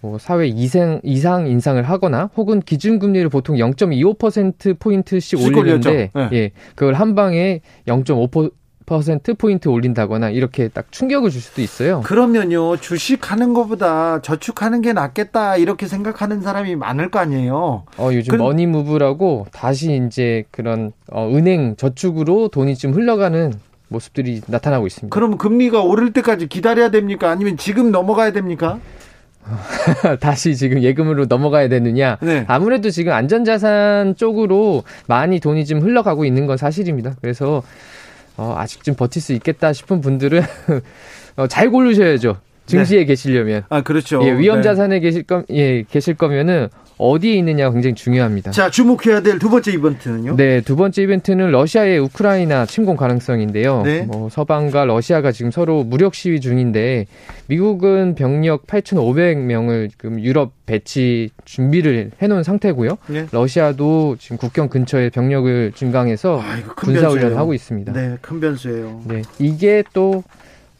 [0.01, 6.29] 뭐 4회 이상, 이상 인상을 하거나 혹은 기준금리를 보통 0.25% 포인트씩 올리는데 네.
[6.33, 8.53] 예, 그걸 한 방에 0.5%
[8.91, 12.01] 퍼센트 포인트 올린다거나 이렇게 딱 충격을 줄 수도 있어요.
[12.01, 17.85] 그러면요 주식하는 것보다 저축하는 게 낫겠다 이렇게 생각하는 사람이 많을 거 아니에요.
[17.97, 18.43] 어 요즘 그...
[18.43, 23.53] money move라고 다시 이제 그런 어, 은행 저축으로 돈이 좀 흘러가는
[23.87, 25.15] 모습들이 나타나고 있습니다.
[25.15, 27.31] 그럼 금리가 오를 때까지 기다려야 됩니까?
[27.31, 28.81] 아니면 지금 넘어가야 됩니까?
[30.21, 32.19] 다시 지금 예금으로 넘어가야 되느냐?
[32.21, 32.45] 네.
[32.47, 37.15] 아무래도 지금 안전자산 쪽으로 많이 돈이 좀 흘러가고 있는 건 사실입니다.
[37.21, 37.63] 그래서
[38.37, 40.43] 어, 아직 좀 버틸 수 있겠다 싶은 분들은
[41.37, 42.39] 어, 잘 고르셔야죠.
[42.67, 43.05] 증시에 네.
[43.05, 43.65] 계시려면.
[43.69, 44.23] 아, 그렇죠.
[44.25, 44.63] 예, 위험 네.
[44.63, 46.69] 자산에 계실 거, 예, 계실 거면은
[47.01, 48.51] 어디에 있느냐가 굉장히 중요합니다.
[48.51, 50.37] 자, 주목해야 될 두 번째 이벤트는요?
[50.37, 53.83] 네, 두 번째 이벤트는 러시아의 우크라이나 침공 가능성인데요.
[53.85, 54.03] 네.
[54.03, 57.07] 뭐 서방과 러시아가 지금 서로 무력 시위 중인데
[57.47, 62.99] 미국은 병력 8,500명을 지금 유럽 배치 준비를 해 놓은 상태고요.
[63.09, 63.27] 네.
[63.33, 67.93] 러시아도 지금 국경 근처에 병력을 증강해서 아, 군사 훈련을 하고 있습니다.
[67.93, 69.03] 네, 큰 변수예요.
[69.07, 70.23] 네, 이게 또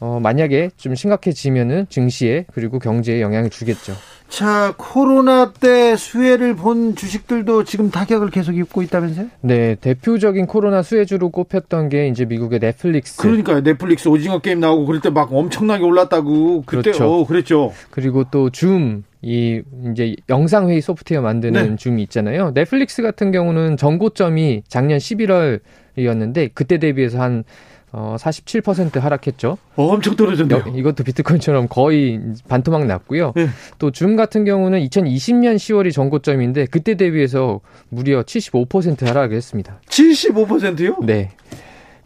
[0.01, 3.93] 어, 만약에 좀 심각해지면은 증시에 그리고 경제에 영향을 주겠죠.
[4.29, 9.27] 자, 코로나 때 수혜를 본 주식들도 지금 타격을 계속 입고 있다면서요?
[9.41, 13.21] 네, 대표적인 코로나 수혜주로 꼽혔던 게 이제 미국의 넷플릭스.
[13.21, 13.61] 그러니까요.
[13.61, 17.13] 넷플릭스 오징어 게임 나오고 그럴 때 막 엄청나게 올랐다고 그때 그렇죠.
[17.13, 17.73] 어, 그랬죠.
[17.91, 19.61] 그리고 또 줌, 이
[19.91, 21.75] 이제 영상 회의 소프트웨어 만드는 네.
[21.75, 22.53] 줌이 있잖아요.
[22.55, 27.43] 넷플릭스 같은 경우는 전고점이 작년 11월이었는데 그때 대비해서 한
[27.93, 29.57] 어, 47% 하락했죠.
[29.75, 30.73] 어, 엄청 떨어졌네요.
[30.75, 33.33] 이것도 비트코인처럼 거의 반토막 났고요.
[33.35, 33.49] 네.
[33.79, 37.59] 또줌 같은 경우는 2020년 10월이 전고점인데 그때 대비해서
[37.89, 39.81] 무려 75% 하락을 했습니다.
[39.89, 40.97] 75%요?
[41.03, 41.31] 네.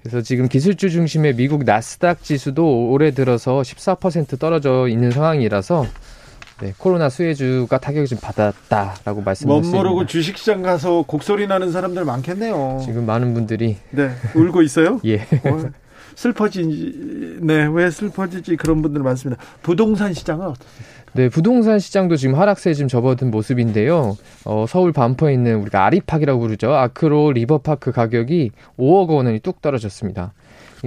[0.01, 5.85] 그래서 지금 기술주 중심의 미국 나스닥 지수도 올해 들어서 14% 떨어져 있는 상황이라서
[6.61, 9.77] 네, 코로나 수혜주가 타격을 좀 받았다라고 말씀드렸습니다.
[9.77, 12.82] 멋모르고 주식시장 가서 곡소리 나는 사람들 많겠네요.
[12.86, 15.02] 지금 많은 분들이 네 울고 있어요.
[15.06, 15.18] 예.
[15.22, 15.69] 어,
[16.15, 19.41] 슬퍼지지 네 왜 슬퍼지지 그런 분들 많습니다.
[19.61, 20.95] 부동산 시장은 어떻습니까?
[21.14, 24.18] 네, 부동산 시장도 지금 하락세에 좀 접어든 모습인데요.
[24.45, 26.73] 어, 서울 반포에 있는 우리가 아리팍이라고 부르죠.
[26.73, 30.34] 아크로 리버파크 가격이 5억 원이 뚝 떨어졌습니다.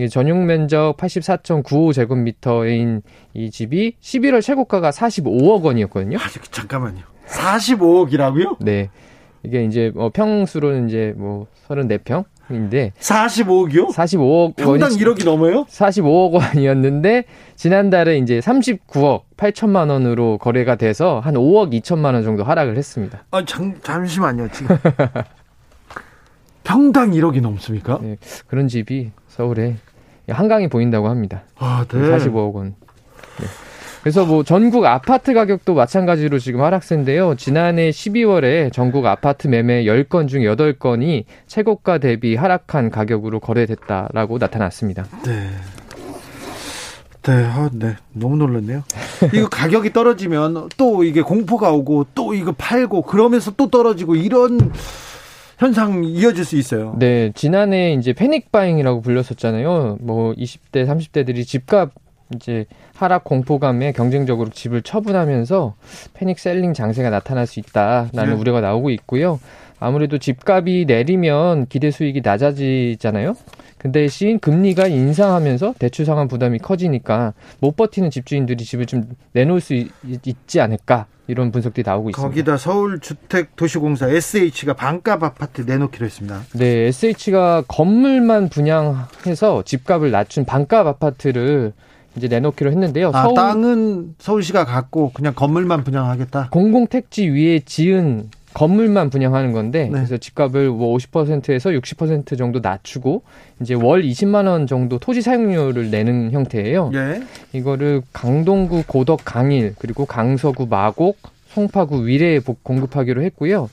[0.07, 3.03] 전용 면적 84.95제곱미터인
[3.35, 6.19] 이 집이 11월 최고가가 45억 원이었거든요.
[6.19, 7.03] 아, 잠깐만요.
[7.27, 8.57] 45억이라고요?
[8.61, 8.91] 네.
[9.43, 13.93] 이게 이제 뭐 평수로는 이제 뭐 34평 인데 45억이요?
[13.93, 15.65] 45억 평당 1억이 넘어요?
[15.65, 17.25] 45억 원이었는데
[17.57, 23.25] 지난달에 이제 39억 8천만 원으로 거래가 돼서 한 5억 2천만 원 정도 하락을 했습니다.
[23.31, 24.49] 아, 잠, 잠시만요.
[24.51, 24.77] 지금
[26.65, 27.99] 평당 1억이 넘습니까?
[28.03, 28.17] 네,
[28.47, 29.77] 그런 집이 서울에
[30.29, 31.43] 한강이 보인다고 합니다.
[31.59, 31.99] 아, 네.
[31.99, 32.75] 45억 원.
[33.41, 33.47] 네.
[34.03, 37.35] 그래서 뭐 전국 아파트 가격도 마찬가지로 지금 하락세인데요.
[37.35, 45.05] 지난해 12월에 전국 아파트 매매 10건 중 8건이 최고가 대비 하락한 가격으로 거래됐다라고 나타났습니다.
[45.25, 45.51] 네.
[47.23, 47.97] 네, 아, 네.
[48.15, 48.85] 너무 놀랐네요.
[49.35, 54.73] 이거 가격이 떨어지면 또 이게 공포가 오고 또 이거 팔고 그러면서 또 떨어지고 이런
[55.59, 56.95] 현상 이어질 수 있어요.
[56.99, 59.99] 네, 지난해 이제 패닉 바잉이라고 불렸었잖아요.
[60.01, 61.91] 뭐 20대, 30대들이 집값
[62.35, 65.75] 이제 하락 공포감에 경쟁적으로 집을 처분하면서
[66.15, 68.41] 패닉 셀링 장세가 나타날 수 있다라는 네.
[68.41, 69.41] 우려가 나오고 있고요.
[69.81, 73.35] 아무래도 집값이 내리면 기대 수익이 낮아지잖아요.
[73.79, 79.75] 그 대신 금리가 인상하면서 대출 상환 부담이 커지니까 못 버티는 집주인들이 집을 좀 내놓을 수
[79.75, 79.89] 있,
[80.47, 82.29] 지 않을까 이런 분석들이 나오고 있습니다.
[82.29, 86.41] 거기다 서울주택도시공사 SH가 반값 아파트 내놓기로 했습니다.
[86.55, 91.75] 네, SH가 건물만 분양해서 집값을 낮춘 반값 아파트를
[92.17, 93.11] 이제 내놓기로 했는데요.
[93.15, 96.49] 아, 서울, 땅은 서울시가 갖고 그냥 건물만 분양하겠다.
[96.51, 99.91] 공공택지 위에 지은 건물만 분양하는 건데 네.
[99.91, 103.23] 그래서 집값을 뭐 50%에서 60% 정도 낮추고
[103.61, 106.91] 이제 월 20만 원 정도 토지 사용료를 내는 형태예요.
[106.95, 107.23] 예.
[107.53, 111.19] 이거를 강동구 고덕 강일 그리고 강서구 마곡
[111.49, 113.69] 송파구 위례에 공급하기로 했고요.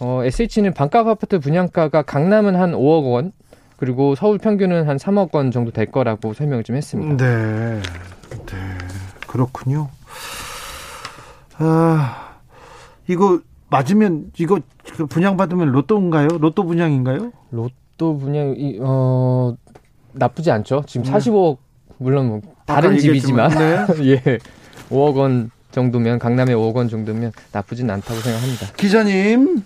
[0.00, 3.32] 어, SH는 반값 아파트 분양가가 강남은 한 5억 원,
[3.76, 7.16] 그리고 서울 평균은 한 3억 원 정도 될 거라고 설명을 좀 했습니다.
[7.16, 7.80] 네.
[8.46, 8.56] 네.
[9.26, 9.88] 그렇군요.
[11.58, 12.38] 아,
[13.06, 13.40] 이거
[13.70, 14.60] 맞으면 이거
[14.96, 16.28] 그 분양받으면 로또인가요?
[16.40, 17.32] 로또 분양인가요?
[17.50, 19.54] 로또 분양 어
[20.12, 20.84] 나쁘지 않죠.
[20.86, 21.58] 지금 45억
[21.98, 23.86] 물론 뭐 다른 집이지만 네.
[24.26, 24.38] 예.
[24.90, 28.66] 5억 원 정도면 강남에 5억 원 정도면 나쁘진 않다고 생각합니다.
[28.76, 29.62] 기자님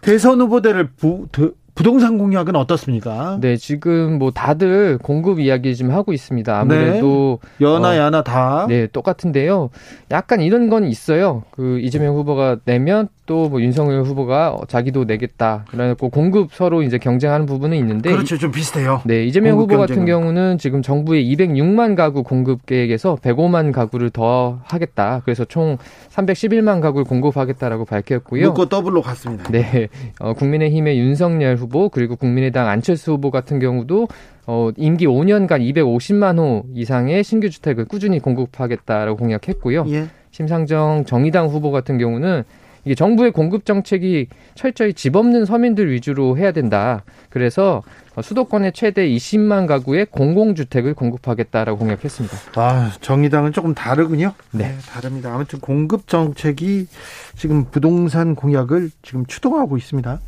[0.00, 1.26] 대선 후보들을 부,
[1.74, 3.38] 부동산 공약은 어떻습니까?
[3.40, 6.58] 네, 지금 뭐 다들 공급 이야기 좀 하고 있습니다.
[6.58, 8.66] 아무래도 네, 어, 야나 다.
[8.68, 9.70] 네, 똑같은데요.
[10.10, 11.44] 약간 이런 건 있어요.
[11.50, 15.64] 그 이재명 후보가 내면 또 뭐 윤석열 후보가 자기도 내겠다.
[15.70, 19.00] 그래갖고 공급 서로 이제 경쟁하는 부분은 있는데 그렇죠, 좀 비슷해요.
[19.04, 19.86] 네, 이재명 후보 경쟁은.
[19.86, 25.22] 같은 경우는 지금 정부의 206만 가구 공급 계획에서 105만 가구를 더 하겠다.
[25.24, 25.78] 그래서 총
[26.10, 28.46] 311만 가구를 공급하겠다라고 밝혔고요.
[28.48, 29.44] 묻고 더블로 갔습니다.
[29.50, 29.88] 네,
[30.20, 34.08] 어, 국민의힘의 윤석열 후보 그리고 국민의당 안철수 후보 같은 경우도
[34.46, 39.84] 어, 임기 5년간 250만 호 이상의 신규 주택을 꾸준히 공급하겠다라고 공약했고요.
[39.88, 40.08] 예.
[40.30, 42.44] 심상정 정의당 후보 같은 경우는
[42.84, 47.04] 이게 정부의 공급 정책이 철저히 집 없는 서민들 위주로 해야 된다.
[47.30, 47.82] 그래서
[48.20, 52.36] 수도권의 최대 20만 가구의 공공주택을 공급하겠다라고 공약했습니다.
[52.56, 54.34] 아, 정의당은 조금 다르군요.
[54.50, 54.68] 네.
[54.68, 55.32] 네 다릅니다.
[55.32, 56.88] 아무튼 공급 정책이
[57.36, 60.18] 지금 부동산 공약을 지금 추동하고 있습니다.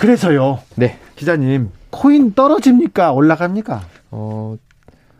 [0.00, 0.60] 그래서요.
[0.76, 0.98] 네.
[1.16, 3.12] 기자님, 코인 떨어집니까?
[3.12, 3.82] 올라갑니까?
[4.10, 4.56] 어,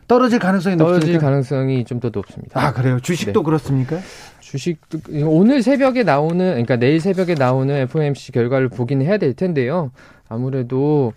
[0.09, 1.27] 떨어질 가능성이 떨어질 높습니까?
[1.27, 2.59] 가능성이 좀 더 높습니다.
[2.59, 2.99] 아, 그래요?
[3.01, 3.45] 주식도 네.
[3.45, 3.99] 그렇습니까?
[4.41, 4.79] 주식
[5.25, 9.91] 오늘 새벽에 나오는 그러니까 내일 새벽에 나오는 FOMC 결과를 보긴 해야 될 텐데요.
[10.29, 11.13] 아무래도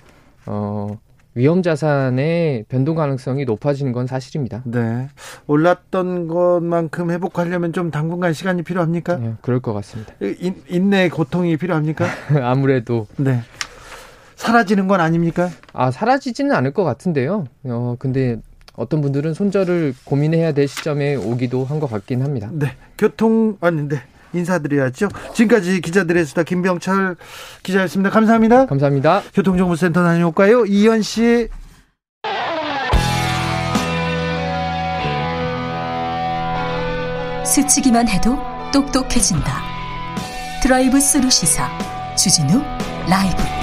[0.46, 1.00] 어
[1.36, 4.62] 위험 자산의 변동 가능성이 높아지는 건 사실입니다.
[4.66, 5.08] 네.
[5.48, 9.18] 올랐던 것만큼 회복하려면 좀 당분간 시간이 필요합니까?
[9.18, 10.14] 네, 그럴 것 같습니다.
[10.22, 12.06] 인, 인내 고통이 필요합니까?
[12.44, 13.08] 아무래도.
[13.18, 13.42] 네.
[14.36, 15.50] 사라지는 건 아닙니까?
[15.74, 17.46] 아, 사라지지는 않을 것 같은데요.
[17.64, 18.38] 어, 근데
[18.76, 22.50] 어떤 분들은 손절을 고민해야 될 시점에 오기도 한 것 같긴 합니다.
[22.52, 22.74] 네.
[22.98, 23.98] 교통, 아니, 네.
[24.34, 25.10] 인사드려야죠.
[25.34, 27.16] 지금까지 기자들의 수다 김병철
[27.64, 28.10] 기자였습니다.
[28.10, 28.66] 감사합니다.
[28.66, 29.22] 감사합니다.
[29.34, 30.66] 교통정보센터 다녀올까요?
[30.66, 31.50] 이현 씨.
[37.46, 38.38] 스치기만 해도
[38.72, 39.62] 똑똑해진다.
[40.64, 41.70] 드라이브 스루 시사
[42.16, 42.62] 주진우
[43.08, 43.63] 라이브.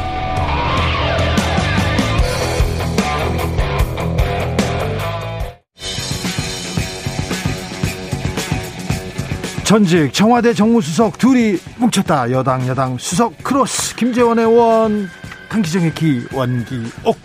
[9.70, 12.32] 전직 청와대 정무수석 둘이 뭉쳤다.
[12.32, 15.08] 여당 야당 수석 크로스 김재원 의 원
[15.48, 17.16] 강기정의 기 원기옥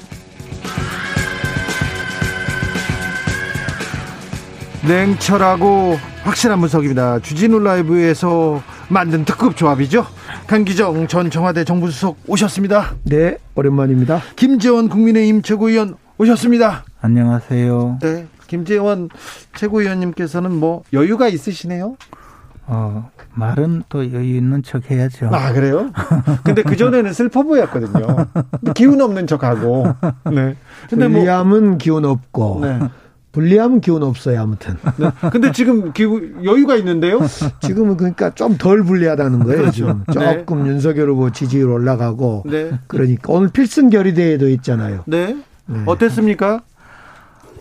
[4.87, 7.17] 냉철하고 확실한 분석입니다.
[7.21, 10.05] 주진우 라이브에서 만든 특급 조합이죠.
[10.45, 12.93] 강기정 전 청와대 정무수석 오셨습니다.
[13.05, 14.21] 네, 오랜만입니다.
[14.35, 16.85] 김재원 국민의힘 최고위원 오셨습니다.
[17.01, 17.97] 안녕하세요.
[18.03, 19.09] 네, 김재원
[19.55, 21.95] 최고위원님께서는 뭐 여유가 있으시네요.
[22.67, 25.29] 어, 말은 또 여유 있는 척 해야죠.
[25.31, 25.91] 아, 그래요?
[26.43, 28.27] 근데 그전에는 슬퍼 보였거든요.
[28.73, 29.85] 기운 없는 척하고.
[30.33, 30.55] 네.
[30.89, 32.59] 근데 뭐 불리함은 뭐, 기운 없고.
[32.63, 32.79] 네.
[33.33, 34.77] 불리함은 기운 없어요, 아무튼.
[34.97, 35.11] 네.
[35.29, 37.19] 근데 지금 기우, 여유가 있는데요?
[37.61, 39.71] 지금은 그러니까 좀 덜 불리하다는 거예요, 그렇죠.
[39.73, 40.03] 지금.
[40.07, 40.37] 네.
[40.39, 40.69] 조금 네.
[40.69, 42.43] 윤석열 후보 지지율 올라가고.
[42.45, 42.71] 네.
[42.87, 45.03] 그러니까 오늘 필승 결의대회도 있잖아요.
[45.05, 45.37] 네.
[45.67, 45.83] 네.
[45.85, 46.61] 어땠습니까?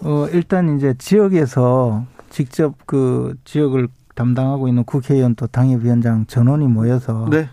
[0.03, 7.49] 어, 일단 이제 지역에서 직접 그 지역을 담당하고 있는 국회의원 또 당협위원장 전원이 모여서 네.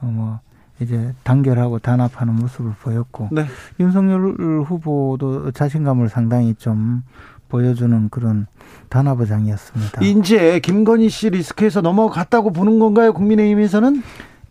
[0.00, 0.40] 어, 뭐
[0.80, 3.46] 이제 단결하고 단합하는 모습을 보였고 네.
[3.80, 4.34] 윤석열
[4.66, 7.02] 후보도 자신감을 상당히 좀
[7.48, 8.46] 보여주는 그런
[8.88, 10.02] 단합의장이었습니다.
[10.04, 13.12] 이제 김건희 씨 리스크에서 넘어갔다고 보는 건가요?
[13.12, 14.02] 국민의힘에서는?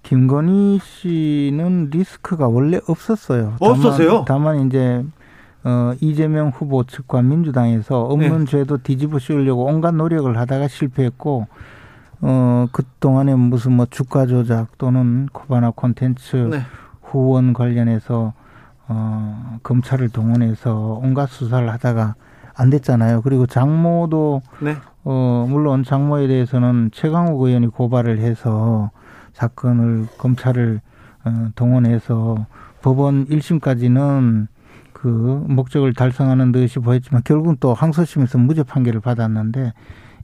[0.04, 3.56] 김건희 씨는 리스크가 원래 없었어요.
[3.60, 4.24] 없었어요?
[4.28, 5.04] 다만, 다만 이제
[5.66, 8.46] 어, 이재명 후보 측과 민주당에서 없는 네.
[8.46, 11.48] 죄도 뒤집어 씌우려고 온갖 노력을 하다가 실패했고,
[12.22, 16.62] 어, 그동안에 무슨 뭐 주가 조작 또는 코바나 콘텐츠 네.
[17.02, 18.34] 후원 관련해서
[18.88, 22.14] 어, 검찰을 동원해서 온갖 수사를 하다가
[22.54, 23.24] 안 됐잖아요.
[23.24, 24.76] 그리고 장모도 네.
[25.04, 28.92] 어, 물론 장모에 대해서는 최강욱 의원이 고발을 해서
[29.34, 30.80] 사건을 검찰을
[31.26, 32.46] 어, 동원해서
[32.84, 34.48] 법원 1심까지는
[35.06, 39.72] 그 목적을 달성하는 듯이 보였지만 결국은 또 항소심에서 무죄 판결을 받았는데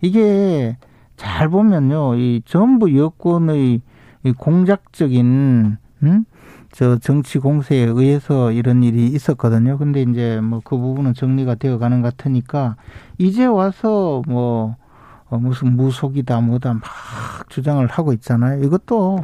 [0.01, 0.75] 이게
[1.17, 3.79] 잘 보면요, 이 전부 여권의
[4.23, 6.25] 이 공작적인 음?
[6.71, 9.77] 저 정치 공세에 의해서 이런 일이 있었거든요.
[9.77, 12.75] 근데 이제 뭐 그 부분은 정리가 되어 가는 것 같으니까
[13.19, 14.77] 이제 와서 뭐
[15.29, 16.81] 어, 무슨 무속이다 뭐다 막
[17.49, 18.63] 주장을 하고 있잖아요.
[18.63, 19.19] 이것도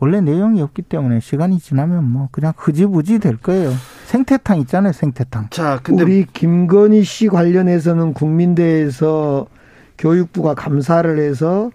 [0.00, 3.70] 원래 내용이 없기 때문에 시간이 지나면 뭐 그냥 흐지부지 될 거예요.
[4.06, 5.48] 생태탕 있잖아요, 생태탕.
[5.50, 9.46] 자, 근데 우리 김건희 씨 관련해서는 국민대에서
[9.98, 11.70] 교육부가 감사를 해서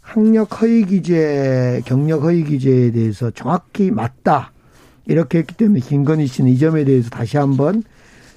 [0.00, 4.50] 학력 허위 기재, 경력 허위 기재에 대해서 정확히 맞다.
[5.06, 7.84] 이렇게 했기 때문에 김건희 씨는 이 점에 대해서 다시 한번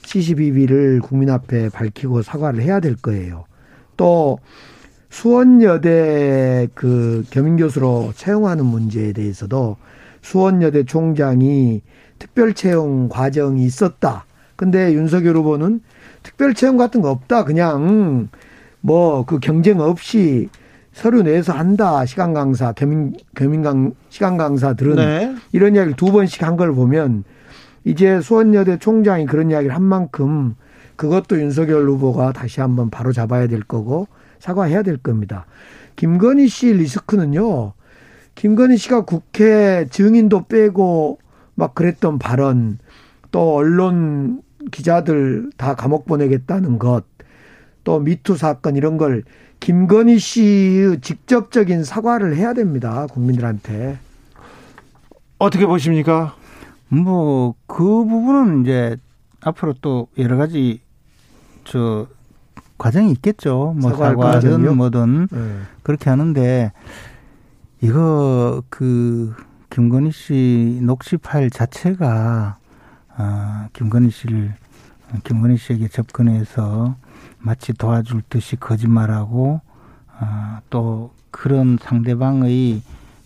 [0.03, 3.45] CCBB를 국민 앞에 밝히고 사과를 해야 될 거예요.
[3.97, 4.39] 또
[5.09, 9.77] 수원여대 그 겸임교수로 채용하는 문제에 대해서도
[10.21, 11.81] 수원여대 총장이
[12.19, 14.25] 특별 채용 과정이 있었다.
[14.55, 15.81] 근데 윤석열 후보는
[16.23, 17.43] 특별 채용 같은 거 없다.
[17.45, 18.29] 그냥
[18.81, 20.49] 뭐 그 경쟁 없이
[20.93, 22.05] 서류 내서 한다.
[22.05, 25.35] 시간 강사, 겸임, 겸임 강, 시간 강사들은 네.
[25.51, 27.23] 이런 이야기를 두 번씩 한 걸 보면
[27.83, 30.55] 이제 수원여대 총장이 그런 이야기를 한 만큼
[30.95, 34.07] 그것도 윤석열 후보가 다시 한번 바로 잡아야 될 거고
[34.45, 35.45] 사과해야 될 겁니다.
[35.95, 37.73] 김건희 씨 리스크는요.
[38.35, 41.19] 김건희 씨가 국회 증인도 빼고
[41.55, 42.77] 막 그랬던 발언
[43.31, 44.41] 또 언론
[44.71, 47.15] 기자들 다 감옥 보내겠다는 것
[47.85, 49.23] 또 미투 사건 이런 걸
[49.61, 53.07] 김건희 씨의 직접적인 사과를 해야 됩니다.
[53.09, 53.97] 국민들한테.
[55.37, 56.35] 어떻게 보십니까?
[56.89, 58.97] 뭐 그 부분은 이제
[59.41, 60.81] 앞으로 또 여러 가지
[61.63, 62.07] 저
[62.77, 63.75] 과정이 있겠죠.
[63.79, 65.59] 뭐 사과든 뭐든 네.
[65.83, 66.71] 그렇게 하는데
[67.81, 69.35] 이거 그
[69.69, 72.57] 김건희 씨 녹취 파일 자체가
[73.17, 74.53] 아 김건희 씨를
[75.23, 76.95] 김건희 씨에게 접근해서
[77.39, 79.61] 마치 도와줄 듯이 거짓말하고
[80.19, 82.81] 아 또 그런 상대방의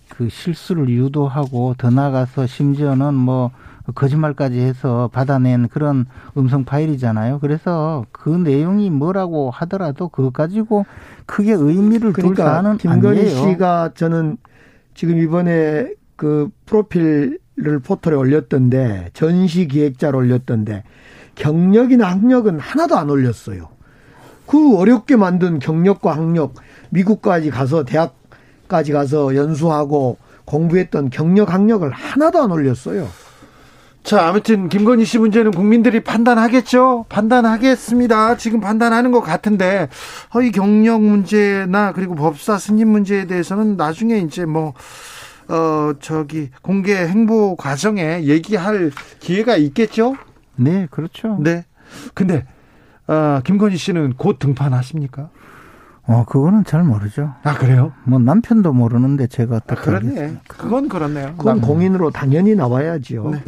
[0.10, 3.52] 그 실수를 유도하고 더 나아가서 심지어는 뭐
[3.94, 6.06] 거짓말까지 해서 받아낸 그런
[6.38, 7.40] 음성 파일이잖아요.
[7.40, 10.86] 그래서 그 내용이 뭐라고 하더라도 그거 가지고
[11.26, 13.52] 크게 의미를 그러니까 둘 사안은 김건희 아니에요.
[13.52, 14.38] 씨가 저는
[14.94, 20.84] 지금 이번에 그 프로필을 포털에 올렸던데 전시 기획자로 올렸던데
[21.36, 23.70] 경력이나 학력은 하나도 안 올렸어요.
[24.46, 26.56] 그 어렵게 만든 경력과 학력
[26.90, 33.08] 미국까지 가서 대학까지 가서 연수하고 공부했던 경력 학력을 하나도 안 올렸어요.
[34.04, 37.06] 자, 아무튼 김건희 씨 문제는 국민들이 판단하겠죠.
[37.10, 38.38] 판단하겠습니다.
[38.38, 39.88] 지금 판단하는 것 같은데
[40.34, 44.74] 허위 경력 문제나 그리고 법사 승인 문제에 대해서는 나중에 이제 뭐
[45.48, 50.16] 어, 저기 공개 행보 과정에 얘기할 기회가 있겠죠?
[50.56, 51.38] 네, 그렇죠.
[51.40, 51.66] 네.
[52.14, 52.46] 근데
[53.08, 55.30] 어, 김건희 씨는 곧 등판하십니까?
[56.10, 57.36] 어, 그거는 잘 모르죠.
[57.44, 57.94] 아, 그래요?
[58.04, 59.80] 뭐 남편도 모르는데 제가 어떻게.
[59.80, 60.38] 아, 그러네.
[60.48, 61.36] 그건 그렇네요.
[61.38, 63.30] 그건 공인으로 당연히 나와야지요.
[63.30, 63.44] 네.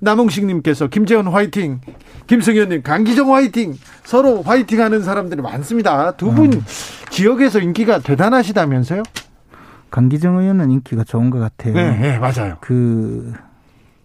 [0.00, 1.80] 남홍식님께서 김재원 화이팅,
[2.26, 6.16] 김승현님 강기정 화이팅, 서로 화이팅 하는 사람들이 많습니다.
[6.16, 6.60] 두분 어.
[7.10, 9.04] 지역에서 인기가 대단하시다면서요?
[9.92, 11.74] 강기정 의원은 인기가 좋은 것 같아요.
[11.74, 12.56] 네, 네 맞아요.
[12.60, 13.32] 그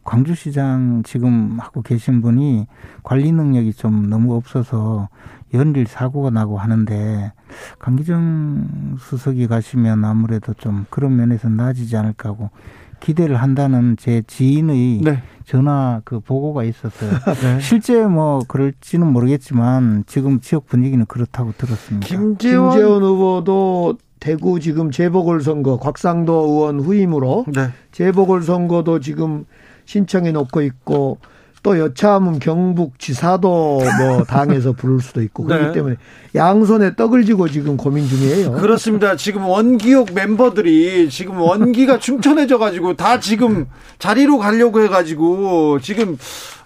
[0.06, 2.68] 광주시장 지금 하고 계신 분이
[3.04, 5.10] 관리 능력이 좀 너무 없어서
[5.54, 7.34] 연일 사고가 나고 하는데
[7.80, 12.52] 강기정 수석이 가시면 아무래도 좀 그런 면에서 나아지지 않을까 하고
[13.00, 15.24] 기대를 한다는 제 지인의 네.
[15.44, 17.12] 전화 그 보고가 있었어요.
[17.42, 17.60] 네.
[17.60, 22.08] 실제 뭐 그럴지는 모르겠지만 지금 지역 분위기는 그렇다고 들었습니다.
[22.08, 27.70] 김재원, 김재원 후보도 대구 지금 재보궐선거 곽상도 의원 후임으로 네.
[27.92, 29.46] 재보궐선거도 지금
[29.86, 31.20] 신청해 놓고 있고
[31.66, 35.72] 또 여차하면 경북 지사도 뭐 당에서 부를 수도 있고 그렇기 네.
[35.72, 35.96] 때문에
[36.36, 38.52] 양손에 떡을 쥐고 지금 고민 중이에요.
[38.52, 39.16] 그렇습니다.
[39.16, 43.66] 지금 원기옥 멤버들이 지금 원기가 충천해져 가지고 다 지금
[43.98, 46.18] 자리로 가려고 해 가지고 지금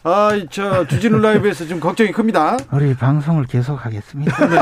[0.04, 2.58] 아, 저 주진우 라이브에서 좀 걱정이 큽니다.
[2.74, 4.48] 우리 방송을 계속 하겠습니다.
[4.48, 4.58] 네.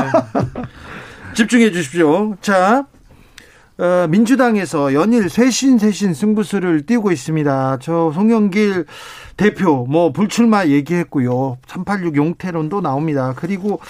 [1.34, 2.36] 집중해 주십시오.
[2.40, 2.86] 자,
[3.78, 7.78] 어, 민주당에서 연일 쇄신 쇄신 승부수를 띄우고 있습니다.
[7.80, 8.86] 저 송영길
[9.36, 11.58] 대표 뭐 불출마 얘기했고요.
[11.66, 13.34] 386 용태론도 나옵니다.
[13.36, 13.80] 그리고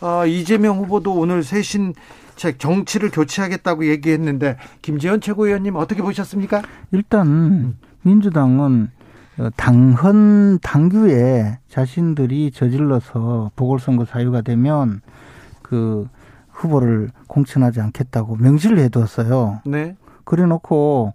[0.00, 1.92] 어, 이재명 후보도 오늘 쇄신
[2.34, 6.62] 책 정치를 교체하겠다고 얘기했는데 김재현 최고위원님 어떻게 보셨습니까?
[6.92, 8.90] 일단 민주당은
[9.56, 15.02] 당헌 당규에 자신들이 저질러서 보궐선거 사유가 되면
[15.60, 16.08] 그
[16.56, 19.60] 후보를 공천하지 않겠다고 명시를 해두었어요.
[19.64, 19.96] 네.
[20.24, 21.12] 그래놓고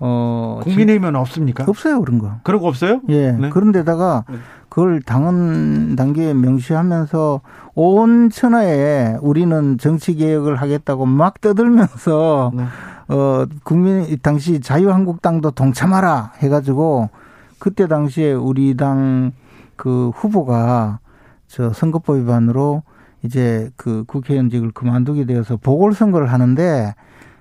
[0.00, 1.64] 어 국민의힘은 없습니까?
[1.66, 2.36] 없어요 그런 거.
[2.42, 3.00] 그런 거 없어요?
[3.08, 3.32] 예.
[3.32, 3.50] 네.
[3.50, 4.36] 그런데다가 네.
[4.68, 7.40] 그 그걸 당헌 단계에 명시하면서
[7.74, 12.64] 온 천하에 우리는 정치 개혁을 하겠다고 막 떠들면서 네.
[13.08, 17.10] 어 국민 당시 자유한국당도 동참하라 해가지고
[17.58, 19.32] 그때 당시에 우리 당
[19.78, 20.98] 그 후보가
[21.46, 22.82] 저 선거법 위반으로
[23.24, 26.94] 이제 그 국회의원직을 그만두게 되어서 보궐선거를 하는데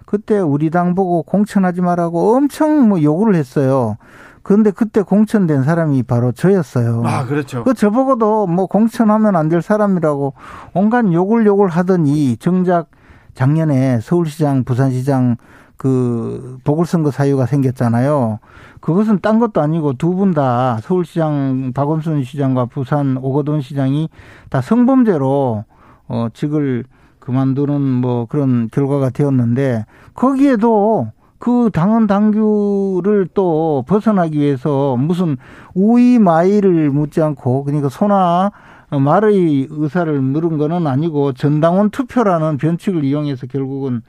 [0.05, 3.97] 그때 우리 당 보고 공천하지 말라고 엄청 뭐 요구를 했어요.
[4.41, 7.03] 그런데 그때 공천된 사람이 바로 저였어요.
[7.05, 7.63] 아, 그렇죠.
[7.65, 10.33] 그 저보고도 뭐 공천하면 안 될 사람이라고
[10.73, 12.87] 온갖 욕을 욕을 하더니 정작
[13.33, 15.35] 작년에 서울시장, 부산시장
[15.75, 18.39] 그 보궐선거 사유가 생겼잖아요.
[18.87, 24.09] 그것은 딴 것도 아니고 두 분 다 서울시장 박원순 시장과 부산 오거돈 시장이
[24.49, 25.65] 다 성범죄로
[26.07, 26.85] 어 직을
[27.19, 35.35] 그만두는 뭐 그런 결과가 되었는데 거기에도 그 당헌 당규를 또 벗어나기 위해서 무슨
[35.75, 38.51] 우이 마이를 묻지 않고 그러니까 소나
[38.89, 44.01] 말의 의사를 물은 거는 아니고 전당원 투표라는 변칙을 이용해서 결국은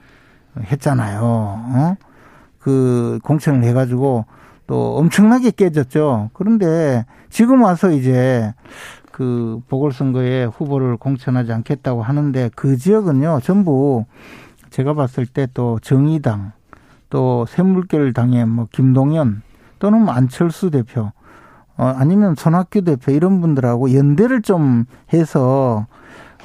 [0.56, 1.20] 했잖아요.
[1.20, 1.96] 어?
[2.60, 4.24] 그 공천을 해가지고
[4.68, 6.30] 또 엄청나게 깨졌죠.
[6.34, 8.54] 그런데 지금 와서 이제
[9.10, 14.04] 그 보궐선거에 후보를 공천하지 않겠다고 하는데 그 지역은요 전부
[14.70, 16.52] 제가 봤을 때 또 정의당
[17.10, 19.42] 또 샘물결 당의 뭐 김동연
[19.80, 21.10] 또는 뭐 안철수 대표
[21.78, 25.86] 어 아니면 손학규 대표 이런 분들하고 연대를 좀 해서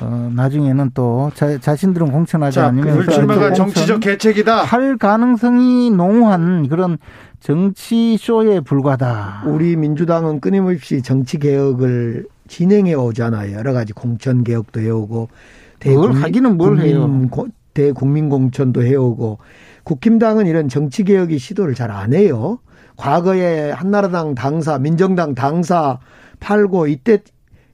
[0.02, 6.98] 어 나중에는 또 자, 자신들은 공천하지 자, 않으면 불출마가 정치적 계책이다 할 가능성이 농후한 그런
[7.44, 9.44] 정치 쇼에 불과다.
[9.46, 13.58] 우리 민주당은 끊임없이 정치 개혁을 진행해 오잖아요.
[13.58, 15.28] 여러 가지 공천 개혁도 해오고
[15.78, 17.28] 대국민 하기는 뭘 해요?
[17.74, 19.40] 대국민 공천도 해오고
[19.84, 22.60] 국힘당은 이런 정치 개혁이 시도를 잘 안 해요.
[22.96, 26.00] 과거에 한나라당 당사, 민정당 당사
[26.40, 27.24] 팔고 이때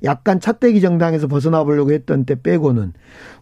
[0.03, 2.93] 약간 찻대기 정당에서 벗어나 보려고 했던 때 빼고는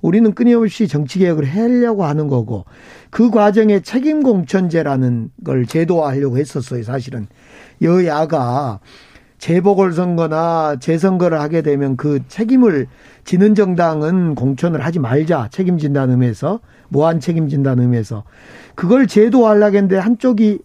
[0.01, 2.65] 우리는 끊임없이 정치 개혁을 하려고 하는 거고
[3.09, 6.83] 그 과정에 책임 공천제라는 걸 제도화하려고 했었어요.
[6.83, 7.27] 사실은
[7.81, 8.79] 여야가
[9.37, 12.87] 재보궐 선거나 재선거를 하게 되면 그 책임을
[13.23, 16.59] 지는 정당은 공천을 하지 말자 책임진다는 의미에서
[16.89, 18.23] 무한 책임진다는 의미에서
[18.73, 20.59] 그걸 제도하려고 했는데 한쪽이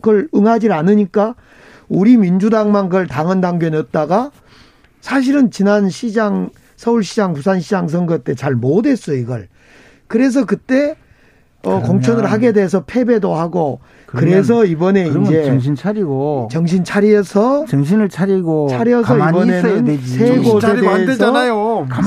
[0.00, 1.34] 그걸 응하지 않으니까
[1.88, 4.30] 우리 민주당만 그걸 당헌 당규에 넣었다가
[5.00, 9.48] 사실은 지난 시장 서울시장 부산시장 선거 때 잘 못했어 이걸
[10.06, 10.96] 그래서 그때
[11.64, 18.68] 어, 공천을 하게 돼서 패배도 하고 그래서 이번에 이제 정신 차리고 정신 차려서 정신을 차리고
[18.70, 20.60] 차려서 이번에는 세 곳에
[21.06, 21.32] 대해서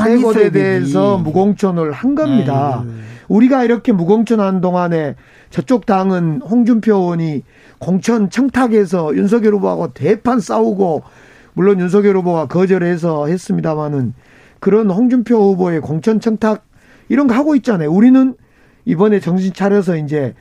[0.06, 2.84] 세 곳에 대해서 무공천을 한 겁니다.
[2.86, 2.92] 에이.
[3.28, 5.16] 우리가 이렇게 무공천한 동안에
[5.52, 7.44] 저쪽 당은 홍준표 의원이
[7.78, 11.04] 공천 청탁해서 윤석열 후보하고 대판 싸우고
[11.54, 14.14] 물론 윤석열 후보가 거절해서 했습니다마는
[14.60, 16.66] 그런 홍준표 후보의 공천 청탁
[17.10, 17.92] 이런 거 하고 있잖아요.
[17.92, 18.36] 우리는
[18.86, 20.34] 이번에 정신 차려서 이제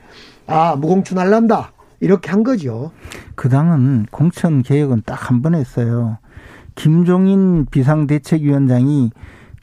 [0.47, 2.91] 아 무공천 할란다 이렇게 한 거죠.
[3.35, 6.17] 그 당은 공천 개혁은 딱 한 번 했어요.
[6.75, 9.11] 김종인 비상대책위원장이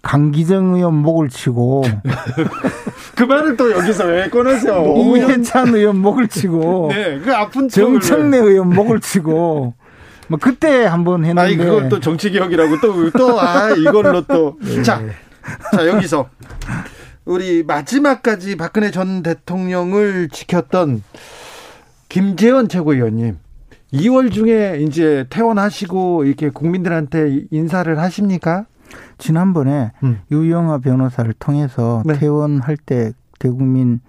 [0.03, 1.83] 강기정 의원 목을 치고
[3.17, 4.95] 그 말을 또 여기서 왜 꺼내세요?
[4.97, 9.75] 이해찬 의원 목을 치고 네, 그 아픈 정청래 의원 목을 치고
[10.29, 15.13] 뭐 그때 한번 했는데 아니 그걸 또 정치 개혁이라고 또 또 아 이걸로 또자 네.
[15.73, 16.29] 자 여기서
[17.25, 21.03] 우리 마지막까지 박근혜 전 대통령을 지켰던
[22.09, 23.39] 김재원 최고위원님
[23.93, 28.67] 2월 중에 이제 퇴원하시고 이렇게 국민들한테 인사를 하십니까?
[29.19, 30.21] 지난번에 음.
[30.31, 32.15] 유영아 변호사를 통해서 네.
[32.19, 34.01] 퇴원할 때 대국민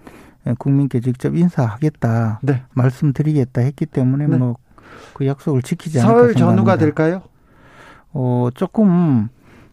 [0.58, 2.62] 국민께 직접 인사하겠다 네.
[2.72, 4.36] 말씀드리겠다 했기 때문에 네.
[4.36, 4.56] 뭐
[5.14, 7.22] 그 약속을 지키지 않을까 설 전후가 될까요?
[8.12, 9.28] 어 조금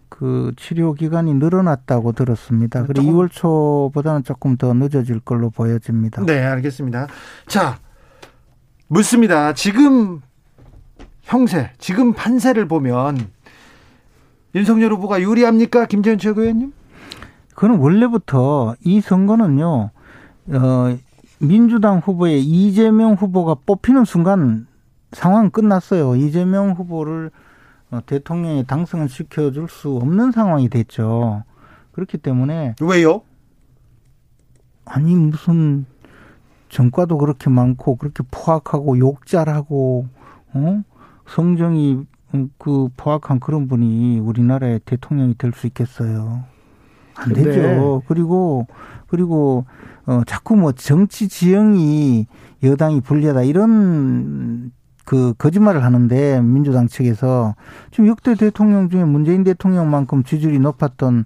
[0.09, 2.83] 그 치료 기간이 늘어났다고 들었습니다.
[2.85, 3.13] 그리고 조금.
[3.13, 6.23] 2월 초보다는 조금 더 늦어질 걸로 보여집니다.
[6.25, 7.07] 네, 알겠습니다.
[7.47, 7.77] 자,
[8.87, 9.53] 묻습니다.
[9.53, 10.21] 지금
[11.21, 13.27] 형세, 지금 판세를 보면
[14.55, 15.85] 윤석열 후보가 유리합니까?
[15.85, 16.73] 김재현 최고위원님?
[17.53, 19.89] 그는 원래부터 이 선거는요,
[20.49, 20.97] 어,
[21.39, 24.67] 민주당 후보의 이재명 후보가 뽑히는 순간
[25.11, 26.15] 상황 끝났어요.
[26.15, 27.31] 이재명 후보를
[27.91, 31.43] 어, 대통령이 당선을 시켜줄 수 없는 상황이 됐죠.
[31.93, 33.21] 그렇기 때문에 왜요?
[34.85, 35.85] 아니 무슨
[36.69, 40.07] 전과도 그렇게 많고 그렇게 포악하고 욕잘하고
[40.53, 40.83] 어
[41.27, 46.43] 성정이 음, 그 포악한 그런 분이 우리나라의 대통령이 될 수 있겠어요.
[47.15, 48.03] 안 되죠.
[48.07, 48.67] 그리고
[49.07, 49.65] 그리고
[50.05, 52.27] 어 자꾸 뭐 정치 지형이
[52.63, 54.71] 여당이 불리하다 이런
[55.07, 57.55] 그 거짓말을 하는데 민주당 측에서
[57.91, 61.23] 지금 역대 대통령 중에 문재인 대통령만큼 지지율이 높았던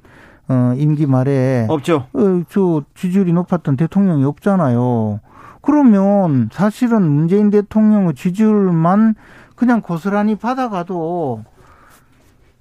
[0.49, 2.06] 어 임기 말에 없죠.
[2.14, 5.20] 어, 저 지지율이 높았던 대통령이 없잖아요.
[5.64, 9.16] 그러면 사실은 문재인 대통령의 지지율만
[9.56, 11.44] 그냥 고스란히 받아가도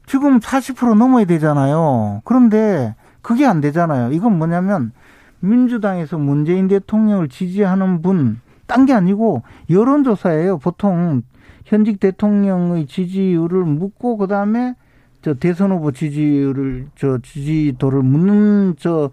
[0.07, 2.23] 지금 40% 넘어야 되잖아요.
[2.25, 4.13] 그런데 그게 안 되잖아요.
[4.13, 4.93] 이건 뭐냐면
[5.41, 8.41] 민주당에서 문재인 대통령을 지지하는 분,
[8.71, 10.59] 딴 게 아니고 여론조사예요.
[10.59, 11.23] 보통
[11.65, 14.77] 현직 대통령의 지지율을 묻고 그다음에
[15.23, 19.11] 저 대선 후보 지지율을 저 지지도를 묻는 저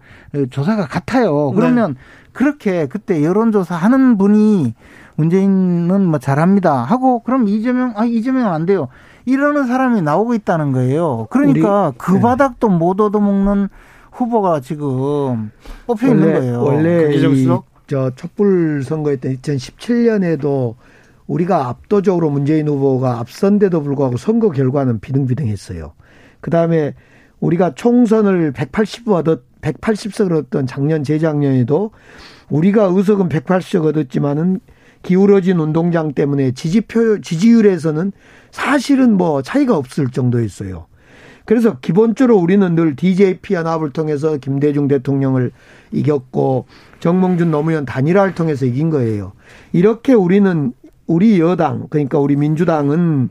[0.50, 1.50] 조사가 같아요.
[1.50, 1.98] 그러면 네.
[2.32, 4.74] 그렇게 그때 여론조사 하는 분이
[5.16, 8.88] 문재인은 뭐 잘합니다 하고 그럼 이재명 아 이재명 안 돼요.
[9.26, 11.26] 이러는 사람이 나오고 있다는 거예요.
[11.30, 12.20] 그러니까 그 네.
[12.20, 13.68] 바닥도 못 얻어먹는
[14.12, 15.50] 후보가 지금
[15.86, 16.62] 뽑혀 있는 거예요.
[16.62, 17.20] 원래 이
[17.88, 20.76] 저 촛불 선거했던 2017년에도
[21.26, 25.94] 우리가 압도적으로 문재인 후보가 앞선데도 불구하고 선거 결과는 비등비등했어요.
[26.40, 26.94] 그 다음에
[27.40, 31.90] 우리가 총선을 180석 얻었 180석을 얻었던 작년 재작년에도
[32.48, 34.60] 우리가 의석은 180석 얻었지만은
[35.02, 38.12] 기울어진 운동장 때문에 지지표 지지율에서는
[38.50, 40.87] 사실은 뭐 차이가 없을 정도였어요.
[41.48, 45.50] 그래서 기본적으로 우리는 늘 DJP 연합을 통해서 김대중 대통령을
[45.92, 46.66] 이겼고
[47.00, 49.32] 정몽준 노무현 단일화를 통해서 이긴 거예요.
[49.72, 50.74] 이렇게 우리는
[51.06, 53.30] 우리 여당 그러니까 우리 민주당은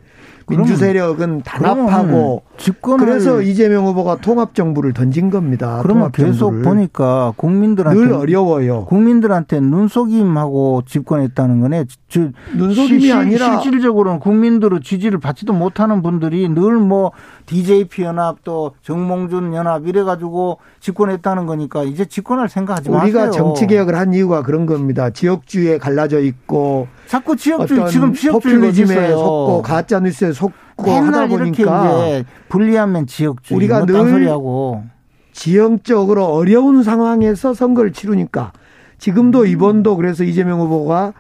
[0.50, 5.80] 민주 세력은 단합하고 집권을 그래서 이재명 후보가 통합 정부를 던진 겁니다.
[5.84, 8.86] 그러면 계속 보니까 국민들한테 늘 어려워요.
[8.86, 11.86] 국민들한테 눈속임하고 집권했다는 거네.
[12.08, 17.12] 즉 눈속임이 시, 아니라 실질적으로는 국민들의 지지를 받지도 못하는 분들이 늘 뭐
[17.48, 23.22] DJP 연합 또 정몽준 연합 이래 가지고 집권했다는 거니까 이제 집권할 생각하지 우리가 마세요.
[23.24, 25.10] 우리가 정치 개혁을 한 이유가 그런 겁니다.
[25.10, 32.26] 지역주의에 갈라져 있고 자꾸 지역주의 지금 지역주의 포퓰리즘에 속고 가짜 뉴스에 속고 하다 보니까 이제
[32.50, 34.84] 불리하면 지역주의 우리가 뭐늘 소리하고
[35.32, 38.52] 지형적으로 어려운 상황에서 선거를 치르니까
[38.98, 39.48] 지금도 음.
[39.48, 41.14] 이번도 그래서 이재명 후보가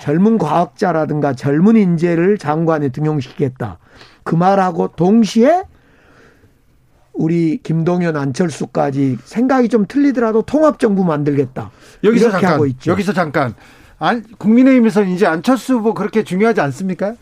[0.00, 3.78] 젊은 과학자라든가 젊은 인재를 장관에 등용시키겠다.
[4.22, 5.64] 그 말하고 동시에
[7.14, 11.70] 우리 김동연 안철수까지 생각이 좀 틀리더라도 통합 정부 만들겠다.
[12.02, 13.54] 여기서 잠깐 여기서 잠깐
[13.98, 17.14] 안, 국민의힘에서는 이제 안철수 후보 그렇게 중요하지 않습니까?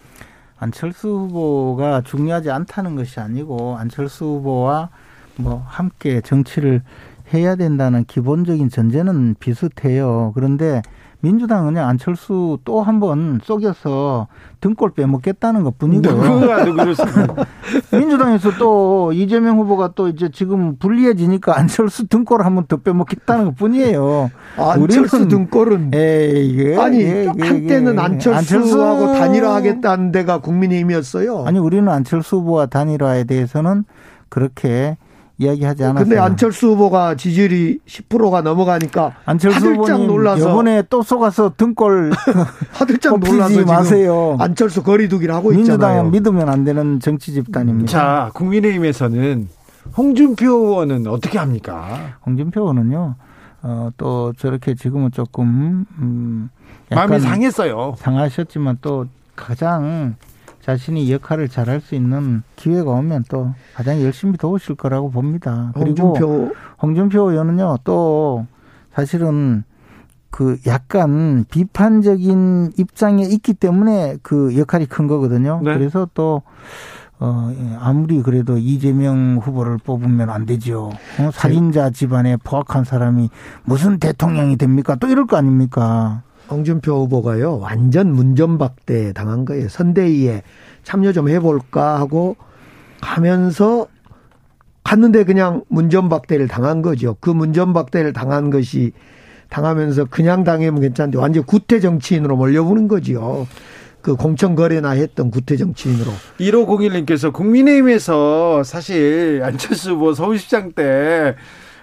[0.59, 4.89] 안철수 후보가 중요하지 않다는 것이 아니고 안철수 후보와
[5.37, 6.83] 뭐 함께 정치를
[7.35, 10.33] 해야 된다는 기본적인 전제는 비슷해요.
[10.35, 10.83] 그런데
[11.23, 14.27] 민주당은 그냥 안철수 또 한번 속여서
[14.61, 16.41] 등골 빼먹겠다는 것 뿐이고요.
[16.41, 17.45] 누가 누구였습니까?
[17.93, 23.57] 민주당에서 또 이재명 후보가 또 이제 지금 불리해지니까 안철수 등골을 한 번 더 빼먹겠다는 것
[23.57, 24.31] 뿐이에요.
[24.57, 29.21] 안철수 등골은 에이, 이게 아니 이게, 한때는 안철수하고 안철수...
[29.21, 31.45] 단일화하겠다는 데가 국민의힘이었어요.
[31.47, 33.85] 아니 우리는 안철수 후보와 단일화에 대해서는
[34.29, 34.97] 그렇게
[35.39, 36.05] 이야기하지 않았어요.
[36.05, 42.13] 근데 안철수 후보가 지지율이 10%가 넘어가니까 안철수 후보님 놀라서 이번에 또 속아서 등골
[42.73, 44.37] 하들짝 놀라서 마세요.
[44.39, 46.11] 안철수 거리두기를 하고 민주당 있잖아요.
[46.11, 47.91] 믿으면 안 되는 정치 집단입니다.
[47.91, 49.49] 자, 국민의힘에서는
[49.97, 52.17] 홍준표 의원은 어떻게 합니까?
[52.25, 53.15] 홍준표 의원은요.
[53.65, 56.51] 어, 또 저렇게 지금은 조금 음,
[56.91, 57.95] 마음이 상했어요.
[57.99, 59.07] 상하셨지만 또
[59.37, 60.17] 가장
[60.63, 65.73] 자신이 역할을 잘할 수 있는 기회가 오면 또 가장 열심히 도우실 거라고 봅니다.
[65.75, 68.47] 그리고 홍준표, 홍준표 의원은요 또
[68.95, 69.65] 사실은
[70.31, 75.61] 그 약간 비판적인 입장에 있기 때문에 그 역할이 큰 거거든요.
[75.63, 75.75] 네.
[75.75, 76.43] 그래서 또
[77.19, 80.91] 어, 예, 아무리 그래도 이재명 후보를 뽑으면 안 되죠.
[81.21, 83.31] 어, 살인자 집안에 포악한 사람이
[83.65, 84.97] 무슨 대통령이 됩니까?
[84.97, 86.23] 또 이럴 거 아닙니까?
[86.51, 89.69] 홍준표 후보가요 완전 문전박대 당한 거예요.
[89.69, 90.43] 선대위에
[90.85, 92.37] 참여 좀 해볼까 하고
[93.01, 93.87] 가면서
[94.85, 97.17] 갔는데 그냥 문전박대를 당한 거죠.
[97.21, 98.93] 그 문전박대를 당한 것이
[99.49, 103.47] 당하면서 그냥 당하면 괜찮은데 완전 구태 정치인으로 몰려보는 거지요.
[104.01, 106.11] 그 공천 거래나 했던 구태 정치인으로.
[106.41, 111.37] 1501님께서 국민의힘에서 사실 안철수 뭐 서울시장 때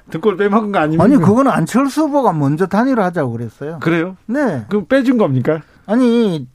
[0.09, 1.03] 등골 빼먹은 거 아닙니까?
[1.03, 3.79] 아니 그건 안철수 후보가 먼저 단일화하자고 그랬어요.
[3.79, 4.17] 그래요?
[4.25, 4.65] 네.
[4.69, 5.61] 그럼 빼준 겁니까?
[5.85, 6.47] 아니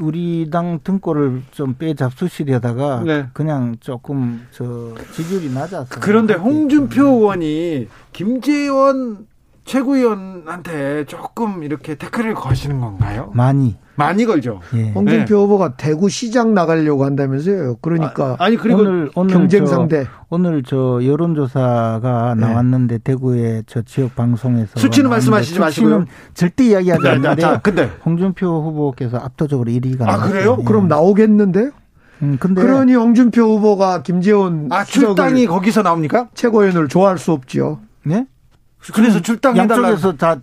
[0.00, 3.26] 우리 당 등골을 좀 빼잡수시려다가 네.
[3.32, 9.26] 그냥 조금 저 지지율이 낮아서 그런데 홍준표 의원이 김재원
[9.66, 13.30] 최고위원한테 조금 이렇게 태클을 거시는 건가요?
[13.34, 13.76] 많이.
[13.96, 14.60] 많이 걸죠.
[14.74, 14.90] 예.
[14.90, 15.40] 홍준표 네.
[15.40, 17.76] 후보가 대구 시장 나가려고 한다면서요.
[17.80, 22.46] 그러니까 아, 니 그리고 오늘, 오늘 경쟁 상대 오늘 저 여론조사가 네.
[22.46, 26.04] 나왔는데 대구의 저 지역 방송에서 수치는 말씀하시지 마시고요.
[26.34, 27.42] 절대 이야기하지 네, 않는데.
[27.42, 30.30] 자, 근데 홍준표 후보께서 압도적으로 1위가 아 나왔어요.
[30.30, 30.56] 그래요?
[30.60, 30.64] 예.
[30.64, 31.70] 그럼 나오겠는데요?
[32.22, 36.28] 음, 근데 그러니 홍준표 후보가 김재원 아 출당이 거기서 나옵니까?
[36.34, 37.80] 최고위원을 좋아할 수 없지요.
[38.04, 38.26] 네?
[38.92, 39.88] 그래서 출당해달라.
[39.88, 40.40] 양쪽에서 다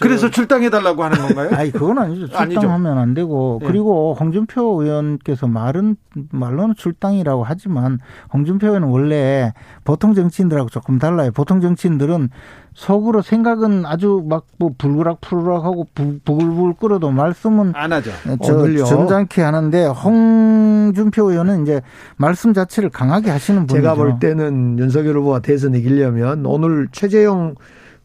[0.00, 1.50] 그래서 출당해달라고 하는 건가요?
[1.58, 2.28] 아니 그건 아니죠.
[2.28, 3.66] 출당하면 안 되고 네.
[3.66, 5.96] 그리고 홍준표 의원께서 말은
[6.30, 7.98] 말로는 출당이라고 하지만
[8.32, 9.52] 홍준표 의원은 원래
[9.84, 11.30] 보통 정치인들하고 조금 달라요.
[11.32, 12.30] 보통 정치인들은
[12.74, 15.86] 속으로 생각은 아주 막 뭐 불그락 푸르락하고
[16.24, 18.10] 부글부글 끓어도 말씀은 안 하죠.
[18.44, 21.80] 저 점잖게 하는데 홍준표 의원은 이제
[22.16, 23.82] 말씀 자체를 강하게 하시는 분이죠.
[23.82, 27.54] 제가 볼 때는 윤석열 후보가 대선 이기려면 오늘 최재형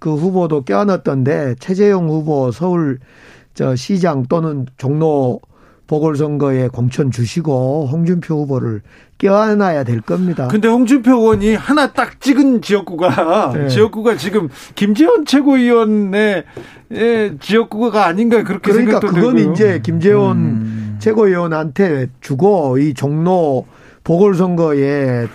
[0.04, 3.00] 그 후보도 껴안았던데 최재형 후보 서울
[3.54, 5.40] 저 시장 또는 종로
[5.88, 8.82] 보궐선거에 공천 주시고 홍준표 후보를
[9.18, 10.50] 껴안아야 될 겁니다.
[10.50, 13.68] 근데 홍준표 의원이 하나 딱 찍은 지역구가 네.
[13.70, 16.44] 지역구가 지금 김재원 최고위원의
[17.40, 19.54] 지역구가 아닌가 그렇게 그러니까 생각도 그건 들고요.
[19.54, 20.98] 이제 김재원 음.
[21.00, 23.66] 최고위원한테 주고 이 종로
[24.04, 25.28] 보궐선거에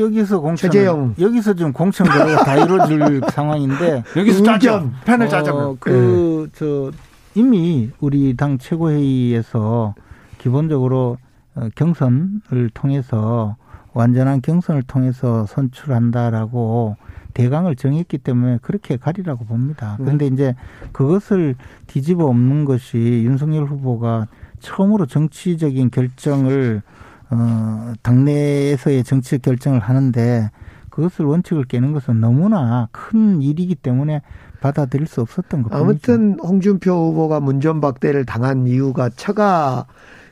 [0.00, 5.76] 여기서 공천 최재형 여기서 지금 공천 거래가 다 이루어질 상황인데 여기서 짜죠 펜을 짜자고 어,
[5.78, 6.98] 그저 네.
[7.34, 9.94] 이미 우리 당 최고회의에서
[10.38, 11.18] 기본적으로
[11.54, 13.56] 어, 경선을 통해서
[13.92, 16.96] 완전한 경선을 통해서 선출한다라고
[17.34, 19.96] 대강을 정했기 때문에 그렇게 가리라고 봅니다.
[19.98, 20.04] 네.
[20.04, 20.34] 그런데 네.
[20.34, 20.54] 이제
[20.92, 21.56] 그것을
[21.86, 24.28] 뒤집어 엎는 것이 윤석열 후보가
[24.60, 26.82] 처음으로 정치적인 결정을
[27.30, 30.50] 어, 당내에서의 정치적 결정을 하는데
[30.90, 34.22] 그것을 원칙을 깨는 것은 너무나 큰 일이기 때문에
[34.60, 39.86] 받아들일 수 없었던 것 아무튼 홍준표 후보가 문전박대를 당한 이유가 처가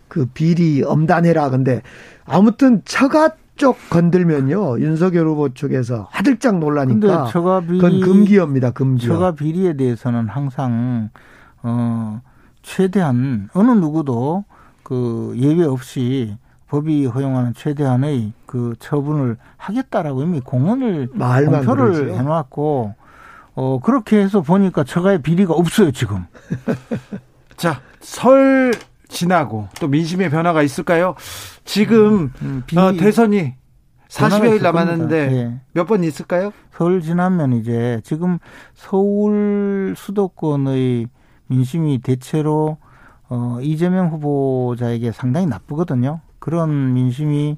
[0.08, 1.50] 그 비리 엄단해라.
[1.50, 1.82] 근데
[2.24, 8.70] 아무튼 처가 쪽 건들면요 윤석열 후보 쪽에서 화들짝 놀라니까 처가 비리, 그건 금기어입니다.
[8.70, 9.08] 금기어.
[9.12, 11.10] 처가 비리에 대해서는 항상
[11.62, 12.20] 어
[12.62, 14.44] 최대한 어느 누구도
[14.82, 16.36] 그 예외 없이
[16.72, 22.94] 법이 허용하는 최대한의 그 처분을 하겠다라고 이미 공언을 공표를 해놓았고
[23.54, 26.24] 어 그렇게 해서 보니까 처가의 비리가 없어요 지금.
[27.58, 28.72] 자 설
[29.08, 31.14] 지나고 또 민심의 변화가 있을까요?
[31.64, 33.54] 지금 음, 음, 어, 대선이
[34.08, 35.60] 40여일 남았는데 네.
[35.72, 36.52] 몇번 있을까요?
[36.72, 38.38] 설 지나면 이제 지금
[38.74, 41.06] 서울 수도권의
[41.46, 42.78] 민심이 대체로
[43.28, 46.20] 어, 이재명 후보자에게 상당히 나쁘거든요.
[46.42, 47.56] 그런 민심이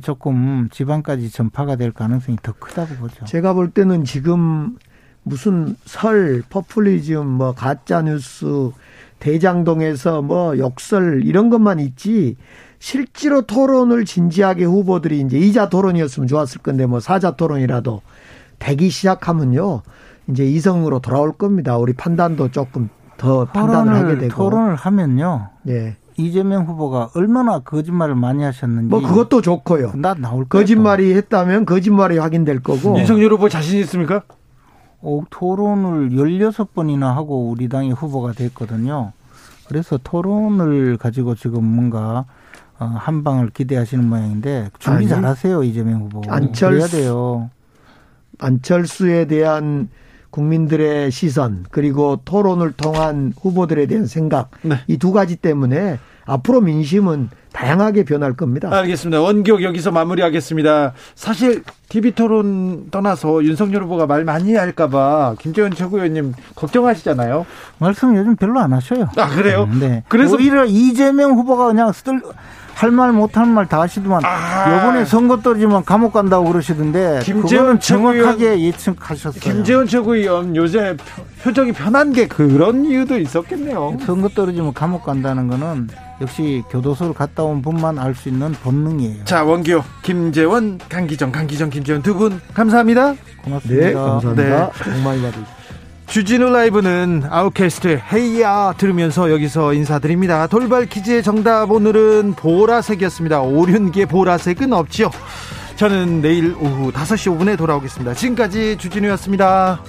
[0.00, 3.26] 조금 지방까지 전파가 될 가능성이 더 크다고 보죠.
[3.26, 4.78] 제가 볼 때는 지금
[5.22, 8.70] 무슨 설, 포퓰리즘, 뭐 가짜 뉴스,
[9.18, 12.36] 대장동에서 뭐 역설 이런 것만 있지
[12.78, 18.00] 실제로 토론을 진지하게 후보들이 이제 이자 토론이었으면 좋았을 건데 뭐 사자 토론이라도
[18.58, 19.82] 되기 시작하면요.
[20.30, 21.76] 이제 이성으로 돌아올 겁니다.
[21.76, 22.88] 우리 판단도 조금
[23.18, 25.50] 더 판단을 하게 되고 토론을 하면요.
[25.68, 25.96] 예.
[26.16, 28.88] 이재명 후보가 얼마나 거짓말을 많이 하셨는지.
[28.88, 29.92] 뭐 그것도 좋고요.
[29.96, 32.98] 나 나올 거짓말이 했다면 거짓말이 확인될 거고.
[32.98, 34.22] 윤석열 후보 자신 있습니까?
[35.00, 39.12] 어, 토론을 16번이나 하고 우리 당의 후보가 됐거든요.
[39.66, 42.24] 그래서 토론을 가지고 지금 뭔가
[42.78, 46.22] 어, 한 방을 기대하시는 모양인데 준비 잘하세요 이재명 후보.
[46.28, 47.50] 안철수 돼요.
[48.38, 49.88] 안철수에 대한
[50.32, 54.76] 국민들의 시선 그리고 토론을 통한 후보들에 대한 생각 네.
[54.88, 58.72] 이두 가지 때문에 앞으로 민심은 다양하게 변할 겁니다.
[58.72, 59.20] 알겠습니다.
[59.20, 60.94] 원격 여기서 마무리하겠습니다.
[61.14, 67.44] 사실 TV 토론 떠나서 윤석열 후보가 말 많이 할까봐 김재원 최고위원님 걱정하시잖아요.
[67.78, 69.08] 말씀 요즘 별로 안 하셔요.
[69.16, 69.68] 아 그래요?
[69.78, 70.02] 네.
[70.08, 72.22] 그래서 오히려 이재명 후보가 그냥 쓸
[72.74, 74.76] 할 말 못할 말 다 하시더만 아.
[74.76, 79.40] 요번에 선거 떨어지면 감옥 간다고 그러시던데 김재원 정확하게 예측하셨어요.
[79.40, 80.96] 김재원 최고위원 요새
[81.42, 83.96] 표정이 편한 게 그런 이유도 있었겠네요.
[84.04, 85.88] 선거 떨어지면 감옥 간다는 거는
[86.20, 89.24] 역시 교도소를 갔다 온 분만 알 수 있는 본능이에요.
[89.24, 93.14] 자 원기호, 김재원, 강기정, 강기정, 김재원 두 분 감사합니다.
[93.44, 93.86] 고맙습니다.
[93.86, 94.42] 네, 감사합니다.
[94.42, 94.70] 네.
[94.92, 95.61] 복 많이 받으십시오.
[96.12, 100.46] 주진우 라이브는 아웃캐스트 헤이야 들으면서 여기서 인사드립니다.
[100.46, 103.40] 돌발 퀴즈의 정답 오늘은 보라색이었습니다.
[103.40, 105.10] 오륜기의 보라색은 없지요.
[105.76, 108.12] 저는 내일 오후 5시 5분에 돌아오겠습니다.
[108.12, 109.80] 지금까지 주진우였습니다.